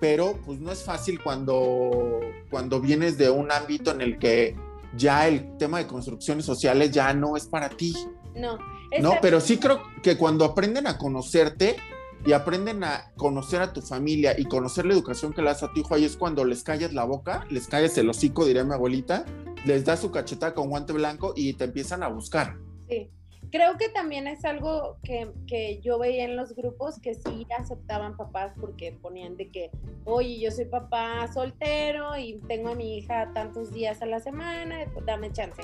pero 0.00 0.38
pues 0.44 0.60
no 0.60 0.72
es 0.72 0.82
fácil 0.82 1.20
cuando, 1.22 2.20
cuando 2.50 2.80
vienes 2.80 3.18
de 3.18 3.30
un 3.30 3.50
ámbito 3.50 3.90
en 3.90 4.00
el 4.00 4.18
que 4.18 4.56
ya 4.96 5.28
el 5.28 5.56
tema 5.58 5.78
de 5.78 5.86
construcciones 5.86 6.44
sociales 6.44 6.90
ya 6.90 7.12
no 7.14 7.36
es 7.36 7.46
para 7.46 7.68
ti. 7.68 7.94
No. 8.34 8.58
No, 9.00 9.14
pero 9.20 9.40
sí 9.40 9.58
creo 9.58 9.82
que 10.02 10.16
cuando 10.16 10.44
aprenden 10.44 10.86
a 10.86 10.96
conocerte 10.96 11.76
y 12.24 12.32
aprenden 12.32 12.82
a 12.84 13.12
conocer 13.16 13.60
a 13.60 13.72
tu 13.72 13.82
familia 13.82 14.38
y 14.38 14.44
conocer 14.46 14.86
la 14.86 14.94
educación 14.94 15.32
que 15.32 15.42
le 15.42 15.48
das 15.48 15.62
a 15.62 15.72
tu 15.72 15.80
hijo, 15.80 15.94
ahí 15.94 16.04
es 16.04 16.16
cuando 16.16 16.44
les 16.44 16.62
callas 16.62 16.92
la 16.92 17.04
boca, 17.04 17.46
les 17.50 17.68
calles 17.68 17.96
el 17.98 18.08
hocico, 18.08 18.46
diría 18.46 18.64
mi 18.64 18.72
abuelita, 18.72 19.24
les 19.66 19.84
das 19.84 20.00
su 20.00 20.10
cachetada 20.10 20.54
con 20.54 20.70
guante 20.70 20.92
blanco 20.92 21.34
y 21.36 21.52
te 21.54 21.64
empiezan 21.64 22.02
a 22.02 22.08
buscar. 22.08 22.56
Sí. 22.88 23.10
Creo 23.50 23.78
que 23.78 23.88
también 23.88 24.26
es 24.26 24.44
algo 24.44 24.98
que, 25.02 25.30
que, 25.46 25.80
yo 25.80 25.98
veía 25.98 26.24
en 26.24 26.36
los 26.36 26.54
grupos 26.54 27.00
que 27.00 27.14
sí 27.14 27.46
aceptaban 27.56 28.16
papás 28.16 28.52
porque 28.60 28.92
ponían 28.92 29.36
de 29.36 29.48
que, 29.48 29.70
oye, 30.04 30.38
yo 30.38 30.50
soy 30.50 30.66
papá 30.66 31.26
soltero 31.32 32.16
y 32.18 32.40
tengo 32.46 32.70
a 32.70 32.74
mi 32.74 32.98
hija 32.98 33.32
tantos 33.32 33.72
días 33.72 34.02
a 34.02 34.06
la 34.06 34.20
semana, 34.20 34.84
pues 34.92 35.06
dame 35.06 35.32
chance. 35.32 35.62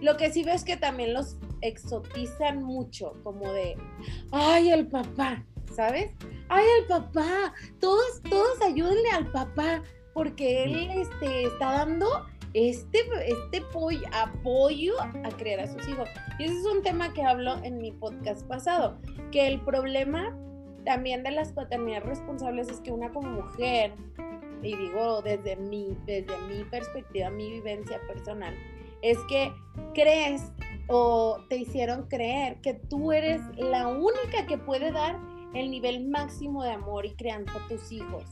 Lo 0.00 0.16
que 0.16 0.32
sí 0.32 0.42
veo 0.42 0.54
es 0.54 0.64
que 0.64 0.76
también 0.76 1.14
los 1.14 1.36
exotizan 1.60 2.62
mucho, 2.62 3.12
como 3.22 3.52
de, 3.52 3.76
ay, 4.32 4.70
el 4.70 4.88
papá, 4.88 5.44
¿sabes? 5.72 6.10
Ay, 6.48 6.64
el 6.80 6.86
papá, 6.86 7.54
todos, 7.78 8.22
todos 8.28 8.60
ayúdenle 8.62 9.10
al 9.10 9.30
papá, 9.30 9.82
porque 10.12 10.64
él 10.64 10.90
este, 10.90 11.44
está 11.44 11.72
dando 11.72 12.26
este, 12.54 12.98
este 13.26 13.62
apoyo 14.12 14.94
a 15.00 15.30
crear 15.36 15.60
a 15.60 15.66
sus 15.66 15.86
hijos. 15.88 16.08
Y 16.38 16.44
ese 16.44 16.54
es 16.54 16.66
un 16.66 16.82
tema 16.82 17.12
que 17.12 17.22
hablo 17.22 17.56
en 17.62 17.78
mi 17.78 17.92
podcast 17.92 18.46
pasado, 18.46 18.98
que 19.30 19.46
el 19.46 19.60
problema 19.60 20.36
también 20.84 21.22
de 21.22 21.30
las 21.30 21.52
paternidades 21.52 22.04
responsables 22.04 22.68
es 22.68 22.80
que 22.80 22.90
una 22.90 23.12
como 23.12 23.30
mujer, 23.30 23.94
y 24.62 24.76
digo 24.76 25.22
desde 25.22 25.56
mi, 25.56 25.96
desde 26.06 26.36
mi 26.48 26.64
perspectiva, 26.64 27.30
mi 27.30 27.50
vivencia 27.50 28.00
personal, 28.06 28.54
es 29.00 29.18
que 29.28 29.52
crees 29.94 30.52
o 30.88 31.38
te 31.48 31.56
hicieron 31.56 32.08
creer 32.08 32.60
que 32.60 32.74
tú 32.74 33.12
eres 33.12 33.40
la 33.56 33.88
única 33.88 34.46
que 34.46 34.58
puede 34.58 34.92
dar 34.92 35.18
el 35.54 35.70
nivel 35.70 36.08
máximo 36.08 36.62
de 36.62 36.72
amor 36.72 37.06
y 37.06 37.14
crianza 37.14 37.52
a 37.58 37.68
tus 37.68 37.90
hijos. 37.92 38.24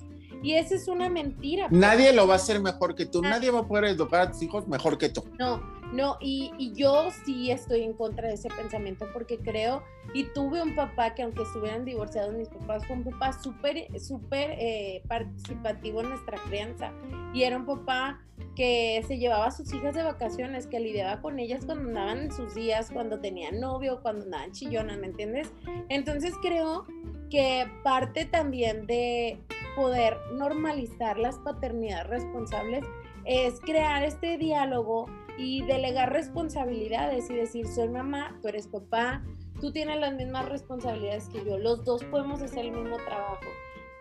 Y 0.43 0.55
esa 0.55 0.75
es 0.75 0.89
una 0.89 1.09
mentira. 1.09 1.69
Nadie 1.71 2.13
lo 2.13 2.27
va 2.27 2.35
a 2.35 2.37
hacer 2.37 2.61
mejor 2.61 2.95
que 2.95 3.07
tú, 3.07 3.23
nadie, 3.23 3.51
va 3.51 3.61
a 3.61 3.69
poder 3.69 3.85
educar 3.85 4.21
a 4.21 4.31
tus 4.31 4.43
hijos 4.43 4.67
mejor 4.69 4.97
que 4.97 5.09
tú. 5.11 5.25
No, 5.39 5.63
no, 5.93 6.17
y, 6.21 6.53
y, 6.57 6.73
yo 6.73 7.11
sí 7.25 7.51
estoy 7.51 7.83
en 7.83 7.93
contra 7.93 8.29
de 8.29 8.35
ese 8.35 8.49
pensamiento 8.49 9.07
porque 9.13 9.39
creo, 9.39 9.83
y 10.15 10.25
tuve 10.25 10.63
un 10.63 10.75
papá 10.75 11.15
que 11.15 11.23
aunque 11.23 11.43
estuvieran 11.43 11.85
divorciados 11.85 12.35
mis 12.35 12.49
papás, 12.49 12.87
fue 12.87 12.97
un 12.97 13.05
papá 13.05 13.33
súper, 13.33 13.89
súper 14.01 14.53
eh, 14.53 15.03
participativo 15.09 16.01
en 16.01 16.11
nuestra 16.11 16.39
crianza. 16.49 16.93
Y 17.35 17.43
era 17.43 17.57
un 17.57 17.67
papá 17.67 18.21
que 18.57 19.05
se 19.07 19.19
llevaba 19.19 19.47
a 19.47 19.51
sus 19.51 19.73
hijas 19.73 19.95
de 19.95 20.03
vacaciones, 20.03 20.67
que 20.67 20.81
lidiaba 20.81 21.21
con 21.21 21.39
ellas 21.39 21.65
cuando 21.65 21.89
andaban 21.89 22.19
en 22.19 22.33
sus 22.33 22.55
días, 22.55 22.91
cuando 22.93 23.21
tenían 23.21 23.61
novio, 23.61 24.01
cuando 24.03 24.25
andaban 24.25 24.53
chillonas, 24.53 24.99
¿me 24.99 25.09
entiendes? 25.09 25.53
Entonces 25.89 26.35
creo 26.43 26.87
que 27.31 27.71
parte 27.83 28.25
también 28.25 28.87
de 28.87 29.41
poder 29.77 30.19
normalizar 30.33 31.19
las 31.19 31.39
paternidades 31.39 32.09
responsables 32.09 32.85
es 33.25 33.61
crear 33.61 34.03
este 34.03 34.37
diálogo 34.37 35.07
y 35.39 35.63
delegar 35.63 36.13
responsabilidades 36.13 37.31
y 37.31 37.35
decir, 37.35 37.67
soy 37.67 37.89
mamá, 37.89 38.39
tú 38.43 38.49
eres 38.49 38.67
papá, 38.67 39.23
tú 39.61 39.73
tienes 39.73 39.99
las 40.01 40.15
mismas 40.15 40.49
responsabilidades 40.49 41.29
que 41.29 41.45
yo, 41.45 41.59
los 41.59 41.85
dos 41.85 42.05
podemos 42.05 42.43
hacer 42.43 42.67
el 42.67 42.73
mismo 42.73 42.97
trabajo. 42.97 43.47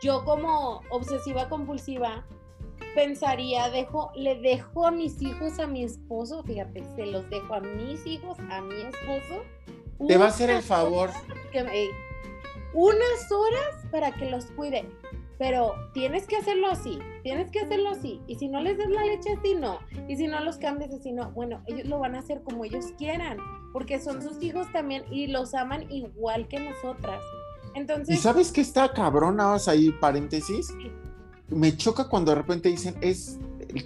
Yo 0.01 0.23
como 0.25 0.81
obsesiva 0.89 1.49
compulsiva 1.49 2.25
pensaría, 2.95 3.69
dejo, 3.69 4.11
le 4.15 4.35
dejo 4.39 4.87
a 4.87 4.91
mis 4.91 5.21
hijos 5.21 5.59
a 5.59 5.67
mi 5.67 5.83
esposo, 5.83 6.43
fíjate, 6.43 6.83
se 6.95 7.05
los 7.05 7.29
dejo 7.29 7.53
a 7.53 7.59
mis 7.59 8.05
hijos, 8.05 8.37
a 8.49 8.61
mi 8.61 8.81
esposo. 8.81 9.43
Te 10.07 10.17
va 10.17 10.25
a 10.25 10.29
hacer 10.29 10.49
el 10.49 10.61
favor. 10.61 11.09
Que, 11.51 11.89
unas 12.73 13.31
horas 13.31 13.85
para 13.91 14.11
que 14.11 14.29
los 14.29 14.45
cuide 14.51 14.85
pero 15.39 15.73
tienes 15.93 16.27
que 16.27 16.35
hacerlo 16.35 16.67
así, 16.67 16.99
tienes 17.23 17.49
que 17.49 17.61
hacerlo 17.61 17.89
así, 17.91 18.21
y 18.27 18.35
si 18.35 18.49
no 18.49 18.61
les 18.61 18.77
das 18.77 18.89
la 18.89 19.05
leche 19.05 19.31
así, 19.39 19.55
no, 19.55 19.79
y 20.07 20.17
si 20.17 20.27
no 20.27 20.41
los 20.41 20.57
cambias 20.57 20.91
así, 20.93 21.13
no, 21.13 21.31
bueno, 21.31 21.63
ellos 21.65 21.87
lo 21.87 21.97
van 21.97 22.15
a 22.15 22.19
hacer 22.19 22.43
como 22.43 22.65
ellos 22.65 22.87
quieran, 22.97 23.37
porque 23.71 24.01
son 24.01 24.21
sus 24.21 24.43
hijos 24.43 24.69
también 24.73 25.05
y 25.09 25.27
los 25.27 25.53
aman 25.53 25.89
igual 25.89 26.49
que 26.49 26.59
nosotras. 26.59 27.23
Entonces... 27.73 28.15
¿Y 28.15 28.17
sabes 28.17 28.51
qué 28.51 28.59
está 28.59 28.91
cabrón? 28.91 29.37
Nada 29.37 29.57
ahí, 29.67 29.91
paréntesis. 29.91 30.73
Me 31.47 31.75
choca 31.77 32.09
cuando 32.09 32.31
de 32.31 32.35
repente 32.35 32.67
dicen, 32.67 32.95
es, 32.99 33.39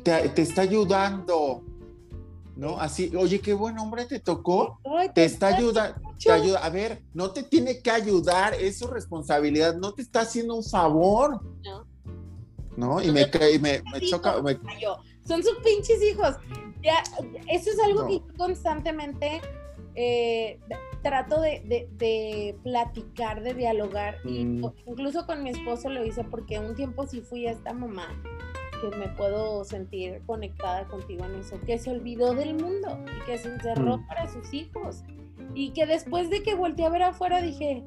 te, 0.03 0.41
está 0.41 0.63
ayudando, 0.63 1.63
¿no? 2.55 2.79
Así, 2.79 3.11
oye, 3.15 3.39
qué 3.39 3.53
buen 3.53 3.77
hombre 3.79 4.05
te 4.05 4.19
tocó, 4.19 4.79
te 5.13 5.25
está 5.25 5.47
ayudando, 5.47 5.99
te 6.21 6.31
ayuda, 6.31 6.59
a 6.59 6.69
ver, 6.69 7.01
no 7.13 7.31
te 7.31 7.43
tiene 7.43 7.79
que 7.79 7.91
ayudar, 7.91 8.53
es 8.53 8.77
su 8.77 8.87
responsabilidad, 8.87 9.75
no 9.75 9.93
te 9.93 10.01
está 10.01 10.21
haciendo 10.21 10.55
un 10.55 10.63
favor. 10.63 11.41
No. 11.63 11.87
¿No? 12.75 13.01
Y 13.01 13.11
me, 13.11 13.29
me, 13.59 13.83
me 13.91 14.01
choca. 14.01 14.35
Son 15.27 15.43
sus 15.43 15.57
pinches 15.63 16.01
hijos. 16.01 16.35
Ya, 16.81 17.01
eso 17.49 17.69
es 17.69 17.79
algo 17.79 18.07
que 18.07 18.21
constantemente 18.35 19.41
eh, 19.95 20.59
trato 21.01 21.39
de, 21.39 22.57
platicar, 22.63 23.43
de 23.43 23.53
dialogar. 23.53 24.17
Mm. 24.23 24.65
incluso 24.87 25.25
con 25.25 25.43
mi 25.43 25.51
esposo 25.51 25.89
lo 25.89 26.03
hice 26.03 26.23
porque 26.23 26.59
un 26.59 26.75
tiempo 26.75 27.05
sí 27.07 27.21
fui 27.21 27.47
a 27.47 27.51
esta 27.51 27.73
mamá 27.73 28.09
que 28.89 28.97
me 28.97 29.07
puedo 29.09 29.63
sentir 29.63 30.21
conectada 30.25 30.87
contigo 30.87 31.25
en 31.25 31.35
eso, 31.35 31.59
que 31.65 31.77
se 31.79 31.89
olvidó 31.91 32.33
del 32.33 32.55
mundo 32.55 32.99
y 33.17 33.25
que 33.25 33.37
se 33.37 33.49
encerró 33.49 33.97
mm. 33.97 34.07
para 34.07 34.31
sus 34.31 34.53
hijos. 34.53 35.03
Y 35.55 35.71
que 35.71 35.85
después 35.85 36.29
de 36.29 36.43
que 36.43 36.55
volteé 36.55 36.85
a 36.85 36.89
ver 36.89 37.03
afuera 37.03 37.41
dije, 37.41 37.83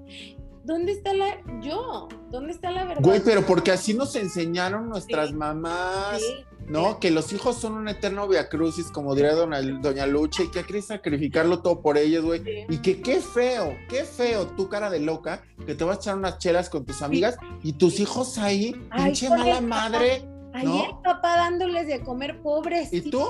¿dónde 0.65 0.93
está 0.93 1.13
la 1.13 1.39
yo? 1.61 2.09
¿Dónde 2.31 2.53
está 2.53 2.71
la 2.71 2.85
verdad? 2.85 3.03
Güey, 3.03 3.21
pero 3.25 3.45
porque 3.45 3.73
así 3.73 3.95
nos 3.95 4.15
enseñaron 4.17 4.89
nuestras 4.89 5.33
mamás. 5.33 6.23
¿no? 6.69 6.99
Que 6.99 7.13
los 7.13 7.33
hijos 7.33 7.61
son 7.61 7.75
un 7.75 7.89
eterno 7.89 8.27
viacrucis, 8.27 8.87
como 8.91 9.15
diría 9.15 9.35
doña, 9.35 9.61
doña 9.81 10.05
Lucha, 10.05 10.43
y 10.43 10.51
que 10.51 10.59
hay 10.59 10.65
que 10.65 10.83
sacrificarlo 10.83 11.61
todo 11.61 11.81
por 11.81 11.97
ellos, 11.97 12.25
güey. 12.25 12.43
Y 12.69 12.79
que 12.79 13.01
qué 13.01 13.21
feo, 13.21 13.77
qué 13.89 14.03
feo, 14.03 14.49
tu 14.49 14.69
cara 14.69 14.91
de 14.91 14.99
loca, 14.99 15.45
que 15.65 15.77
te 15.77 15.85
vas 15.85 15.99
a 15.99 16.01
echar 16.01 16.17
unas 16.17 16.39
chelas 16.39 16.69
con 16.69 16.85
tus 16.85 17.03
amigas 17.03 17.37
y 17.63 17.75
tus 17.75 18.01
hijos 18.01 18.39
ahí, 18.39 18.75
pinche 18.97 19.29
mala 19.29 19.61
madre. 19.61 20.36
Ahí 20.57 20.85
el 20.89 20.97
papá 21.03 21.37
dándoles 21.37 21.87
de 21.87 22.03
comer 22.03 22.41
pobres. 22.41 22.93
¿Y 22.93 23.11
tú? 23.11 23.25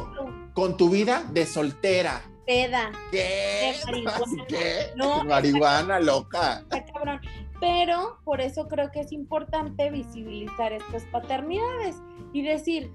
Con 0.55 0.77
tu 0.77 0.91
vida 0.91 1.25
de 1.33 1.45
soltera. 1.45 2.23
Peda. 2.47 2.93
¿Qué? 3.11 3.75
marihuana. 3.87 4.47
¿Qué? 4.49 4.93
No, 4.95 5.25
marihuana 5.25 6.01
loca. 6.01 6.65
cabrón. 6.93 7.21
Pero 7.59 8.19
por 8.25 8.41
eso 8.41 8.69
creo 8.69 8.91
que 8.93 9.01
es 9.01 9.13
importante 9.13 9.91
visibilizar 9.91 10.73
estas 10.73 11.05
paternidades 11.05 11.97
y 12.33 12.43
decir, 12.43 12.93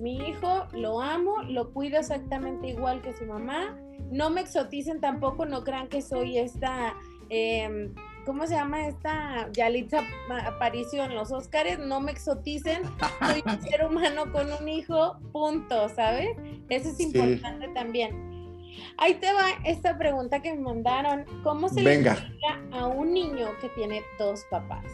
mi 0.00 0.16
hijo 0.16 0.66
lo 0.72 1.00
amo, 1.00 1.42
lo 1.42 1.72
cuido 1.72 1.98
exactamente 1.98 2.68
igual 2.68 3.02
que 3.02 3.14
su 3.14 3.26
mamá. 3.26 3.78
No 4.10 4.30
me 4.30 4.40
exoticen 4.40 5.00
tampoco, 5.00 5.44
no 5.44 5.62
crean 5.62 5.88
que 5.88 6.00
soy 6.00 6.38
esta, 6.38 6.96
em, 7.28 7.94
¿cómo 8.30 8.46
se 8.46 8.54
llama 8.54 8.86
esta 8.86 9.50
Yalitza 9.50 10.04
Aparicio 10.46 11.02
en 11.02 11.16
los 11.16 11.32
Óscares? 11.32 11.80
No 11.80 12.00
me 12.00 12.12
exoticen, 12.12 12.82
soy 13.18 13.42
un 13.44 13.60
ser 13.68 13.84
humano 13.84 14.30
con 14.30 14.52
un 14.52 14.68
hijo, 14.68 15.18
punto, 15.32 15.88
¿sabes? 15.88 16.28
Eso 16.68 16.90
es 16.90 17.00
importante 17.00 17.66
también. 17.74 18.62
Ahí 18.98 19.14
te 19.14 19.32
va 19.32 19.48
esta 19.64 19.98
pregunta 19.98 20.40
que 20.40 20.54
me 20.54 20.60
mandaron. 20.60 21.24
¿Cómo 21.42 21.68
se 21.68 21.82
le 21.82 21.92
explica 21.92 22.60
a 22.70 22.86
un 22.86 23.12
niño 23.12 23.48
que 23.60 23.68
tiene 23.70 24.00
dos 24.16 24.44
papás? 24.48 24.84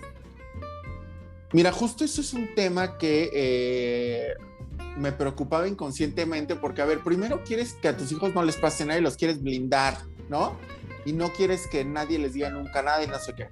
Mira, 1.53 1.73
justo 1.73 2.07
eso 2.07 2.23
es 2.23 2.33
un 2.33 2.55
tema 2.55 2.97
que 2.97 3.29
eh, 3.35 4.35
me 4.97 5.13
preocupaba 5.13 5.69
inconscientemente 5.69 6.57
porque, 6.57 6.81
a 6.81 6.87
ver, 6.87 7.01
primero 7.01 7.45
quieres 7.45 7.75
que 7.75 7.89
a 7.89 7.97
tus 7.99 8.11
hijos 8.13 8.35
no 8.35 8.43
les 8.43 8.57
pase 8.57 8.87
nada 8.87 8.99
y 8.99 9.03
los 9.03 9.19
quieres 9.19 9.43
blindar, 9.43 9.99
¿no? 10.31 10.57
Y 11.07 11.13
no 11.13 11.33
quieres 11.33 11.67
que 11.69 11.85
nadie 11.85 12.19
les 12.19 12.35
diga 12.35 12.51
nunca 12.51 12.83
nada 12.83 13.03
y 13.03 13.07
no 13.07 13.19
sé 13.19 13.35
qué. 13.35 13.49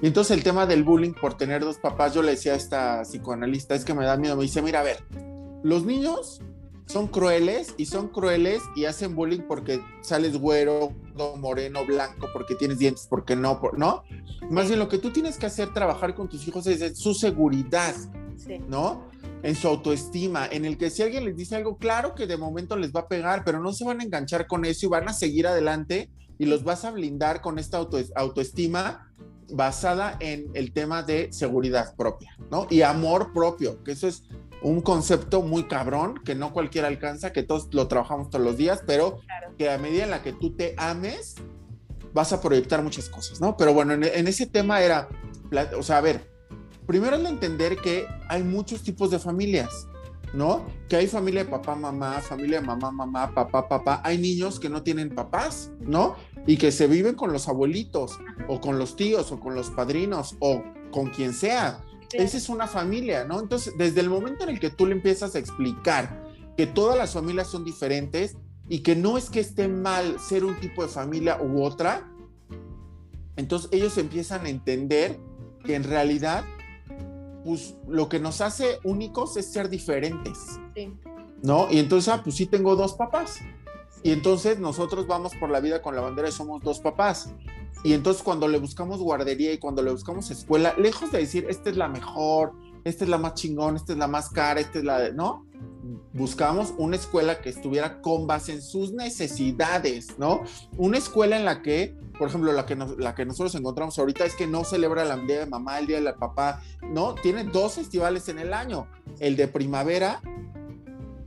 Y 0.00 0.06
entonces 0.06 0.36
el 0.36 0.42
tema 0.42 0.64
del 0.64 0.82
bullying 0.82 1.12
por 1.12 1.36
tener 1.36 1.62
dos 1.62 1.76
papás, 1.76 2.14
yo 2.14 2.22
le 2.22 2.30
decía 2.30 2.54
a 2.54 2.56
esta 2.56 3.02
psicoanalista, 3.02 3.74
es 3.74 3.84
que 3.84 3.92
me 3.92 4.06
da 4.06 4.16
miedo, 4.16 4.36
me 4.36 4.44
dice, 4.44 4.62
mira, 4.62 4.80
a 4.80 4.82
ver, 4.82 5.04
los 5.62 5.84
niños 5.84 6.40
son 6.86 7.06
crueles 7.08 7.74
y 7.76 7.86
son 7.86 8.08
crueles 8.08 8.62
y 8.74 8.86
hacen 8.86 9.14
bullying 9.14 9.42
porque 9.46 9.82
sales 10.00 10.38
güero, 10.38 10.94
moreno, 11.36 11.84
blanco, 11.84 12.28
porque 12.32 12.54
tienes 12.54 12.78
dientes, 12.78 13.06
porque 13.10 13.36
no, 13.36 13.60
¿no? 13.76 14.04
Más 14.48 14.68
bien 14.68 14.78
lo 14.78 14.88
que 14.88 14.98
tú 14.98 15.10
tienes 15.10 15.36
que 15.36 15.46
hacer, 15.46 15.74
trabajar 15.74 16.14
con 16.14 16.28
tus 16.28 16.48
hijos 16.48 16.66
es 16.66 16.98
su 16.98 17.12
seguridad, 17.12 17.94
¿no? 18.68 19.10
en 19.42 19.54
su 19.54 19.68
autoestima, 19.68 20.46
en 20.46 20.64
el 20.64 20.76
que 20.76 20.90
si 20.90 21.02
alguien 21.02 21.24
les 21.24 21.36
dice 21.36 21.56
algo, 21.56 21.76
claro 21.76 22.14
que 22.14 22.26
de 22.26 22.36
momento 22.36 22.76
les 22.76 22.92
va 22.92 23.00
a 23.00 23.08
pegar, 23.08 23.42
pero 23.44 23.60
no 23.60 23.72
se 23.72 23.84
van 23.84 24.00
a 24.00 24.04
enganchar 24.04 24.46
con 24.46 24.64
eso 24.64 24.86
y 24.86 24.88
van 24.90 25.08
a 25.08 25.12
seguir 25.12 25.46
adelante 25.46 26.10
y 26.40 26.46
los 26.46 26.64
vas 26.64 26.86
a 26.86 26.90
blindar 26.90 27.42
con 27.42 27.58
esta 27.58 27.76
autoestima 28.16 29.12
basada 29.50 30.16
en 30.20 30.50
el 30.54 30.72
tema 30.72 31.02
de 31.02 31.30
seguridad 31.34 31.94
propia, 31.96 32.34
¿no? 32.50 32.66
Y 32.70 32.80
amor 32.80 33.34
propio, 33.34 33.84
que 33.84 33.92
eso 33.92 34.08
es 34.08 34.22
un 34.62 34.80
concepto 34.80 35.42
muy 35.42 35.64
cabrón, 35.64 36.18
que 36.24 36.34
no 36.34 36.54
cualquiera 36.54 36.88
alcanza, 36.88 37.34
que 37.34 37.42
todos 37.42 37.68
lo 37.74 37.88
trabajamos 37.88 38.30
todos 38.30 38.42
los 38.42 38.56
días, 38.56 38.82
pero 38.86 39.20
que 39.58 39.68
a 39.68 39.76
medida 39.76 40.04
en 40.04 40.10
la 40.10 40.22
que 40.22 40.32
tú 40.32 40.56
te 40.56 40.74
ames, 40.78 41.34
vas 42.14 42.32
a 42.32 42.40
proyectar 42.40 42.82
muchas 42.82 43.10
cosas, 43.10 43.38
¿no? 43.38 43.58
Pero 43.58 43.74
bueno, 43.74 43.92
en, 43.92 44.04
en 44.04 44.26
ese 44.26 44.46
tema 44.46 44.80
era, 44.80 45.08
o 45.76 45.82
sea, 45.82 45.98
a 45.98 46.00
ver, 46.00 46.26
primero 46.86 47.16
es 47.16 47.28
entender 47.28 47.76
que 47.76 48.06
hay 48.30 48.42
muchos 48.42 48.82
tipos 48.82 49.10
de 49.10 49.18
familias, 49.18 49.86
¿no? 50.32 50.66
Que 50.88 50.96
hay 50.96 51.06
familia 51.06 51.44
de 51.44 51.50
papá, 51.50 51.74
mamá, 51.74 52.20
familia 52.20 52.60
de 52.60 52.66
mamá, 52.66 52.90
mamá, 52.90 53.34
papá, 53.34 53.68
papá. 53.68 54.00
Hay 54.04 54.18
niños 54.18 54.60
que 54.60 54.68
no 54.68 54.82
tienen 54.82 55.14
papás, 55.14 55.72
¿no? 55.80 56.16
Y 56.46 56.56
que 56.56 56.72
se 56.72 56.86
viven 56.86 57.14
con 57.14 57.32
los 57.32 57.48
abuelitos, 57.48 58.18
o 58.48 58.60
con 58.60 58.78
los 58.78 58.96
tíos, 58.96 59.32
o 59.32 59.40
con 59.40 59.54
los 59.54 59.70
padrinos, 59.70 60.36
o 60.40 60.62
con 60.90 61.10
quien 61.10 61.32
sea. 61.32 61.84
Esa 62.12 62.36
es 62.36 62.48
una 62.48 62.66
familia, 62.66 63.24
¿no? 63.24 63.40
Entonces, 63.40 63.74
desde 63.76 64.00
el 64.00 64.10
momento 64.10 64.44
en 64.44 64.50
el 64.50 64.60
que 64.60 64.70
tú 64.70 64.86
le 64.86 64.92
empiezas 64.92 65.34
a 65.34 65.38
explicar 65.38 66.24
que 66.56 66.66
todas 66.66 66.98
las 66.98 67.12
familias 67.12 67.48
son 67.48 67.64
diferentes 67.64 68.36
y 68.68 68.80
que 68.80 68.96
no 68.96 69.16
es 69.16 69.30
que 69.30 69.40
esté 69.40 69.68
mal 69.68 70.18
ser 70.20 70.44
un 70.44 70.58
tipo 70.60 70.82
de 70.82 70.88
familia 70.88 71.40
u 71.40 71.62
otra, 71.62 72.10
entonces 73.36 73.70
ellos 73.72 73.96
empiezan 73.98 74.44
a 74.46 74.48
entender 74.48 75.18
que 75.64 75.74
en 75.74 75.84
realidad 75.84 76.44
pues 77.44 77.76
lo 77.88 78.08
que 78.08 78.20
nos 78.20 78.40
hace 78.40 78.78
únicos 78.84 79.36
es 79.36 79.52
ser 79.52 79.68
diferentes. 79.68 80.58
Sí. 80.74 80.92
¿No? 81.42 81.68
Y 81.70 81.78
entonces, 81.78 82.12
ah, 82.12 82.20
pues 82.22 82.36
sí 82.36 82.46
tengo 82.46 82.76
dos 82.76 82.94
papás. 82.94 83.38
Y 84.02 84.12
entonces 84.12 84.58
nosotros 84.58 85.06
vamos 85.06 85.34
por 85.36 85.50
la 85.50 85.60
vida 85.60 85.82
con 85.82 85.94
la 85.94 86.00
bandera 86.00 86.28
y 86.28 86.32
somos 86.32 86.62
dos 86.62 86.80
papás. 86.80 87.32
Y 87.82 87.92
entonces 87.92 88.22
cuando 88.22 88.48
le 88.48 88.58
buscamos 88.58 89.00
guardería 89.00 89.52
y 89.52 89.58
cuando 89.58 89.82
le 89.82 89.90
buscamos 89.90 90.30
escuela, 90.30 90.74
lejos 90.78 91.12
de 91.12 91.18
decir, 91.18 91.46
esta 91.48 91.70
es 91.70 91.76
la 91.76 91.88
mejor, 91.88 92.52
esta 92.84 93.04
es 93.04 93.10
la 93.10 93.18
más 93.18 93.34
chingón, 93.34 93.76
esta 93.76 93.92
es 93.92 93.98
la 93.98 94.06
más 94.06 94.28
cara, 94.30 94.60
esta 94.60 94.78
es 94.78 94.84
la 94.84 94.98
de, 94.98 95.12
¿no? 95.12 95.46
Buscamos 96.12 96.74
una 96.76 96.96
escuela 96.96 97.40
que 97.40 97.48
estuviera 97.48 98.00
con 98.02 98.26
base 98.26 98.52
en 98.52 98.62
sus 98.62 98.92
necesidades, 98.92 100.18
¿no? 100.18 100.42
Una 100.76 100.98
escuela 100.98 101.36
en 101.36 101.44
la 101.44 101.62
que, 101.62 101.96
por 102.18 102.28
ejemplo, 102.28 102.52
la 102.52 102.66
que, 102.66 102.76
la 102.76 103.14
que 103.14 103.24
nosotros 103.24 103.54
encontramos 103.54 103.98
ahorita 103.98 104.24
es 104.24 104.34
que 104.34 104.46
no 104.46 104.64
celebra 104.64 105.02
el 105.02 105.26
día 105.26 105.40
de 105.40 105.46
mamá, 105.46 105.78
el 105.78 105.86
día 105.86 106.00
del 106.00 106.14
papá, 106.14 106.62
¿no? 106.82 107.14
Tiene 107.14 107.44
dos 107.44 107.74
festivales 107.74 108.28
en 108.28 108.38
el 108.38 108.52
año, 108.52 108.88
el 109.20 109.36
de 109.36 109.48
primavera, 109.48 110.20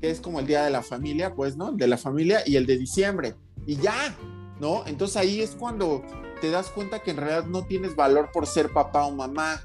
que 0.04 0.12
es 0.12 0.20
como 0.20 0.41
el 0.41 0.47
día 0.47 0.66
de 0.66 0.70
la 0.70 0.84
familia, 0.84 1.34
pues, 1.34 1.56
¿no? 1.56 1.72
de 1.72 1.88
la 1.88 1.97
familia 1.97 2.41
y 2.45 2.58
el 2.58 2.66
de 2.66 2.78
diciembre. 2.78 3.36
Y 3.66 3.78
ya, 3.78 4.14
¿no? 4.60 4.84
Entonces 4.86 5.16
ahí 5.16 5.41
es 5.41 5.51
cuando 5.51 6.04
te 6.41 6.51
das 6.51 6.70
cuenta 6.70 6.99
que 6.99 7.12
en 7.12 7.18
realidad 7.18 7.45
no 7.45 7.66
tienes 7.66 7.95
valor 7.95 8.30
por 8.34 8.45
ser 8.45 8.74
papá 8.74 9.06
o 9.06 9.12
mamá, 9.12 9.62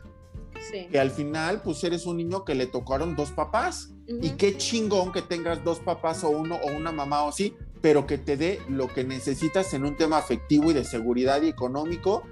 que 0.93 1.01
al 1.01 1.11
final, 1.11 1.61
pues 1.63 1.83
eres 1.83 2.07
un 2.07 2.19
niño 2.19 2.45
que 2.45 2.55
le 2.55 2.67
tocaron 2.67 3.17
dos 3.17 3.33
papás. 3.33 3.91
Y 4.09 4.31
qué 4.31 4.57
chingón 4.57 5.13
que 5.13 5.21
tengas 5.21 5.63
dos 5.63 5.81
papás 5.81 6.25
o 6.25 6.31
uno 6.31 6.57
o 6.57 6.75
una 6.75 6.93
mamá 6.93 7.25
o 7.25 7.33
sí, 7.33 7.55
pero 7.83 8.07
que 8.07 8.17
te 8.17 8.37
dé 8.37 8.61
lo 8.69 8.89
que 8.89 9.05
necesitas 9.05 9.75
en 9.75 9.85
un 9.85 9.97
tema 9.97 10.19
afectivo 10.19 10.71
y 10.71 10.75
de 10.75 10.85
seguridad 10.85 11.43
y 11.43 11.49
económico 11.49 12.23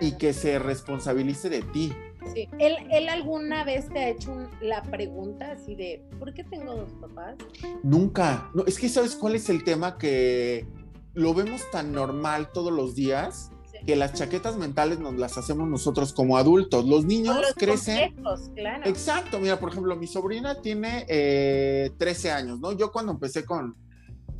y 0.00 0.12
que 0.12 0.34
se 0.34 0.58
responsabilice 0.58 1.48
de 1.48 1.62
ti. 1.62 1.92
Sí. 2.32 2.48
¿Él, 2.58 2.76
¿Él, 2.90 3.08
alguna 3.08 3.64
vez 3.64 3.88
te 3.88 3.98
ha 3.98 4.08
hecho 4.08 4.48
la 4.60 4.82
pregunta 4.82 5.52
así 5.52 5.74
de, 5.74 6.02
¿por 6.18 6.32
qué 6.34 6.44
tengo 6.44 6.74
dos 6.74 6.92
papás? 7.00 7.36
Nunca. 7.82 8.50
No, 8.54 8.64
es 8.66 8.78
que 8.78 8.88
sabes 8.88 9.14
cuál 9.14 9.34
es 9.34 9.48
el 9.48 9.64
tema 9.64 9.98
que 9.98 10.66
lo 11.14 11.32
vemos 11.32 11.70
tan 11.70 11.92
normal 11.92 12.50
todos 12.52 12.72
los 12.72 12.94
días 12.94 13.50
que 13.86 13.96
las 13.96 14.14
chaquetas 14.14 14.56
mentales 14.56 14.98
nos 14.98 15.14
las 15.14 15.36
hacemos 15.36 15.68
nosotros 15.68 16.12
como 16.12 16.36
adultos. 16.36 16.86
Los 16.86 17.04
niños 17.04 17.36
crecen. 17.56 18.14
Claro. 18.54 18.86
Exacto, 18.86 19.38
mira, 19.40 19.58
por 19.58 19.70
ejemplo, 19.70 19.94
mi 19.96 20.06
sobrina 20.06 20.60
tiene 20.60 21.04
eh, 21.08 21.90
13 21.98 22.30
años, 22.30 22.60
¿no? 22.60 22.72
Yo 22.72 22.90
cuando 22.90 23.12
empecé 23.12 23.44
con, 23.44 23.76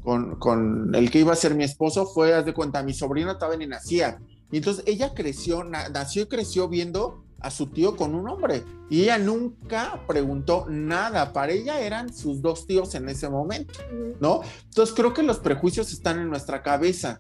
con, 0.03 0.37
con, 0.37 0.95
el 0.95 1.11
que 1.11 1.21
iba 1.21 1.33
a 1.33 1.37
ser 1.37 1.55
mi 1.55 1.65
esposo 1.65 2.07
fue, 2.07 2.35
haz 2.35 2.47
de 2.47 2.55
cuenta, 2.55 2.83
mi 2.83 2.95
sobrina 2.95 3.39
todavía 3.39 3.59
ni 3.59 3.67
nacía. 3.67 4.19
Y 4.51 4.59
entonces 4.59 4.85
ella 4.87 5.15
creció, 5.15 5.65
nació 5.65 6.23
y 6.23 6.27
creció 6.27 6.69
viendo 6.69 7.25
a 7.41 7.51
su 7.51 7.67
tío 7.67 7.97
con 7.97 8.15
un 8.15 8.29
hombre. 8.29 8.65
Y 8.89 9.03
ella 9.03 9.19
nunca 9.19 10.01
preguntó 10.07 10.67
nada. 10.69 11.33
Para 11.33 11.53
ella 11.53 11.81
eran 11.81 12.13
sus 12.13 12.41
dos 12.41 12.67
tíos 12.67 12.95
en 12.95 13.09
ese 13.09 13.29
momento, 13.29 13.75
¿no? 14.21 14.41
Entonces 14.65 14.95
creo 14.95 15.13
que 15.13 15.23
los 15.23 15.39
prejuicios 15.39 15.93
están 15.93 16.19
en 16.21 16.31
nuestra 16.31 16.63
cabeza. 16.63 17.19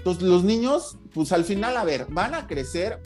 Entonces, 0.00 0.22
los 0.22 0.44
niños, 0.44 0.96
pues 1.14 1.30
al 1.32 1.44
final, 1.44 1.76
a 1.76 1.84
ver, 1.84 2.06
van 2.08 2.34
a 2.34 2.46
crecer 2.46 3.00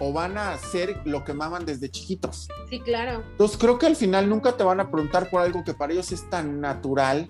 o 0.00 0.12
van 0.12 0.38
a 0.38 0.52
hacer 0.52 1.00
lo 1.06 1.24
que 1.24 1.32
maman 1.32 1.64
desde 1.66 1.88
chiquitos. 1.90 2.46
Sí, 2.70 2.78
claro. 2.80 3.22
Entonces 3.32 3.56
creo 3.58 3.78
que 3.78 3.86
al 3.86 3.96
final 3.96 4.28
nunca 4.28 4.56
te 4.56 4.62
van 4.62 4.80
a 4.80 4.90
preguntar 4.90 5.28
por 5.30 5.40
algo 5.40 5.64
que 5.64 5.74
para 5.74 5.92
ellos 5.92 6.12
es 6.12 6.28
tan 6.30 6.60
natural, 6.60 7.26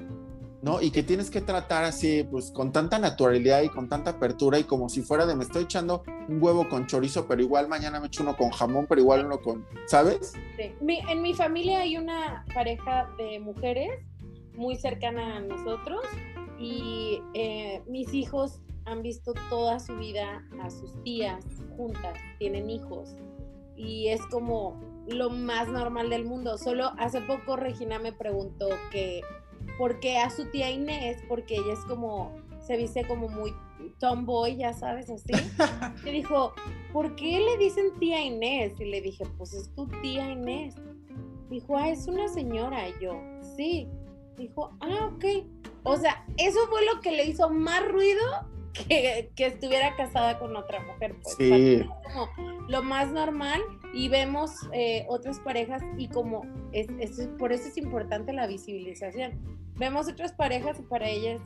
¿no? 0.60 0.82
Y 0.82 0.90
que 0.90 1.02
tienes 1.02 1.30
que 1.30 1.40
tratar 1.40 1.84
así, 1.84 2.24
pues 2.30 2.50
con 2.50 2.72
tanta 2.72 2.98
naturalidad 2.98 3.62
y 3.62 3.68
con 3.70 3.88
tanta 3.88 4.10
apertura 4.10 4.58
y 4.58 4.64
como 4.64 4.88
si 4.90 5.00
fuera 5.02 5.24
de 5.24 5.34
me 5.36 5.44
estoy 5.44 5.62
echando 5.62 6.02
un 6.28 6.42
huevo 6.42 6.68
con 6.68 6.86
chorizo, 6.86 7.26
pero 7.26 7.40
igual 7.40 7.68
mañana 7.68 8.00
me 8.00 8.08
echo 8.08 8.22
uno 8.24 8.36
con 8.36 8.50
jamón, 8.50 8.86
pero 8.88 9.00
igual 9.00 9.24
uno 9.24 9.40
con, 9.40 9.64
¿sabes? 9.86 10.32
Sí. 10.58 10.74
Mi- 10.82 10.98
en 11.08 11.22
mi 11.22 11.32
familia 11.32 11.78
hay 11.80 11.96
una 11.96 12.44
pareja 12.52 13.08
de 13.16 13.38
mujeres 13.38 14.04
muy 14.56 14.76
cercana 14.76 15.36
a 15.36 15.40
nosotros 15.40 16.00
y 16.58 17.20
eh, 17.34 17.82
mis 17.86 18.12
hijos 18.14 18.60
han 18.84 19.02
visto 19.02 19.34
toda 19.50 19.78
su 19.78 19.96
vida 19.96 20.42
a 20.62 20.70
sus 20.70 20.92
tías 21.02 21.44
juntas, 21.76 22.18
tienen 22.38 22.70
hijos 22.70 23.14
y 23.78 24.08
es 24.08 24.20
como 24.26 24.78
lo 25.06 25.30
más 25.30 25.68
normal 25.68 26.10
del 26.10 26.24
mundo. 26.24 26.58
Solo 26.58 26.92
hace 26.98 27.20
poco 27.22 27.56
Regina 27.56 27.98
me 27.98 28.12
preguntó 28.12 28.68
que 28.90 29.22
por 29.78 30.00
qué 30.00 30.18
a 30.18 30.30
su 30.30 30.50
tía 30.50 30.70
Inés, 30.70 31.22
porque 31.28 31.56
ella 31.56 31.72
es 31.72 31.84
como, 31.86 32.34
se 32.60 32.76
viste 32.76 33.06
como 33.06 33.28
muy 33.28 33.54
tomboy, 34.00 34.56
ya 34.56 34.72
sabes, 34.72 35.08
así. 35.08 35.32
Me 36.04 36.10
dijo, 36.10 36.52
¿por 36.92 37.14
qué 37.14 37.38
le 37.38 37.56
dicen 37.64 37.98
tía 37.98 38.22
Inés? 38.22 38.72
Y 38.80 38.86
le 38.86 39.00
dije, 39.00 39.24
pues 39.36 39.54
es 39.54 39.72
tu 39.74 39.86
tía 40.02 40.30
Inés. 40.30 40.74
Dijo, 41.48 41.76
ah, 41.76 41.88
es 41.88 42.06
una 42.08 42.28
señora. 42.28 42.88
Y 42.88 43.04
yo, 43.04 43.20
sí. 43.56 43.88
Dijo, 44.36 44.76
ah, 44.80 45.10
ok. 45.12 45.24
O 45.88 45.96
sea, 45.96 46.24
eso 46.36 46.58
fue 46.68 46.84
lo 46.84 47.00
que 47.00 47.12
le 47.12 47.24
hizo 47.24 47.50
más 47.50 47.86
ruido 47.88 48.22
que, 48.72 49.30
que 49.34 49.46
estuviera 49.46 49.96
casada 49.96 50.38
con 50.38 50.54
otra 50.56 50.80
mujer. 50.80 51.16
Pues, 51.22 51.36
Sí. 51.36 51.84
Como 52.04 52.28
lo 52.68 52.82
más 52.82 53.08
normal 53.10 53.60
y 53.94 54.08
vemos 54.08 54.50
eh, 54.72 55.04
otras 55.08 55.40
parejas 55.40 55.82
y 55.96 56.08
como 56.08 56.42
es, 56.72 56.86
es- 57.00 57.28
por 57.38 57.52
eso 57.52 57.68
es 57.68 57.76
importante 57.76 58.32
la 58.32 58.46
visibilización. 58.46 59.40
Vemos 59.76 60.08
otras 60.08 60.32
parejas 60.32 60.78
y 60.78 60.82
para 60.82 61.08
ellas, 61.08 61.40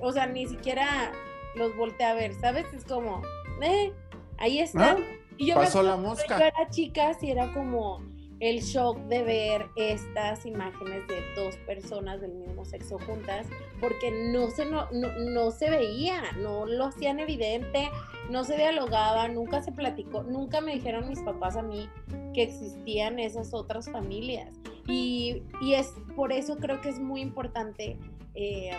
o 0.00 0.12
sea, 0.12 0.26
ni 0.26 0.46
siquiera 0.46 1.12
los 1.56 1.76
voltea 1.76 2.10
a 2.10 2.14
ver, 2.14 2.34
¿sabes? 2.34 2.66
Es 2.74 2.84
como, 2.84 3.22
eh, 3.62 3.92
ahí 4.38 4.58
está. 4.60 4.92
¿Ah? 4.92 4.96
Y 5.38 5.46
yo 5.46 5.56
me 5.56 5.62
Pasó 5.64 5.82
la 5.82 5.94
acuerdo 5.94 6.14
cuando 6.14 6.22
mosca. 6.22 6.38
Yo 6.38 6.44
era 6.44 6.70
chica, 6.70 7.14
sí 7.14 7.30
era 7.30 7.52
como 7.52 8.00
el 8.42 8.60
shock 8.60 8.98
de 9.02 9.22
ver 9.22 9.70
estas 9.76 10.44
imágenes 10.46 11.06
de 11.06 11.22
dos 11.36 11.54
personas 11.58 12.20
del 12.20 12.32
mismo 12.32 12.64
sexo 12.64 12.98
juntas, 12.98 13.46
porque 13.80 14.10
no 14.10 14.50
se, 14.50 14.66
no, 14.66 14.90
no, 14.90 15.12
no 15.12 15.52
se 15.52 15.70
veía, 15.70 16.20
no 16.40 16.66
lo 16.66 16.86
hacían 16.86 17.20
evidente, 17.20 17.88
no 18.30 18.42
se 18.42 18.56
dialogaba, 18.56 19.28
nunca 19.28 19.62
se 19.62 19.70
platicó, 19.70 20.24
nunca 20.24 20.60
me 20.60 20.74
dijeron 20.74 21.08
mis 21.08 21.20
papás 21.20 21.56
a 21.56 21.62
mí 21.62 21.88
que 22.34 22.42
existían 22.42 23.20
esas 23.20 23.54
otras 23.54 23.88
familias. 23.88 24.50
Y, 24.88 25.44
y 25.60 25.74
es 25.74 25.94
por 26.16 26.32
eso 26.32 26.56
creo 26.56 26.80
que 26.80 26.88
es 26.88 26.98
muy 26.98 27.20
importante 27.20 27.96
eh, 28.34 28.72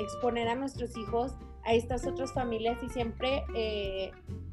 exponer 0.00 0.48
a 0.48 0.56
nuestros 0.56 0.96
hijos 0.96 1.36
a 1.62 1.74
estas 1.74 2.08
otras 2.08 2.32
familias 2.32 2.76
y 2.82 2.88
siempre 2.88 3.44
eh, 3.54 4.10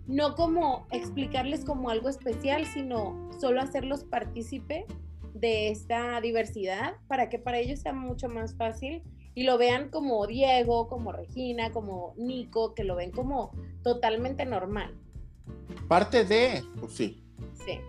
no 0.07 0.35
como 0.35 0.87
explicarles 0.91 1.63
como 1.63 1.89
algo 1.89 2.09
especial, 2.09 2.65
sino 2.65 3.29
solo 3.39 3.61
hacerlos 3.61 4.03
partícipe 4.03 4.85
de 5.33 5.69
esta 5.69 6.19
diversidad 6.21 6.95
para 7.07 7.29
que 7.29 7.39
para 7.39 7.59
ellos 7.59 7.79
sea 7.79 7.93
mucho 7.93 8.29
más 8.29 8.55
fácil 8.55 9.03
y 9.35 9.43
lo 9.43 9.57
vean 9.57 9.89
como 9.89 10.25
Diego, 10.27 10.87
como 10.87 11.11
Regina, 11.11 11.71
como 11.71 12.13
Nico, 12.17 12.75
que 12.75 12.83
lo 12.83 12.95
ven 12.95 13.11
como 13.11 13.51
totalmente 13.81 14.45
normal. 14.45 14.95
Parte 15.87 16.23
de, 16.23 16.63
pues 16.79 16.93
sí. 16.93 17.23
Sí. 17.53 17.79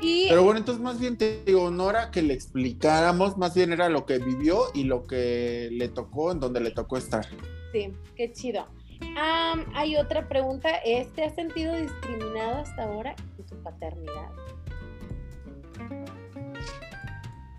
Y 0.00 0.28
Pero 0.28 0.44
bueno, 0.44 0.58
entonces 0.58 0.82
más 0.82 1.00
bien 1.00 1.16
te 1.16 1.42
digo, 1.44 1.70
no 1.70 1.90
era 1.90 2.10
que 2.10 2.22
le 2.22 2.34
explicáramos, 2.34 3.36
más 3.36 3.54
bien 3.54 3.72
era 3.72 3.88
lo 3.88 4.06
que 4.06 4.18
vivió 4.18 4.64
y 4.74 4.84
lo 4.84 5.04
que 5.04 5.70
le 5.72 5.88
tocó, 5.88 6.30
en 6.30 6.38
donde 6.38 6.60
le 6.60 6.70
tocó 6.70 6.96
estar. 6.96 7.26
sí, 7.72 7.92
qué 8.14 8.32
chido. 8.32 8.66
Am, 9.16 9.64
hay 9.74 9.96
otra 9.96 10.28
pregunta, 10.28 10.70
es, 10.84 11.12
¿te 11.12 11.24
has 11.24 11.34
sentido 11.34 11.74
discriminado 11.74 12.58
hasta 12.58 12.84
ahora 12.84 13.16
en 13.38 13.46
tu 13.46 13.56
paternidad? 13.62 14.30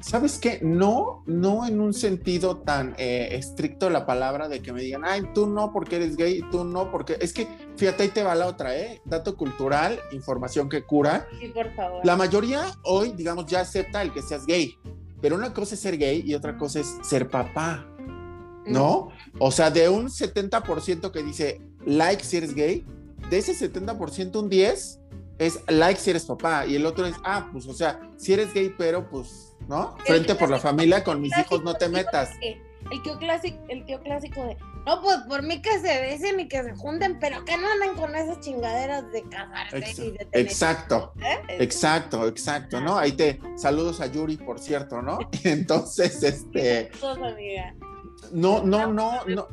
¿Sabes 0.02 0.40
qué? 0.40 0.60
No, 0.62 1.24
no 1.26 1.68
en 1.68 1.82
un 1.82 1.94
sentido 1.94 2.58
tan 2.58 2.96
eh, 2.98 3.30
estricto 3.34 3.90
la 3.90 4.06
palabra 4.06 4.48
de 4.48 4.62
que 4.62 4.72
me 4.72 4.82
digan, 4.82 5.04
ay, 5.06 5.24
tú 5.36 5.46
no 5.46 5.74
porque 5.74 5.98
eres 5.98 6.16
gay, 6.16 6.42
tú 6.52 6.64
no 6.64 6.90
porque... 6.90 7.18
Es 7.20 7.34
que, 7.34 7.48
fíjate, 7.76 8.04
ahí 8.04 8.10
te 8.10 8.24
va 8.24 8.34
la 8.34 8.48
otra, 8.48 8.78
¿eh? 8.78 9.02
Dato 9.04 9.36
cultural, 9.36 10.00
información 10.14 10.70
que 10.70 10.84
cura. 10.84 11.28
Sí, 11.40 11.50
por 11.50 11.70
favor. 11.76 12.06
La 12.06 12.16
mayoría 12.16 12.64
hoy, 12.86 13.12
digamos, 13.12 13.46
ya 13.48 13.60
acepta 13.60 14.02
el 14.02 14.14
que 14.14 14.22
seas 14.22 14.46
gay, 14.46 14.80
pero 15.22 15.36
una 15.36 15.54
cosa 15.54 15.76
es 15.76 15.82
ser 15.82 15.98
gay 15.98 16.24
y 16.26 16.34
otra 16.34 16.58
cosa 16.58 16.80
es 16.80 16.98
ser 17.04 17.30
papá, 17.30 17.86
¿no? 18.70 19.09
O 19.39 19.51
sea, 19.51 19.72
de 19.72 19.89
un 19.89 20.07
70% 20.07 21.11
que 21.11 21.24
dice 21.24 21.61
like 21.86 22.24
si 22.24 22.38
eres 22.38 22.53
gay, 22.53 22.86
de 23.30 23.38
ese 23.38 23.53
70% 23.53 24.36
un 24.39 24.49
10 24.49 24.99
es 25.39 25.59
like 25.67 25.99
si 25.99 26.09
eres 26.09 26.26
papá 26.26 26.65
y 26.65 26.76
el 26.76 26.86
otro 26.86 27.05
es, 27.05 27.15
ah, 27.24 27.49
pues, 27.51 27.65
o 27.67 27.74
sea, 27.74 27.99
si 28.17 28.34
eres 28.34 28.53
gay, 28.53 28.74
pero 28.78 29.09
pues, 29.09 29.55
¿no? 29.67 29.95
Frente 30.05 30.36
por 30.36 30.49
la 30.49 30.59
familia, 30.59 31.03
con 31.03 31.22
mis 31.22 31.38
hijos 31.38 31.63
no 31.63 31.74
te 31.74 31.88
metas. 31.89 32.30
El 32.41 33.01
tío 33.03 33.17
clásico, 33.17 33.57
el 33.70 33.86
tío 33.86 34.01
clásico 34.01 34.43
de, 34.45 34.57
no, 34.86 35.01
pues 35.01 35.17
por 35.28 35.43
mí 35.43 35.61
que 35.61 35.78
se 35.80 36.01
besen 36.01 36.39
y 36.39 36.47
que 36.47 36.63
se 36.63 36.74
junten, 36.74 37.20
pero 37.20 37.43
que 37.45 37.57
no 37.57 37.67
anden 37.70 37.95
con 37.95 38.15
esas 38.15 38.39
chingaderas 38.39 39.11
de 39.11 39.24
casarse 39.24 39.78
Ex- 39.78 39.99
y 39.99 40.11
de 40.11 40.17
tener 40.17 40.30
Exacto. 40.34 41.13
¿eh? 41.22 41.57
Exacto, 41.59 42.28
exacto, 42.28 42.82
¿no? 42.82 42.97
Ahí 42.97 43.11
te 43.11 43.39
saludos 43.55 44.01
a 44.01 44.07
Yuri, 44.07 44.38
por 44.38 44.59
cierto, 44.59 45.01
¿no? 45.01 45.20
Entonces, 45.43 46.24
este, 46.24 46.91
Todos, 46.99 47.17
amiga. 47.17 47.76
No, 48.32 48.63
no, 48.63 48.91
no, 48.91 49.25
no, 49.25 49.47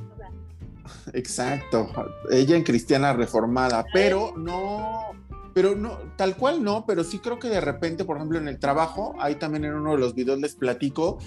exacto. 1.13 1.89
Ella 2.31 2.57
en 2.57 2.63
cristiana 2.63 3.13
reformada, 3.13 3.85
pero 3.93 4.35
no, 4.37 5.13
pero 5.55 5.75
no, 5.75 5.99
tal 6.17 6.37
cual 6.37 6.63
no, 6.63 6.85
pero 6.87 7.05
sí 7.05 7.19
creo 7.19 7.39
que 7.39 7.49
de 7.49 7.61
repente, 7.61 8.05
por 8.05 8.17
ejemplo, 8.17 8.39
en 8.39 8.49
el 8.49 8.59
trabajo, 8.59 9.15
ahí 9.19 9.37
también 9.37 9.65
en 9.65 9.75
uno 9.75 9.93
de 9.93 9.99
los 9.99 10.15
videos 10.15 10.41
les 10.41 10.55
platico 10.55 11.19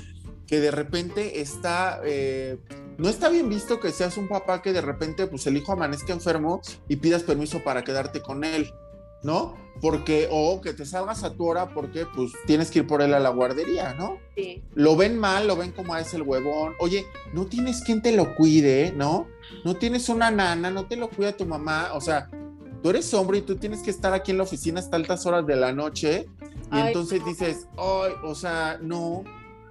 que 0.45 0.59
de 0.59 0.71
repente 0.71 1.41
está, 1.41 2.01
eh, 2.03 2.57
no 2.97 3.07
está 3.07 3.29
bien 3.29 3.49
visto 3.49 3.79
que 3.79 3.91
seas 3.91 4.17
un 4.17 4.27
papá 4.27 4.63
que 4.63 4.73
de 4.73 4.81
repente, 4.81 5.27
pues 5.27 5.45
el 5.45 5.55
hijo 5.57 5.73
amanezca 5.73 6.11
enfermo 6.11 6.61
y 6.87 6.95
pidas 6.95 7.21
permiso 7.21 7.63
para 7.63 7.83
quedarte 7.83 8.21
con 8.21 8.43
él, 8.43 8.71
¿no? 9.24 9.55
Porque, 9.82 10.28
o 10.30 10.59
que 10.59 10.74
te 10.74 10.86
salgas 10.86 11.24
a 11.24 11.34
tu 11.34 11.47
hora 11.47 11.74
porque, 11.74 12.05
pues, 12.13 12.32
tienes 12.45 12.70
que 12.70 12.80
ir 12.80 12.88
por 12.88 13.01
él 13.01 13.13
a 13.13 13.20
la 13.20 13.30
guardería, 13.30 13.93
¿no? 13.93 14.17
Sí, 14.36 14.61
Lo 14.76 14.97
ven 14.97 15.17
mal, 15.17 15.47
lo 15.47 15.55
ven 15.55 15.72
como 15.72 15.93
"Ah, 15.93 16.01
es 16.01 16.13
el 16.13 16.24
huevón. 16.24 16.74
Oye, 16.80 17.05
no 17.34 17.45
tienes 17.45 17.82
quien 17.82 18.01
te 18.01 18.11
lo 18.11 18.36
cuide, 18.36 18.91
¿no? 18.97 19.28
No 19.63 19.76
tienes 19.78 20.09
una 20.09 20.32
nana, 20.32 20.70
no 20.70 20.86
te 20.86 20.97
lo 20.97 21.09
cuida 21.09 21.32
tu 21.32 21.45
mamá, 21.45 21.91
o 21.93 22.01
sea, 22.01 22.30
tú 22.84 22.89
eres 22.89 23.13
hombre 23.13 23.38
y 23.38 23.41
tú 23.41 23.55
tienes 23.55 23.82
que 23.82 23.89
estar 23.89 24.13
aquí 24.13 24.32
en 24.32 24.38
la 24.38 24.43
oficina 24.43 24.80
hasta 24.82 24.97
altas 24.97 25.26
horas 25.26 25.45
de 25.47 25.55
la 25.55 25.72
noche 25.72 26.28
y 26.72 26.76
Ay, 26.78 26.88
entonces 26.88 27.22
no. 27.22 27.26
dices, 27.28 27.67
ay, 27.78 28.11
o 28.24 28.36
sea, 28.36 28.78
no, 28.82 29.24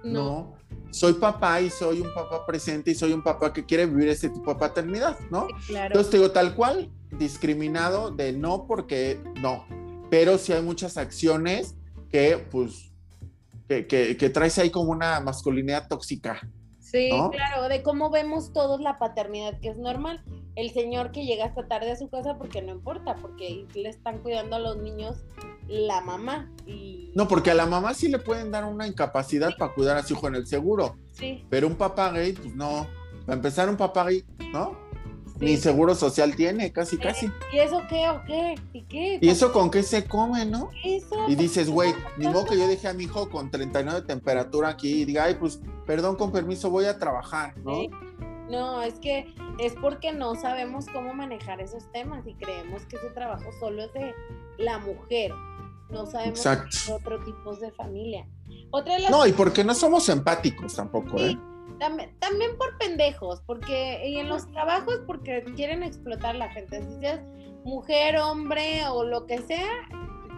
no. 0.03 0.11
no. 0.11 0.53
Soy 0.91 1.13
papá 1.13 1.61
y 1.61 1.69
soy 1.69 2.01
un 2.01 2.11
papá 2.15 2.47
presente 2.47 2.89
y 2.89 2.95
soy 2.95 3.13
un 3.13 3.21
papá 3.21 3.53
que 3.53 3.63
quiere 3.63 3.85
vivir 3.85 4.09
ese 4.09 4.29
tipo 4.29 4.51
de 4.53 4.59
paternidad, 4.59 5.19
¿no? 5.29 5.45
sí, 5.61 5.67
claro. 5.67 5.87
Entonces 5.87 6.09
te 6.09 6.17
digo, 6.17 6.31
tal 6.31 6.55
cual, 6.55 6.89
discriminado 7.19 8.09
de 8.09 8.33
no 8.33 8.65
porque 8.65 9.19
no, 9.41 9.65
pero 10.09 10.37
sí 10.37 10.53
hay 10.53 10.63
muchas 10.63 10.97
acciones 10.97 11.75
que 12.09 12.43
pues, 12.49 12.91
que, 13.67 13.85
que, 13.85 14.17
que 14.17 14.29
traes 14.29 14.57
ahí 14.57 14.71
como 14.71 14.91
una 14.91 15.19
masculinidad 15.19 15.87
tóxica. 15.87 16.41
Sí, 16.79 17.09
¿no? 17.11 17.29
claro, 17.29 17.69
de 17.69 17.83
cómo 17.83 18.09
vemos 18.09 18.51
todos 18.51 18.81
la 18.81 18.97
paternidad, 18.97 19.59
que 19.59 19.69
es 19.69 19.77
normal. 19.77 20.23
El 20.55 20.71
señor 20.71 21.11
que 21.11 21.23
llega 21.23 21.45
hasta 21.45 21.67
tarde 21.67 21.91
a 21.91 21.95
su 21.95 22.09
casa 22.09 22.37
porque 22.39 22.63
no 22.63 22.71
importa, 22.71 23.15
porque 23.21 23.67
le 23.75 23.89
están 23.89 24.19
cuidando 24.19 24.55
a 24.55 24.59
los 24.59 24.77
niños 24.77 25.17
la 25.67 26.01
mamá. 26.01 26.51
Y 26.65 27.11
No, 27.13 27.27
porque 27.27 27.51
a 27.51 27.53
la 27.53 27.67
mamá 27.67 27.93
sí 27.93 28.07
le 28.07 28.17
pueden 28.17 28.49
dar 28.49 28.65
una 28.65 28.87
incapacidad 28.87 29.51
para 29.57 29.73
cuidar 29.75 29.97
a 29.97 30.03
su 30.03 30.15
hijo 30.15 30.27
en 30.27 30.35
el 30.35 30.47
seguro, 30.47 30.97
sí, 31.11 31.45
pero 31.49 31.67
un 31.67 31.75
papá 31.75 32.11
gay, 32.11 32.33
pues 32.33 32.55
no. 32.55 32.87
Para 33.27 33.35
empezar, 33.35 33.69
un 33.69 33.77
papá 33.77 34.05
gay, 34.05 34.25
¿no? 34.51 34.88
Sí. 35.39 35.45
Ni 35.45 35.57
seguro 35.57 35.95
social 35.95 36.35
tiene, 36.35 36.71
casi, 36.71 36.97
casi. 36.97 37.31
¿Y 37.53 37.59
eso 37.59 37.81
qué 37.89 38.09
o 38.09 38.23
qué? 38.25 38.55
¿Y 38.73 38.81
qué? 38.83 39.19
¿Y 39.21 39.29
eso 39.29 39.51
con 39.51 39.71
qué 39.71 39.83
se 39.83 40.05
come, 40.05 40.45
no? 40.45 40.69
Eso, 40.83 41.15
Y 41.27 41.35
dices, 41.35 41.69
güey, 41.69 41.93
ni 42.17 42.27
modo 42.27 42.45
que 42.45 42.57
yo 42.57 42.67
deje 42.67 42.87
a 42.87 42.93
mi 42.93 43.05
hijo 43.05 43.29
con 43.29 43.49
39 43.49 44.01
de 44.01 44.07
temperatura 44.07 44.69
aquí 44.69 45.01
y 45.01 45.05
diga, 45.05 45.25
ay, 45.25 45.35
pues, 45.35 45.61
perdón, 45.85 46.15
con 46.15 46.31
permiso, 46.31 46.69
voy 46.69 46.85
a 46.85 46.97
trabajar, 46.99 47.57
¿no? 47.59 47.75
Sí. 47.75 47.89
No, 48.49 48.81
es 48.81 48.95
que 48.95 49.31
es 49.59 49.73
porque 49.79 50.11
no 50.11 50.33
sabemos 50.35 50.87
cómo 50.91 51.13
manejar 51.13 51.61
esos 51.61 51.89
temas 51.91 52.25
y 52.25 52.33
creemos 52.33 52.83
que 52.87 52.95
ese 52.95 53.09
trabajo 53.11 53.51
solo 53.59 53.83
es 53.83 53.93
de 53.93 54.13
la 54.57 54.79
mujer. 54.79 55.31
No 55.89 56.05
sabemos 56.05 56.43
de 56.43 56.93
otro 56.93 57.23
tipos 57.23 57.59
de 57.59 57.71
familia. 57.71 58.27
Otra 58.71 58.95
de 58.95 59.01
las 59.01 59.11
No, 59.11 59.25
y 59.25 59.33
porque 59.33 59.63
no 59.63 59.73
somos 59.73 60.09
empáticos 60.09 60.75
tampoco, 60.75 61.19
¿eh? 61.19 61.37
También, 61.79 62.13
también 62.19 62.57
por 62.57 62.77
pendejos, 62.77 63.41
porque 63.45 64.05
y 64.05 64.17
en 64.17 64.29
los 64.29 64.49
trabajos 64.51 65.01
porque 65.07 65.43
quieren 65.55 65.81
explotar 65.81 66.35
a 66.35 66.39
la 66.39 66.49
gente. 66.49 66.83
Si 66.83 66.99
seas 66.99 67.21
mujer, 67.63 68.17
hombre 68.17 68.81
o 68.89 69.03
lo 69.03 69.25
que 69.25 69.39
sea, 69.39 69.69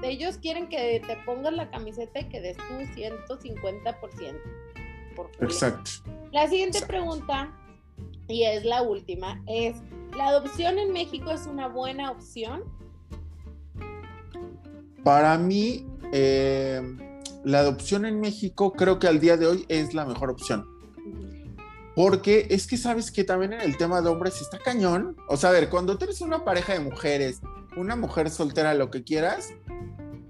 ellos 0.03 0.37
quieren 0.37 0.67
que 0.67 1.01
te 1.05 1.17
pongas 1.25 1.53
la 1.53 1.69
camiseta 1.69 2.19
y 2.19 2.29
que 2.29 2.41
des 2.41 2.57
tu 2.57 2.63
150%. 2.63 4.41
Por 5.15 5.29
Exacto. 5.39 5.91
La 6.31 6.47
siguiente 6.47 6.85
pregunta, 6.85 7.51
y 8.27 8.43
es 8.43 8.63
la 8.63 8.81
última, 8.81 9.41
es, 9.47 9.75
¿la 10.15 10.27
adopción 10.27 10.79
en 10.79 10.93
México 10.93 11.31
es 11.31 11.45
una 11.47 11.67
buena 11.67 12.11
opción? 12.11 12.63
Para 15.03 15.37
mí, 15.37 15.85
eh, 16.13 16.81
la 17.43 17.59
adopción 17.59 18.05
en 18.05 18.19
México 18.19 18.71
creo 18.73 18.99
que 18.99 19.07
al 19.07 19.19
día 19.19 19.35
de 19.37 19.47
hoy 19.47 19.65
es 19.67 19.93
la 19.93 20.05
mejor 20.05 20.29
opción. 20.29 20.65
Porque 21.95 22.47
es 22.49 22.67
que 22.67 22.77
sabes 22.77 23.11
que 23.11 23.23
también 23.23 23.53
en 23.53 23.61
el 23.61 23.77
tema 23.77 24.01
de 24.01 24.09
hombres 24.09 24.39
está 24.41 24.57
cañón. 24.59 25.17
O 25.27 25.35
sea, 25.35 25.49
a 25.49 25.53
ver, 25.53 25.69
cuando 25.69 25.97
tienes 25.97 26.21
una 26.21 26.45
pareja 26.45 26.73
de 26.73 26.79
mujeres, 26.79 27.41
una 27.75 27.95
mujer 27.95 28.29
soltera, 28.29 28.73
lo 28.73 28.89
que 28.89 29.03
quieras, 29.03 29.49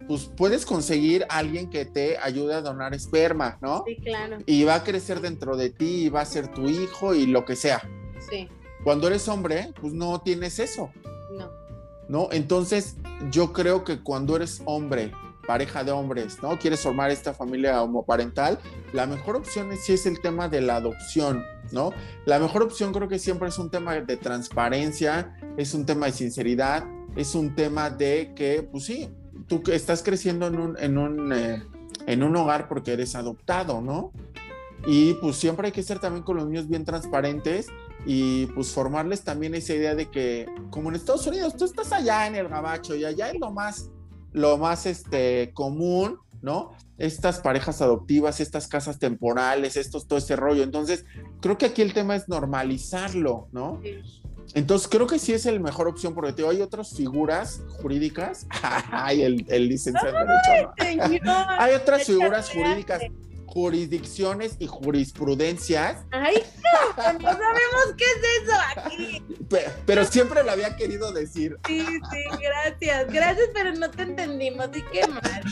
pues 0.08 0.30
puedes 0.36 0.66
conseguir 0.66 1.26
a 1.30 1.38
alguien 1.38 1.70
que 1.70 1.86
te 1.86 2.18
ayude 2.18 2.56
a 2.56 2.62
donar 2.62 2.94
esperma, 2.94 3.58
¿no? 3.62 3.84
Sí, 3.86 3.98
claro. 3.98 4.40
Y 4.46 4.64
va 4.64 4.76
a 4.76 4.84
crecer 4.84 5.22
dentro 5.22 5.56
de 5.56 5.70
ti 5.70 6.06
y 6.06 6.10
va 6.10 6.22
a 6.22 6.26
ser 6.26 6.48
tu 6.50 6.68
hijo 6.68 7.14
y 7.14 7.28
lo 7.28 7.46
que 7.46 7.56
sea. 7.56 7.82
Sí. 8.30 8.50
Cuando 8.84 9.08
eres 9.08 9.28
hombre, 9.28 9.72
pues 9.80 9.94
no 9.94 10.20
tienes 10.22 10.60
eso. 10.60 10.92
No. 11.38 11.50
¿No? 12.10 12.30
Entonces, 12.32 12.96
yo 13.30 13.54
creo 13.54 13.84
que 13.84 14.02
cuando 14.02 14.36
eres 14.36 14.62
hombre, 14.66 15.12
pareja 15.52 15.84
de 15.84 15.92
hombres, 15.92 16.42
¿no? 16.42 16.58
Quieres 16.58 16.80
formar 16.80 17.12
esta 17.12 17.34
familia 17.34 17.84
homoparental, 17.84 18.58
la 18.94 19.06
mejor 19.06 19.36
opción 19.36 19.70
es, 19.74 19.84
sí 19.84 19.92
es 19.92 20.06
el 20.06 20.22
tema 20.22 20.48
de 20.48 20.62
la 20.62 20.78
adopción, 20.78 21.44
¿no? 21.74 21.92
La 22.26 22.40
mejor 22.40 22.64
opción 22.64 22.94
creo 22.94 23.10
que 23.10 23.20
siempre 23.20 23.50
es 23.50 23.60
un 23.60 23.70
tema 23.70 23.96
de 23.96 24.16
transparencia, 24.16 25.36
es 25.58 25.74
un 25.74 25.86
tema 25.86 26.06
de 26.06 26.14
sinceridad, 26.14 26.86
es 27.18 27.36
un 27.36 27.54
tema 27.54 27.90
de 27.90 28.32
que, 28.34 28.64
pues 28.64 28.86
sí, 28.86 29.10
tú 29.48 29.62
estás 29.74 30.04
creciendo 30.04 30.48
en 30.48 30.58
un, 30.58 30.78
en 30.80 30.98
un, 30.98 31.34
eh, 31.34 31.62
en 32.08 32.24
un 32.24 32.34
hogar 32.38 32.70
porque 32.70 32.94
eres 32.94 33.14
adoptado, 33.16 33.82
¿no? 33.82 34.14
Y 34.88 35.16
pues 35.16 35.36
siempre 35.36 35.68
hay 35.68 35.74
que 35.74 35.84
ser 35.84 36.00
también 36.00 36.24
con 36.24 36.38
los 36.38 36.48
niños 36.48 36.70
bien 36.70 36.86
transparentes 36.86 37.68
y 38.06 38.46
pues 38.48 38.72
formarles 38.72 39.22
también 39.26 39.54
esa 39.54 39.74
idea 39.74 39.96
de 39.96 40.10
que, 40.10 40.46
como 40.70 40.88
en 40.88 40.96
Estados 40.96 41.28
Unidos, 41.28 41.58
tú 41.58 41.66
estás 41.66 41.92
allá 41.92 42.26
en 42.26 42.36
el 42.36 42.48
gabacho 42.48 42.96
y 42.96 43.04
allá 43.04 43.32
es 43.32 43.38
lo 43.38 43.52
más, 43.52 43.92
lo 44.32 44.58
más 44.58 44.86
este, 44.86 45.52
común, 45.54 46.20
¿no? 46.42 46.72
Estas 46.98 47.40
parejas 47.40 47.82
adoptivas, 47.82 48.40
estas 48.40 48.68
casas 48.68 49.00
temporales, 49.00 49.76
estos, 49.76 50.08
todo 50.08 50.20
ese 50.20 50.36
rollo. 50.36 50.64
Entonces, 50.64 51.06
creo 51.42 51.58
que 51.58 51.66
aquí 51.66 51.82
el 51.82 51.94
tema 51.94 52.16
es 52.16 52.30
normalizarlo, 52.30 53.48
¿no? 53.52 53.82
Entonces 54.54 54.88
creo 54.88 55.08
que 55.08 55.18
sí 55.18 55.34
es 55.34 55.46
la 55.46 55.58
mejor 55.60 55.88
opción 55.88 56.14
porque 56.14 56.34
te 56.34 56.48
hay 56.48 56.62
otras 56.62 56.96
figuras 56.96 57.62
jurídicas. 57.82 58.48
Ay, 58.92 59.22
el, 59.22 59.46
el 59.50 59.70
licenciado 59.70 60.18
en 60.20 60.28
Derecho. 60.28 61.24
¿no? 61.24 61.46
hay 61.48 61.74
otras 61.74 62.04
figuras 62.04 62.50
jurídicas, 62.50 63.02
jurisdicciones 63.52 64.56
y 64.60 64.68
jurisprudencias. 64.68 65.98
Ay, 66.12 66.44
no, 66.98 67.14
no 67.14 67.30
sabemos 67.30 67.96
qué 67.98 68.06
es 68.06 68.44
eso 68.44 68.58
aquí. 68.76 69.24
Pero, 69.50 69.72
pero, 69.86 70.06
siempre 70.06 70.44
lo 70.44 70.52
había 70.52 70.76
querido 70.78 71.12
decir. 71.12 71.58
Sí, 71.68 71.82
sí, 71.82 72.24
gracias. 72.42 73.12
Gracias, 73.12 73.50
pero 73.54 73.74
no 73.74 73.92
te 73.92 74.04
entendimos. 74.04 74.70
Y 74.74 74.84
qué 74.92 75.06
mal. 75.08 75.44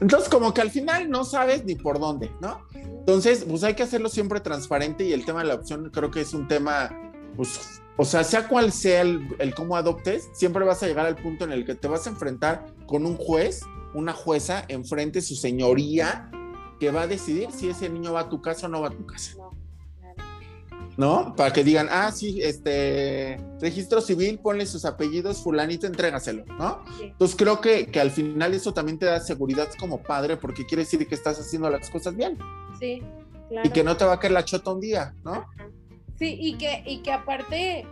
Entonces, 0.00 0.28
como 0.28 0.54
que 0.54 0.60
al 0.60 0.70
final 0.70 1.10
no 1.10 1.24
sabes 1.24 1.64
ni 1.64 1.74
por 1.74 1.98
dónde, 1.98 2.30
¿no? 2.40 2.66
Entonces, 2.74 3.44
pues 3.48 3.64
hay 3.64 3.74
que 3.74 3.82
hacerlo 3.82 4.08
siempre 4.08 4.40
transparente 4.40 5.04
y 5.04 5.12
el 5.12 5.24
tema 5.24 5.40
de 5.40 5.48
la 5.48 5.54
opción 5.54 5.90
creo 5.90 6.10
que 6.10 6.20
es 6.20 6.32
un 6.32 6.46
tema, 6.46 6.90
pues 7.36 7.80
o 7.96 8.04
sea, 8.04 8.22
sea 8.22 8.46
cual 8.46 8.70
sea 8.70 9.00
el, 9.00 9.34
el, 9.40 9.54
cómo 9.54 9.76
adoptes, 9.76 10.30
siempre 10.32 10.64
vas 10.64 10.82
a 10.82 10.86
llegar 10.86 11.04
al 11.06 11.16
punto 11.16 11.44
en 11.44 11.52
el 11.52 11.66
que 11.66 11.74
te 11.74 11.88
vas 11.88 12.06
a 12.06 12.10
enfrentar 12.10 12.66
con 12.86 13.04
un 13.04 13.16
juez, 13.16 13.62
una 13.92 14.12
jueza, 14.12 14.64
enfrente 14.68 15.20
su 15.20 15.34
señoría, 15.34 16.30
que 16.78 16.90
va 16.90 17.02
a 17.02 17.06
decidir 17.06 17.50
si 17.52 17.68
ese 17.68 17.88
niño 17.88 18.12
va 18.12 18.20
a 18.20 18.28
tu 18.28 18.40
casa 18.40 18.66
o 18.66 18.68
no 18.68 18.80
va 18.80 18.88
a 18.88 18.90
tu 18.90 19.06
casa. 19.06 19.36
No, 19.36 19.50
¿No? 20.96 21.36
Para 21.36 21.52
que 21.52 21.62
digan, 21.62 21.88
ah, 21.90 22.10
sí, 22.10 22.40
este, 22.42 23.40
registro 23.60 24.00
civil, 24.00 24.40
ponle 24.40 24.66
sus 24.66 24.84
apellidos, 24.84 25.42
fulanito, 25.42 25.86
entrégaselo, 25.86 26.44
¿no? 26.58 26.82
Sí. 26.96 27.04
Entonces 27.04 27.36
creo 27.36 27.60
que, 27.60 27.86
que 27.86 28.00
al 28.00 28.10
final 28.10 28.52
eso 28.52 28.74
también 28.74 28.98
te 28.98 29.06
da 29.06 29.20
seguridad 29.20 29.68
como 29.78 30.02
padre, 30.02 30.36
porque 30.36 30.66
quiere 30.66 30.82
decir 30.82 31.06
que 31.06 31.14
estás 31.14 31.38
haciendo 31.38 31.70
las 31.70 31.88
cosas 31.88 32.16
bien. 32.16 32.36
Sí, 32.80 33.02
claro. 33.48 33.68
Y 33.68 33.70
que 33.70 33.84
no 33.84 33.96
te 33.96 34.04
va 34.04 34.14
a 34.14 34.18
caer 34.18 34.32
la 34.32 34.44
chota 34.44 34.72
un 34.72 34.80
día, 34.80 35.14
¿no? 35.24 35.32
Ajá. 35.34 35.68
Sí, 36.18 36.36
y 36.40 36.58
que, 36.58 36.82
y 36.84 36.98
que 36.98 37.12
aparte, 37.12 37.86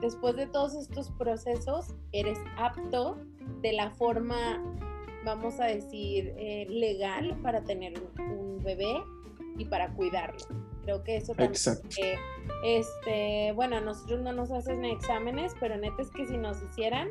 después 0.00 0.36
de 0.36 0.46
todos 0.46 0.74
estos 0.74 1.10
procesos, 1.18 1.94
eres 2.12 2.38
apto 2.56 3.18
de 3.60 3.72
la 3.72 3.90
forma, 3.90 4.62
vamos 5.26 5.58
a 5.58 5.64
decir, 5.64 6.32
eh, 6.38 6.66
legal 6.70 7.36
para 7.42 7.64
tener 7.64 7.94
un, 8.18 8.62
bebé 8.62 8.96
y 9.58 9.64
para 9.64 9.92
cuidarlo. 9.92 10.40
Creo 10.82 11.04
que 11.04 11.16
eso 11.16 11.34
también. 11.34 11.50
Exacto. 11.50 11.88
Eh, 12.02 12.16
este, 12.64 13.52
bueno, 13.52 13.76
a 13.76 13.80
nosotros 13.80 14.22
no 14.22 14.32
nos 14.32 14.50
hacen 14.50 14.84
exámenes, 14.84 15.52
pero 15.60 15.76
neta 15.76 16.02
es 16.02 16.10
que 16.10 16.26
si 16.26 16.36
nos 16.36 16.62
hicieran, 16.62 17.10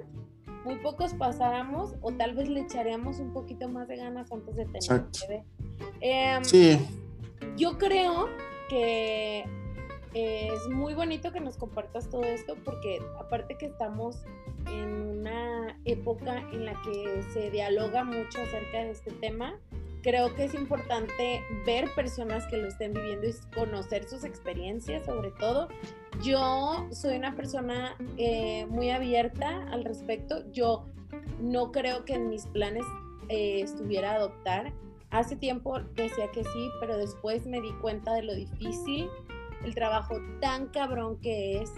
muy 0.65 0.75
pocos 0.77 1.13
pasáramos 1.13 1.95
o 2.01 2.11
tal 2.11 2.35
vez 2.35 2.49
le 2.49 2.61
echaríamos 2.61 3.19
un 3.19 3.31
poquito 3.31 3.69
más 3.69 3.87
de 3.87 3.97
ganas 3.97 4.31
antes 4.31 4.55
de 4.55 4.65
tener 4.65 4.77
Exacto. 4.77 5.19
un 5.21 5.29
bebé. 5.29 5.43
Eh, 6.01 6.39
sí. 6.41 6.79
Yo 7.55 7.77
creo 7.77 8.27
que 8.69 9.45
es 10.15 10.69
muy 10.69 10.93
bonito 10.93 11.33
que 11.33 11.41
nos 11.41 11.57
compartas 11.57 12.09
todo 12.09 12.23
esto 12.23 12.55
porque 12.63 13.01
aparte 13.19 13.55
que 13.57 13.65
estamos 13.65 14.23
en 14.71 15.19
una 15.19 15.77
época 15.83 16.37
en 16.53 16.65
la 16.65 16.73
que 16.83 17.21
se 17.33 17.51
dialoga 17.51 18.05
mucho 18.05 18.41
acerca 18.41 18.77
de 18.77 18.91
este 18.91 19.11
tema, 19.11 19.59
creo 20.03 20.33
que 20.33 20.45
es 20.45 20.53
importante 20.53 21.43
ver 21.65 21.93
personas 21.95 22.47
que 22.47 22.55
lo 22.55 22.69
estén 22.69 22.93
viviendo 22.93 23.27
y 23.27 23.33
conocer 23.53 24.07
sus 24.07 24.23
experiencias 24.23 25.05
sobre 25.05 25.31
todo. 25.31 25.67
Yo 26.23 26.87
soy 26.91 27.17
una 27.17 27.35
persona 27.35 27.97
eh, 28.15 28.65
muy 28.67 28.91
abierta 28.91 29.67
al 29.69 29.83
respecto. 29.83 30.49
Yo 30.53 30.85
no 31.41 31.73
creo 31.73 32.05
que 32.05 32.13
en 32.13 32.29
mis 32.29 32.45
planes 32.47 32.85
eh, 33.27 33.59
estuviera 33.59 34.13
adoptar. 34.13 34.71
Hace 35.09 35.35
tiempo 35.35 35.77
decía 35.95 36.31
que 36.31 36.45
sí, 36.45 36.69
pero 36.79 36.97
después 36.97 37.45
me 37.45 37.59
di 37.59 37.73
cuenta 37.81 38.13
de 38.13 38.23
lo 38.23 38.33
difícil 38.33 39.09
el 39.65 39.73
trabajo 39.73 40.19
tan 40.39 40.67
cabrón 40.67 41.19
que 41.19 41.61
es 41.61 41.71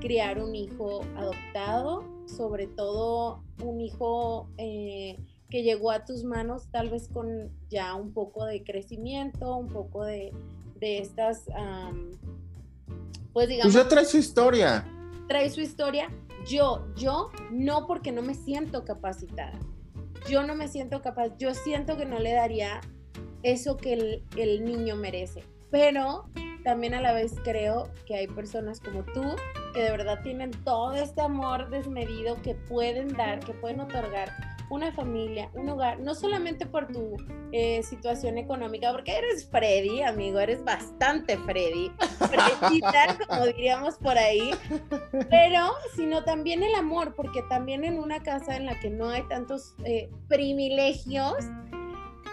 criar 0.00 0.42
un 0.42 0.54
hijo 0.54 1.02
adoptado, 1.16 2.04
sobre 2.26 2.66
todo 2.66 3.42
un 3.62 3.80
hijo 3.80 4.48
eh, 4.56 5.18
que 5.50 5.62
llegó 5.62 5.90
a 5.90 6.04
tus 6.04 6.24
manos 6.24 6.68
tal 6.70 6.88
vez 6.88 7.08
con 7.08 7.50
ya 7.68 7.94
un 7.94 8.12
poco 8.12 8.46
de 8.46 8.64
crecimiento, 8.64 9.56
un 9.56 9.68
poco 9.68 10.04
de, 10.04 10.32
de 10.76 10.98
estas, 10.98 11.46
um, 11.48 12.12
pues 13.32 13.48
digamos... 13.48 13.74
Pues 13.74 13.84
ya 13.84 13.88
trae 13.88 14.04
su 14.06 14.16
historia. 14.16 14.86
Trae 15.28 15.50
su 15.50 15.60
historia. 15.60 16.08
Yo, 16.48 16.86
yo, 16.96 17.30
no 17.50 17.86
porque 17.86 18.12
no 18.12 18.22
me 18.22 18.34
siento 18.34 18.84
capacitada. 18.84 19.58
Yo 20.28 20.42
no 20.42 20.54
me 20.54 20.68
siento 20.68 21.02
capaz. 21.02 21.36
Yo 21.36 21.52
siento 21.54 21.98
que 21.98 22.06
no 22.06 22.18
le 22.18 22.32
daría 22.32 22.80
eso 23.42 23.76
que 23.76 23.92
el, 23.92 24.24
el 24.36 24.64
niño 24.64 24.96
merece. 24.96 25.44
Pero 25.70 26.30
también 26.62 26.94
a 26.94 27.00
la 27.00 27.12
vez 27.12 27.34
creo 27.44 27.90
que 28.06 28.16
hay 28.16 28.26
personas 28.26 28.80
como 28.80 29.04
tú 29.04 29.36
que 29.74 29.82
de 29.82 29.90
verdad 29.90 30.20
tienen 30.22 30.50
todo 30.64 30.94
este 30.94 31.20
amor 31.20 31.70
desmedido 31.70 32.40
que 32.42 32.54
pueden 32.54 33.08
dar, 33.08 33.40
que 33.40 33.52
pueden 33.54 33.80
otorgar 33.80 34.30
una 34.70 34.92
familia, 34.92 35.50
un 35.54 35.68
hogar, 35.68 35.98
no 35.98 36.14
solamente 36.14 36.64
por 36.64 36.86
tu 36.86 37.16
eh, 37.50 37.82
situación 37.82 38.38
económica, 38.38 38.92
porque 38.92 39.18
eres 39.18 39.48
Freddy, 39.50 40.02
amigo, 40.02 40.38
eres 40.38 40.64
bastante 40.64 41.36
Freddy, 41.38 41.90
Fredita, 42.18 43.18
como 43.28 43.46
diríamos 43.46 43.96
por 43.96 44.16
ahí, 44.16 44.52
pero 45.28 45.72
sino 45.96 46.22
también 46.22 46.62
el 46.62 46.74
amor, 46.76 47.14
porque 47.16 47.42
también 47.48 47.84
en 47.84 47.98
una 47.98 48.22
casa 48.22 48.56
en 48.56 48.66
la 48.66 48.78
que 48.78 48.90
no 48.90 49.08
hay 49.08 49.26
tantos 49.28 49.74
eh, 49.84 50.08
privilegios, 50.28 51.34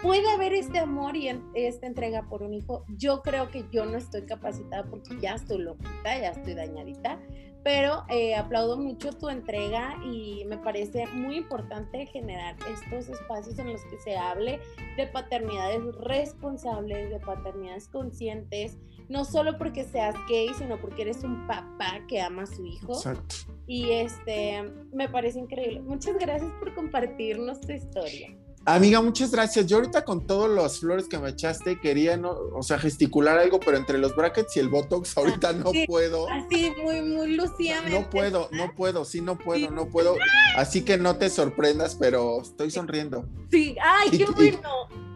puede 0.02 0.28
haber 0.30 0.52
este 0.52 0.78
amor 0.78 1.16
y 1.16 1.28
esta 1.54 1.86
entrega 1.86 2.28
por 2.28 2.42
un 2.42 2.54
hijo. 2.54 2.84
Yo 2.96 3.22
creo 3.22 3.50
que 3.50 3.64
yo 3.70 3.84
no 3.84 3.98
estoy 3.98 4.24
capacitada 4.26 4.84
porque 4.88 5.18
ya 5.20 5.34
estoy 5.34 5.58
loquita, 5.58 6.18
ya 6.18 6.30
estoy 6.30 6.54
dañadita, 6.54 7.20
pero 7.64 8.04
eh, 8.08 8.36
aplaudo 8.36 8.78
mucho 8.78 9.12
tu 9.12 9.28
entrega 9.28 9.96
y 10.04 10.44
me 10.46 10.58
parece 10.58 11.06
muy 11.08 11.36
importante 11.36 12.06
generar 12.06 12.56
estos 12.70 13.08
espacios 13.08 13.58
en 13.58 13.72
los 13.72 13.84
que 13.86 13.98
se 13.98 14.16
hable 14.16 14.60
de 14.96 15.06
paternidades 15.06 15.82
responsables, 15.96 17.10
de 17.10 17.20
paternidades 17.20 17.88
conscientes, 17.88 18.78
no 19.08 19.24
solo 19.24 19.58
porque 19.58 19.84
seas 19.84 20.14
gay, 20.28 20.50
sino 20.54 20.80
porque 20.80 21.02
eres 21.02 21.24
un 21.24 21.46
papá 21.46 22.00
que 22.08 22.20
ama 22.20 22.42
a 22.42 22.46
su 22.46 22.64
hijo. 22.64 22.92
Exacto. 22.92 23.34
Y 23.66 23.90
este, 23.90 24.62
me 24.92 25.08
parece 25.08 25.38
increíble. 25.38 25.80
Muchas 25.80 26.16
gracias 26.18 26.50
por 26.60 26.74
compartirnos 26.74 27.60
tu 27.60 27.72
historia. 27.72 28.34
Amiga, 28.68 29.00
muchas 29.00 29.30
gracias. 29.30 29.66
Yo 29.66 29.78
ahorita 29.78 30.04
con 30.04 30.26
todos 30.26 30.50
los 30.50 30.80
flores 30.80 31.08
que 31.08 31.16
me 31.16 31.30
echaste 31.30 31.80
quería, 31.80 32.18
no, 32.18 32.32
o 32.32 32.62
sea, 32.62 32.78
gesticular 32.78 33.38
algo, 33.38 33.60
pero 33.60 33.78
entre 33.78 33.96
los 33.96 34.14
brackets 34.14 34.58
y 34.58 34.60
el 34.60 34.68
botox 34.68 35.16
ahorita 35.16 35.54
no 35.54 35.70
puedo. 35.86 36.28
Así, 36.28 36.70
muy, 36.82 37.00
muy 37.00 37.34
Lucía. 37.34 37.80
No 37.88 38.10
puedo, 38.10 38.50
no 38.52 38.74
puedo, 38.74 39.06
sí, 39.06 39.22
no 39.22 39.38
puedo, 39.38 39.70
no 39.70 39.88
puedo. 39.88 40.16
Así 40.54 40.82
que 40.82 40.98
no 40.98 41.16
te 41.16 41.30
sorprendas, 41.30 41.94
pero 41.94 42.42
estoy 42.42 42.70
sonriendo. 42.70 43.24
Sí, 43.50 43.74
ay, 43.82 44.10
qué 44.18 44.26
bueno. 44.26 44.60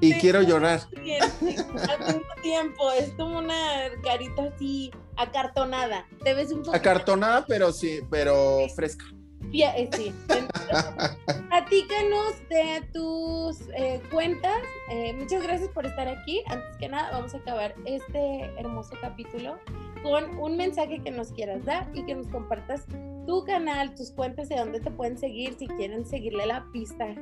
Y, 0.01 0.15
quiero 0.15 0.41
llorar. 0.41 0.81
al 0.97 1.45
mismo 1.45 2.25
tiempo, 2.43 2.91
es 2.93 3.11
como 3.19 3.39
una 3.39 3.91
carita 4.03 4.45
así 4.45 4.91
acartonada. 5.19 6.07
Te 6.25 6.33
ves 6.33 6.53
un 6.53 6.63
poco. 6.63 6.75
Acartonada, 6.75 7.45
pero 7.47 7.71
sí, 7.71 8.01
pero 8.11 8.67
fresca. 8.75 9.05
Eh, 9.53 9.91
sí. 9.93 10.13
platícanos 11.49 12.49
de 12.49 12.83
tus 12.93 13.69
eh, 13.77 14.01
cuentas. 14.11 14.63
Eh, 14.91 15.13
muchas 15.13 15.43
gracias 15.43 15.69
por 15.71 15.87
estar 15.87 16.09
aquí. 16.09 16.43
Antes 16.47 16.77
que 16.79 16.89
nada, 16.89 17.11
vamos 17.13 17.35
a 17.35 17.39
acabar 17.39 17.75
este 17.85 18.41
hermoso 18.59 18.95
capítulo 19.01 19.59
con 20.03 20.37
un 20.39 20.57
mensaje 20.57 21.01
que 21.03 21.11
nos 21.11 21.33
quieras 21.33 21.65
dar 21.65 21.89
y 21.95 22.05
que 22.05 22.15
nos 22.15 22.27
compartas 22.29 22.87
tu 23.27 23.45
canal, 23.45 23.95
tus 23.95 24.11
cuentas, 24.11 24.49
de 24.49 24.57
dónde 24.57 24.81
te 24.81 24.91
pueden 24.91 25.17
seguir 25.17 25.55
si 25.59 25.69
quieren 25.69 26.05
seguirle 26.07 26.47
la 26.47 26.67
pista 26.73 27.05
a 27.05 27.15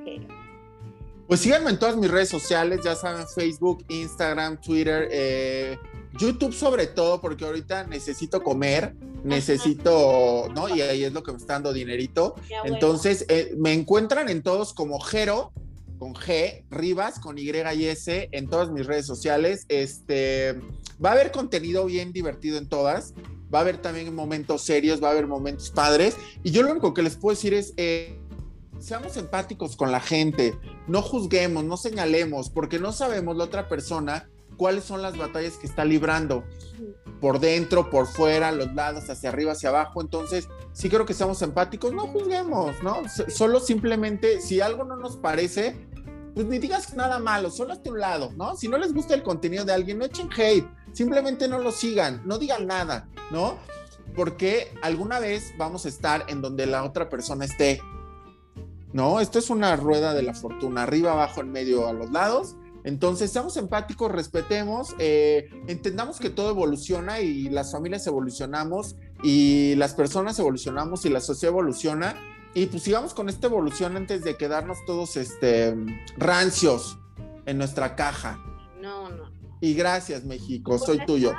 Pues 1.31 1.41
síganme 1.41 1.71
en 1.71 1.79
todas 1.79 1.97
mis 1.97 2.11
redes 2.11 2.29
sociales, 2.29 2.81
ya 2.85 2.95
saben, 2.95 3.25
Facebook, 3.27 3.85
Instagram, 3.89 4.61
Twitter, 4.61 5.79
YouTube 6.19 6.53
sobre 6.53 6.89
todo, 6.89 7.21
porque 7.21 7.47
ahorita 7.47 7.87
necesito 7.87 8.43
comer 8.43 8.95
necesito, 9.25 10.49
¿no? 10.55 10.75
Y 10.75 10.81
ahí 10.81 11.05
es 11.05 11.13
lo 11.13 11.23
que 11.23 11.33
me 11.33 11.39
está 11.39 11.55
dando 11.55 11.73
dinerito. 11.73 12.35
Entonces, 12.65 13.27
eh, 13.29 13.55
me 13.57 13.73
encuentran 13.73 14.29
en 14.29 14.43
todos 14.43 14.73
como 14.73 15.01
Jero, 15.01 15.53
con 15.99 16.15
G, 16.15 16.65
Rivas, 16.71 17.19
con 17.21 17.39
Y 17.39 17.51
y 17.51 17.85
S, 17.87 18.29
en 18.33 18.49
todas 18.49 18.71
mis 18.71 18.87
redes 18.87 19.07
sociales. 19.07 19.67
Este, 19.69 20.59
va 21.05 21.11
a 21.11 21.13
haber 21.13 21.31
contenido 21.31 21.85
bien 21.85 22.13
divertido 22.13 22.59
en 22.59 22.69
todas. 22.69 23.15
Va 23.53 23.59
a 23.59 23.63
haber 23.63 23.79
también 23.79 24.15
momentos 24.15 24.63
serios, 24.63 25.03
va 25.03 25.09
a 25.09 25.11
haber 25.13 25.27
momentos 25.27 25.71
padres. 25.71 26.17
Y 26.43 26.51
yo 26.53 26.63
lo 26.63 26.73
único 26.73 26.95
que 26.95 27.03
les 27.03 27.17
puedo 27.17 27.35
decir 27.35 27.53
es, 27.53 27.75
eh, 27.77 28.19
seamos 28.81 29.17
empáticos 29.17 29.77
con 29.77 29.93
la 29.93 30.01
gente, 30.01 30.59
no 30.87 31.03
juzguemos, 31.03 31.65
no 31.65 31.77
señalemos, 31.77 32.51
porque 32.51 32.79
no 32.79 32.93
sabemos 32.93 33.37
la 33.37 33.45
otra 33.45 33.69
persona 33.69 34.29
cuáles 34.57 34.85
son 34.85 35.03
las 35.03 35.17
batallas 35.17 35.57
que 35.57 35.67
está 35.67 35.85
librando 35.85 36.45
por 37.21 37.39
dentro, 37.39 37.91
por 37.91 38.07
fuera, 38.07 38.51
los 38.53 38.75
lados, 38.75 39.09
hacia 39.09 39.29
arriba, 39.29 39.53
hacia 39.53 39.69
abajo. 39.69 40.01
Entonces, 40.01 40.49
sí 40.73 40.89
creo 40.89 41.07
que 41.07 41.15
seamos 41.15 41.43
empáticos, 41.43 41.93
no 41.93 42.07
juzguemos, 42.09 42.83
¿no? 42.83 43.03
Solo 43.29 43.61
simplemente, 43.61 44.41
si 44.41 44.61
algo 44.61 44.85
no 44.85 44.97
nos 44.97 45.17
parece, 45.17 45.77
pues 46.35 46.47
ni 46.47 46.59
digas 46.59 46.95
nada 46.95 47.19
malo, 47.19 47.51
solo 47.51 47.73
hasta 47.73 47.91
un 47.91 48.01
lado, 48.01 48.33
¿no? 48.37 48.57
Si 48.57 48.69
no 48.69 48.79
les 48.79 48.95
gusta 48.95 49.15
el 49.15 49.23
contenido 49.23 49.65
de 49.65 49.73
alguien, 49.73 49.99
no 49.99 50.05
echen 50.07 50.31
hate, 50.37 50.67
simplemente 50.93 51.49
no 51.49 51.59
lo 51.59 51.73
sigan, 51.73 52.23
no 52.25 52.39
digan 52.39 52.67
nada, 52.67 53.09
¿no? 53.31 53.59
Porque 54.15 54.73
alguna 54.83 55.21
vez 55.21 55.53
vamos 55.59 55.85
a 55.87 55.89
estar 55.89 56.25
en 56.29 56.41
donde 56.41 56.67
la 56.67 56.85
otra 56.85 57.09
persona 57.09 57.45
esté, 57.45 57.81
¿no? 58.93 59.21
Esto 59.21 59.39
es 59.39 59.51
una 59.51 59.77
rueda 59.77 60.15
de 60.15 60.23
la 60.23 60.35
fortuna, 60.35 60.83
arriba, 60.83 61.13
abajo, 61.13 61.41
en 61.41 61.53
medio, 61.53 61.87
a 61.87 61.93
los 61.93 62.11
lados. 62.11 62.57
Entonces, 62.83 63.31
seamos 63.31 63.57
empáticos, 63.57 64.11
respetemos, 64.11 64.95
eh, 64.99 65.49
entendamos 65.67 66.19
que 66.19 66.31
todo 66.31 66.51
evoluciona 66.51 67.21
y 67.21 67.51
las 67.51 67.73
familias 67.73 68.07
evolucionamos 68.07 68.97
y 69.23 69.75
las 69.77 69.95
personas 69.95 70.39
evolucionamos 70.39 71.05
y 71.05 71.11
la 71.11 71.21
sociedad 71.21 71.53
evoluciona. 71.53 72.17
Y 72.55 72.67
pues 72.67 72.83
sigamos 72.83 73.15
con 73.15 73.29
esta 73.29 73.47
evolución 73.47 73.97
antes 73.97 74.25
de 74.25 74.37
quedarnos 74.37 74.79
todos 74.87 75.17
este, 75.17 75.77
rancios 76.17 76.99
en 77.47 77.59
nuestra 77.59 77.95
caja. 77.97 78.43
No, 78.81 79.09
no. 79.11 79.31
Y 79.61 79.75
gracias, 79.75 80.25
México, 80.25 80.79
soy 80.79 81.05
tuyo. 81.05 81.35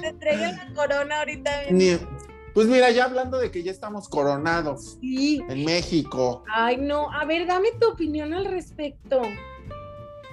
Te 0.00 0.06
entregué 0.08 0.52
la 0.52 0.72
corona 0.74 1.20
ahorita. 1.20 1.50
Pues 2.54 2.66
mira, 2.66 2.90
ya 2.90 3.04
hablando 3.04 3.38
de 3.38 3.50
que 3.50 3.62
ya 3.62 3.70
estamos 3.70 4.08
coronados 4.08 4.98
en 5.02 5.64
México. 5.64 6.44
Ay, 6.54 6.76
no, 6.76 7.10
a 7.10 7.24
ver, 7.24 7.46
dame 7.46 7.68
tu 7.80 7.88
opinión 7.88 8.34
al 8.34 8.44
respecto. 8.44 9.22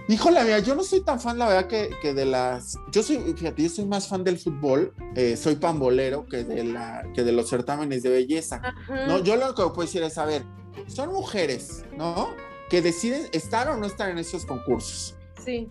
Híjole, 0.10 0.44
mira, 0.44 0.58
yo 0.58 0.74
no 0.74 0.84
soy 0.84 1.02
tan 1.02 1.20
fan, 1.20 1.38
la 1.38 1.48
verdad, 1.48 1.68
que, 1.68 2.14
de 2.14 2.26
las. 2.26 2.76
Yo 2.92 3.04
soy, 3.04 3.18
fíjate, 3.38 3.62
yo 3.62 3.70
soy 3.70 3.86
más 3.86 4.08
fan 4.08 4.24
del 4.24 4.40
fútbol, 4.40 4.92
eh, 5.16 5.38
soy 5.38 5.56
pambolero 5.56 6.26
que 6.26 6.44
de, 6.44 6.64
la, 6.64 7.04
que 7.14 7.24
de 7.24 7.32
los 7.32 7.48
certámenes 7.48 8.02
de 8.02 8.10
belleza. 8.10 8.60
¿no? 9.08 9.20
Yo 9.24 9.36
lo 9.36 9.54
que 9.54 9.62
puedo 9.68 9.82
decir 9.82 10.02
es, 10.02 10.18
a 10.18 10.26
ver, 10.26 10.44
son 10.88 11.14
mujeres, 11.14 11.86
¿no? 11.96 12.30
Que 12.72 12.82
deciden 12.82 13.28
estar 13.34 13.70
o 13.70 13.78
no 13.78 13.86
estar 13.86 14.10
en 14.10 14.18
esos 14.18 14.48
concursos. 14.48 15.16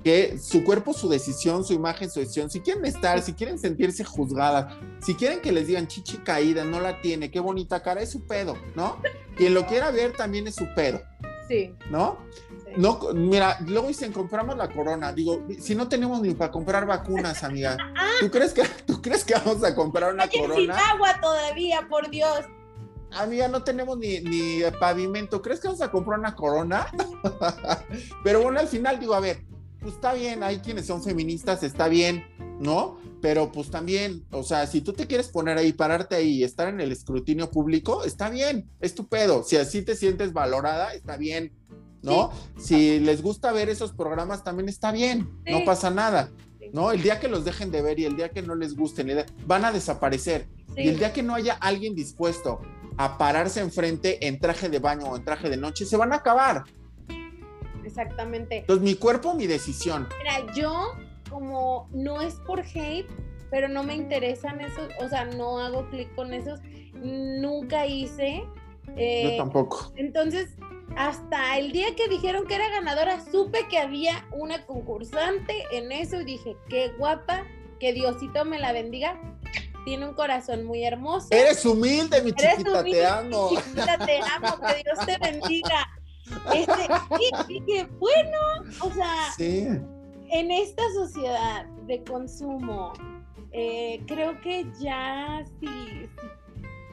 Que 0.03 0.39
su 0.39 0.65
cuerpo, 0.65 0.93
su 0.93 1.09
decisión, 1.09 1.65
su 1.65 1.73
imagen, 1.73 2.11
su 2.11 2.21
decisión, 2.21 2.51
si 2.51 2.61
quieren 2.61 2.85
estar, 2.85 3.23
si 3.23 3.33
quieren 3.35 3.59
sentirse 3.59 4.05
juzgadas, 4.05 4.75
si 5.01 5.15
quieren 5.15 5.41
que 5.41 5.53
les 5.53 5.67
digan 5.67 5.87
chichi 5.87 6.19
caída, 6.19 6.65
no 6.65 6.81
la 6.81 7.01
tiene, 7.01 7.31
qué 7.31 7.41
bonita 7.41 7.83
cara, 7.83 8.01
es 8.01 8.11
su 8.11 8.27
pedo, 8.27 8.57
¿no? 8.75 9.01
Quien 9.37 9.55
lo 9.55 9.67
quiera 9.67 9.91
ver 9.91 10.13
también 10.17 10.47
es 10.47 10.55
su 10.57 10.67
pedo. 10.75 11.01
Sí. 11.49 11.75
¿No? 11.91 12.19
No, 12.77 13.01
mira, 13.15 13.59
luego 13.67 13.89
dicen 13.89 14.13
compramos 14.13 14.57
la 14.57 14.69
corona. 14.69 15.13
Digo, 15.13 15.43
si 15.59 15.75
no 15.75 15.89
tenemos 15.89 16.21
ni 16.21 16.35
para 16.35 16.51
comprar 16.51 16.87
vacunas, 16.87 17.43
amiga, 17.43 17.77
¿tú 18.21 18.31
crees 18.31 18.53
que, 18.53 18.63
¿tú 18.87 19.01
crees 19.01 19.25
que 19.25 19.35
vamos 19.35 19.65
a 19.65 19.75
comprar 19.75 20.13
una 20.13 20.29
corona? 20.29 20.55
sin 20.57 20.71
agua 20.71 21.19
todavía, 21.21 21.87
por 21.89 22.11
Dios. 22.11 22.45
Amiga, 23.13 23.49
no 23.49 23.65
tenemos 23.65 23.99
ni, 23.99 24.21
ni 24.21 24.61
pavimento. 24.79 25.41
¿Crees 25.41 25.61
que 25.61 25.69
vamos 25.69 25.81
a 25.81 25.91
comprar 25.91 26.19
una 26.19 26.35
corona? 26.35 26.87
Pero 28.25 28.43
bueno, 28.43 28.61
al 28.61 28.69
final 28.69 29.01
digo, 29.01 29.15
a 29.15 29.21
ver, 29.21 29.43
pues 29.81 29.95
está 29.95 30.13
bien, 30.15 30.43
hay 30.43 30.59
quienes 30.59 30.87
son 30.87 31.03
feministas, 31.03 31.63
está 31.63 31.89
bien, 31.89 32.25
¿no? 32.61 32.99
Pero 33.21 33.53
pues 33.53 33.71
también, 33.71 34.25
o 34.31 34.43
sea, 34.43 34.67
si 34.67 34.81
tú 34.81 34.93
te 34.93 35.07
quieres 35.07 35.29
poner 35.29 35.59
ahí, 35.59 35.73
pararte 35.73 36.17
ahí 36.17 36.39
y 36.39 36.45
estar 36.45 36.69
en 36.69 36.81
el 36.81 36.93
escrutinio 36.93 37.51
público, 37.51 38.05
está 38.05 38.29
bien, 38.31 38.69
estupendo. 38.81 39.43
Si 39.43 39.57
así 39.57 39.83
te 39.83 39.97
sientes 39.97 40.33
valorada, 40.33 40.93
está 40.95 41.17
bien, 41.17 41.53
¿no? 42.03 42.31
Si 42.59 43.01
les 43.01 43.23
gusta 43.23 43.53
ver 43.53 43.69
esos 43.69 43.93
programas, 43.93 44.45
también 44.45 44.69
está 44.69 44.93
bien, 44.93 45.29
no 45.47 45.65
pasa 45.65 45.91
nada, 45.91 46.31
¿no? 46.73 46.93
El 46.93 47.03
día 47.03 47.21
que 47.21 47.29
los 47.29 47.45
dejen 47.45 47.71
de 47.71 47.83
ver 47.83 47.99
y 47.99 48.05
el 48.05 48.17
día 48.17 48.31
que 48.31 48.43
no 48.43 48.55
les 48.55 48.77
gusten, 48.77 49.25
van 49.47 49.65
a 49.65 49.73
desaparecer. 49.73 50.49
Y 50.77 50.89
el 50.89 50.99
día 50.99 51.13
que 51.13 51.23
no 51.23 51.35
haya 51.35 51.55
alguien 51.55 51.95
dispuesto 51.95 52.61
a 52.97 53.19
pararse 53.19 53.61
enfrente 53.61 54.27
en 54.27 54.39
traje 54.39 54.69
de 54.69 54.79
baño 54.79 55.07
o 55.07 55.17
en 55.17 55.25
traje 55.25 55.49
de 55.49 55.57
noche, 55.57 55.87
se 55.87 55.97
van 55.97 56.13
a 56.13 56.17
acabar 56.17 56.65
exactamente. 57.89 58.59
Entonces, 58.59 58.85
mi 58.85 58.95
cuerpo, 58.95 59.35
mi 59.35 59.47
decisión. 59.47 60.09
Mira, 60.19 60.53
yo, 60.55 60.93
como 61.29 61.89
no 61.93 62.21
es 62.21 62.35
por 62.47 62.61
hate, 62.61 63.09
pero 63.51 63.69
no 63.69 63.83
me 63.83 63.95
interesan 63.95 64.61
esos, 64.61 64.89
o 65.01 65.09
sea, 65.09 65.25
no 65.25 65.59
hago 65.59 65.89
clic 65.91 66.15
con 66.15 66.33
esos, 66.33 66.61
nunca 66.95 67.87
hice. 67.87 68.45
Eh, 68.97 69.31
yo 69.31 69.37
tampoco. 69.37 69.93
Entonces, 69.97 70.57
hasta 70.97 71.59
el 71.59 71.73
día 71.73 71.95
que 71.95 72.09
dijeron 72.09 72.47
que 72.47 72.55
era 72.55 72.69
ganadora, 72.71 73.25
supe 73.31 73.67
que 73.69 73.79
había 73.79 74.27
una 74.33 74.65
concursante 74.67 75.65
en 75.73 75.93
eso 75.93 76.21
y 76.21 76.25
dije, 76.25 76.57
qué 76.69 76.91
guapa, 76.99 77.45
que 77.79 77.93
Diosito 77.93 78.45
me 78.45 78.59
la 78.59 78.73
bendiga. 78.73 79.21
Tiene 79.85 80.07
un 80.07 80.15
corazón 80.15 80.65
muy 80.65 80.85
hermoso. 80.85 81.29
Eres 81.31 81.65
humilde, 81.65 82.21
mi 82.23 82.33
chiquita, 82.33 82.85
te 82.85 83.07
amo. 83.07 83.51
chiquita, 83.51 83.99
te 84.05 84.19
amo, 84.19 84.61
que 84.61 84.83
Dios 84.83 85.07
te 85.07 85.19
bendiga. 85.19 85.89
Este, 86.55 86.89
y, 87.49 87.83
bueno, 87.99 88.39
o 88.81 88.91
sea, 88.91 89.29
en 89.39 90.51
esta 90.51 90.83
sociedad 90.95 91.67
de 91.87 92.03
consumo, 92.05 92.93
eh, 93.53 94.03
creo 94.07 94.41
que 94.41 94.67
ya 94.81 95.45
sí, 95.61 96.09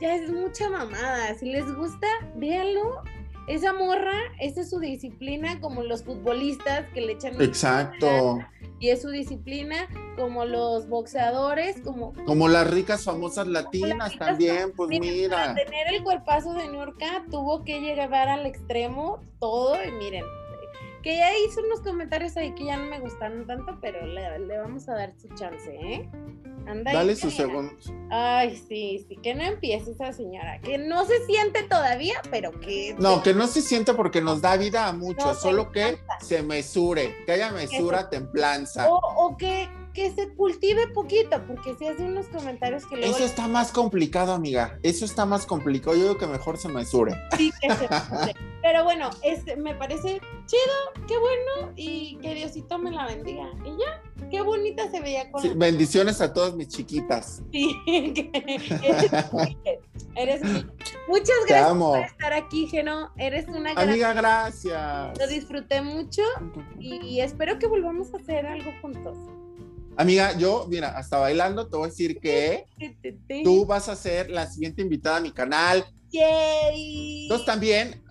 ya 0.01 0.15
es 0.15 0.31
mucha 0.31 0.69
mamada. 0.69 1.35
Si 1.37 1.45
les 1.45 1.65
gusta, 1.75 2.07
véanlo. 2.35 3.03
Esa 3.47 3.73
morra, 3.73 4.17
esa 4.39 4.61
es 4.61 4.69
su 4.69 4.79
disciplina, 4.79 5.59
como 5.61 5.83
los 5.83 6.03
futbolistas 6.03 6.87
que 6.93 7.01
le 7.01 7.13
echan. 7.13 7.39
Exacto 7.41 8.39
y 8.79 8.89
es 8.89 9.01
su 9.01 9.09
disciplina, 9.09 9.87
como 10.15 10.45
los 10.45 10.87
boxeadores, 10.89 11.77
como... 11.81 12.13
Como 12.25 12.47
las 12.47 12.69
ricas 12.69 13.03
famosas 13.03 13.47
latinas 13.47 14.17
también, 14.17 14.73
pues 14.75 14.89
mira. 14.89 15.37
Para 15.37 15.55
tener 15.55 15.93
el 15.93 16.03
cuerpazo 16.03 16.53
de 16.53 16.67
Nurka 16.67 17.23
tuvo 17.31 17.63
que 17.63 17.79
llegar 17.79 18.27
al 18.27 18.45
extremo 18.45 19.19
todo 19.39 19.77
y 19.83 19.91
miren, 19.91 20.23
que 21.05 21.17
ya 21.17 21.37
hizo 21.37 21.61
unos 21.61 21.81
comentarios 21.81 22.35
ahí 22.35 22.55
que 22.55 22.65
ya 22.65 22.77
no 22.77 22.85
me 22.89 22.99
gustaron 22.99 23.45
tanto, 23.45 23.77
pero 23.79 24.03
le, 24.07 24.39
le 24.39 24.57
vamos 24.57 24.89
a 24.89 24.95
dar 24.95 25.13
su 25.15 25.27
chance, 25.35 25.69
¿eh? 25.69 26.09
Dale 26.83 27.15
sus 27.15 27.35
segundos. 27.35 27.93
Ay, 28.09 28.57
sí, 28.67 29.05
sí, 29.07 29.15
que 29.17 29.35
no 29.35 29.43
empiece 29.43 29.91
esa 29.91 30.11
señora, 30.13 30.59
que 30.61 30.79
no 30.79 31.05
se 31.05 31.23
siente 31.27 31.61
todavía, 31.61 32.15
pero 32.31 32.59
que... 32.59 32.95
No, 32.97 33.21
que 33.21 33.35
no 33.35 33.45
se 33.45 33.61
siente 33.61 33.93
porque 33.93 34.19
nos 34.19 34.41
da 34.41 34.57
vida 34.57 34.87
a 34.87 34.93
muchos, 34.93 35.39
solo 35.39 35.71
que 35.71 35.99
se 36.21 36.41
mesure, 36.41 37.15
que 37.27 37.33
haya 37.33 37.51
mesura, 37.51 38.09
templanza. 38.09 38.87
O, 38.89 39.37
que 39.37 39.69
que 39.95 40.11
se 40.11 40.27
cultive 40.33 40.87
poquito, 40.89 41.41
porque 41.47 41.73
si 41.79 41.87
hace 41.87 42.03
unos 42.03 42.25
comentarios 42.27 42.85
que 42.85 42.97
luego... 42.97 43.15
Eso 43.15 43.23
está 43.23 43.47
más 43.47 43.71
complicado, 43.71 44.33
amiga. 44.33 44.77
Eso 44.83 45.05
está 45.05 45.25
más 45.25 45.45
complicado. 45.45 45.95
Yo 45.95 46.03
digo 46.03 46.17
que 46.17 46.27
mejor 46.27 46.57
se 46.57 46.67
mesure. 46.67 47.15
Sí, 47.37 47.51
que 47.61 47.73
se 47.73 47.87
mesure. 47.87 48.35
Pero 48.61 48.83
bueno, 48.83 49.09
este, 49.23 49.55
me 49.55 49.73
parece 49.73 50.19
chido, 50.47 51.07
qué 51.07 51.17
bueno, 51.17 51.71
y 51.77 52.17
que 52.17 52.35
Diosito 52.35 52.77
me 52.77 52.91
la 52.91 53.07
bendiga. 53.07 53.49
Y 53.63 53.69
ya, 53.79 54.27
qué 54.29 54.41
bonita 54.41 54.91
se 54.91 54.99
veía 54.99 55.31
con... 55.31 55.41
Sí, 55.41 55.51
bendiciones 55.55 56.19
a 56.19 56.33
todas 56.33 56.55
mis 56.55 56.67
chiquitas. 56.67 57.41
Sí, 57.53 57.73
que 57.85 58.31
eres, 58.83 59.11
eres 60.15 60.41
Muchas 61.07 61.37
gracias 61.47 61.77
por 61.77 61.99
estar 61.99 62.33
aquí, 62.33 62.67
Geno. 62.67 63.11
Eres 63.15 63.47
una 63.47 63.73
gran... 63.73 63.89
Amiga, 63.89 64.13
gracias. 64.13 65.17
Lo 65.17 65.27
disfruté 65.27 65.81
mucho 65.81 66.23
y 66.79 67.21
espero 67.21 67.59
que 67.59 67.67
volvamos 67.67 68.13
a 68.13 68.17
hacer 68.17 68.45
algo 68.45 68.71
juntos. 68.81 69.17
Amiga, 69.97 70.37
yo, 70.37 70.65
mira, 70.69 70.89
hasta 70.97 71.17
bailando 71.17 71.67
te 71.67 71.77
voy 71.77 71.87
a 71.87 71.89
decir 71.89 72.19
que 72.19 72.65
tú 73.43 73.65
vas 73.65 73.87
a 73.89 73.95
ser 73.95 74.29
la 74.29 74.47
siguiente 74.47 74.81
invitada 74.81 75.17
a 75.17 75.21
mi 75.21 75.31
canal. 75.31 75.85
Yay. 76.11 77.23
Entonces 77.23 77.45
también 77.45 78.03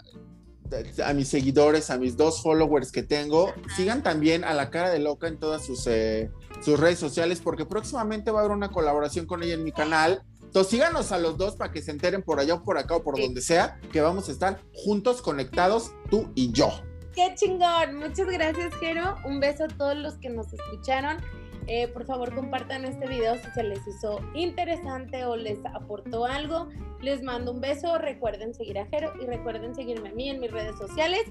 a 1.05 1.12
mis 1.12 1.28
seguidores, 1.28 1.91
a 1.91 1.99
mis 1.99 2.16
dos 2.16 2.43
followers 2.43 2.91
que 2.91 3.03
tengo, 3.03 3.53
sigan 3.76 4.03
también 4.03 4.45
a 4.45 4.55
la 4.55 4.70
cara 4.70 4.91
de 4.91 4.99
loca 4.99 5.28
en 5.28 5.39
todas 5.39 5.64
sus, 5.64 5.87
eh, 5.87 6.30
sus 6.62 6.80
redes 6.80 6.99
sociales 6.99 7.41
porque 7.43 7.66
próximamente 7.66 8.30
va 8.30 8.41
a 8.41 8.45
haber 8.45 8.57
una 8.57 8.70
colaboración 8.70 9.26
con 9.26 9.43
ella 9.43 9.55
en 9.55 9.64
mi 9.64 9.72
canal. 9.72 10.22
Entonces 10.43 10.70
síganos 10.70 11.12
a 11.12 11.18
los 11.18 11.37
dos 11.37 11.57
para 11.57 11.72
que 11.72 11.82
se 11.82 11.91
enteren 11.91 12.22
por 12.22 12.41
allá 12.41 12.55
o 12.55 12.62
por 12.62 12.78
acá 12.78 12.97
o 12.97 13.03
por 13.03 13.20
donde 13.20 13.41
sea 13.41 13.78
que 13.93 14.01
vamos 14.01 14.28
a 14.28 14.32
estar 14.32 14.61
juntos, 14.72 15.20
conectados, 15.20 15.93
tú 16.11 16.30
y 16.35 16.53
yo. 16.53 16.70
¡Qué 17.14 17.32
chingón! 17.37 17.97
Muchas 17.97 18.26
gracias, 18.26 18.74
Jero. 18.80 19.16
Un 19.24 19.39
beso 19.39 19.64
a 19.64 19.68
todos 19.68 19.97
los 19.97 20.14
que 20.14 20.30
nos 20.30 20.53
escucharon. 20.53 21.18
Eh, 21.67 21.89
por 21.89 22.05
favor, 22.05 22.35
compartan 22.35 22.85
este 22.85 23.07
video 23.09 23.37
si 23.39 23.51
se 23.53 23.62
les 23.62 23.87
hizo 23.87 24.21
interesante 24.35 25.25
o 25.25 25.37
les 25.37 25.65
aportó 25.65 26.27
algo. 26.27 26.69
Les 27.01 27.23
mando 27.23 27.53
un 27.53 27.61
beso. 27.61 27.99
Recuerden 27.99 28.55
seguir 28.55 28.79
a 28.79 28.87
Jero 28.87 29.12
y 29.21 29.27
recuerden 29.27 29.75
seguirme 29.75 30.11
a 30.11 30.12
mí 30.12 30.29
en 30.29 30.41
mis 30.41 30.51
redes 30.51 30.77
sociales 30.77 31.23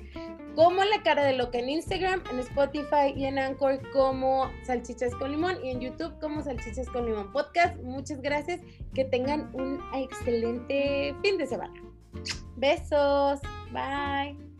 como 0.56 0.84
La 0.84 1.02
Cara 1.04 1.24
de 1.24 1.34
Loca 1.34 1.58
en 1.58 1.70
Instagram, 1.70 2.24
en 2.32 2.40
Spotify 2.40 3.14
y 3.16 3.26
en 3.26 3.40
Anchor 3.40 3.80
como 3.92 4.50
Salchichas 4.66 5.14
con 5.16 5.32
Limón 5.32 5.58
y 5.64 5.70
en 5.70 5.82
YouTube 5.82 6.20
como 6.20 6.42
Salchichas 6.42 6.88
con 6.90 7.06
Limón 7.06 7.32
Podcast. 7.32 7.78
Muchas 7.82 8.22
gracias. 8.22 8.62
Que 8.94 9.06
tengan 9.06 9.50
un 9.54 9.80
excelente 9.94 11.16
fin 11.22 11.38
de 11.38 11.48
semana. 11.48 11.74
Besos. 12.56 13.40
Bye. 13.72 14.53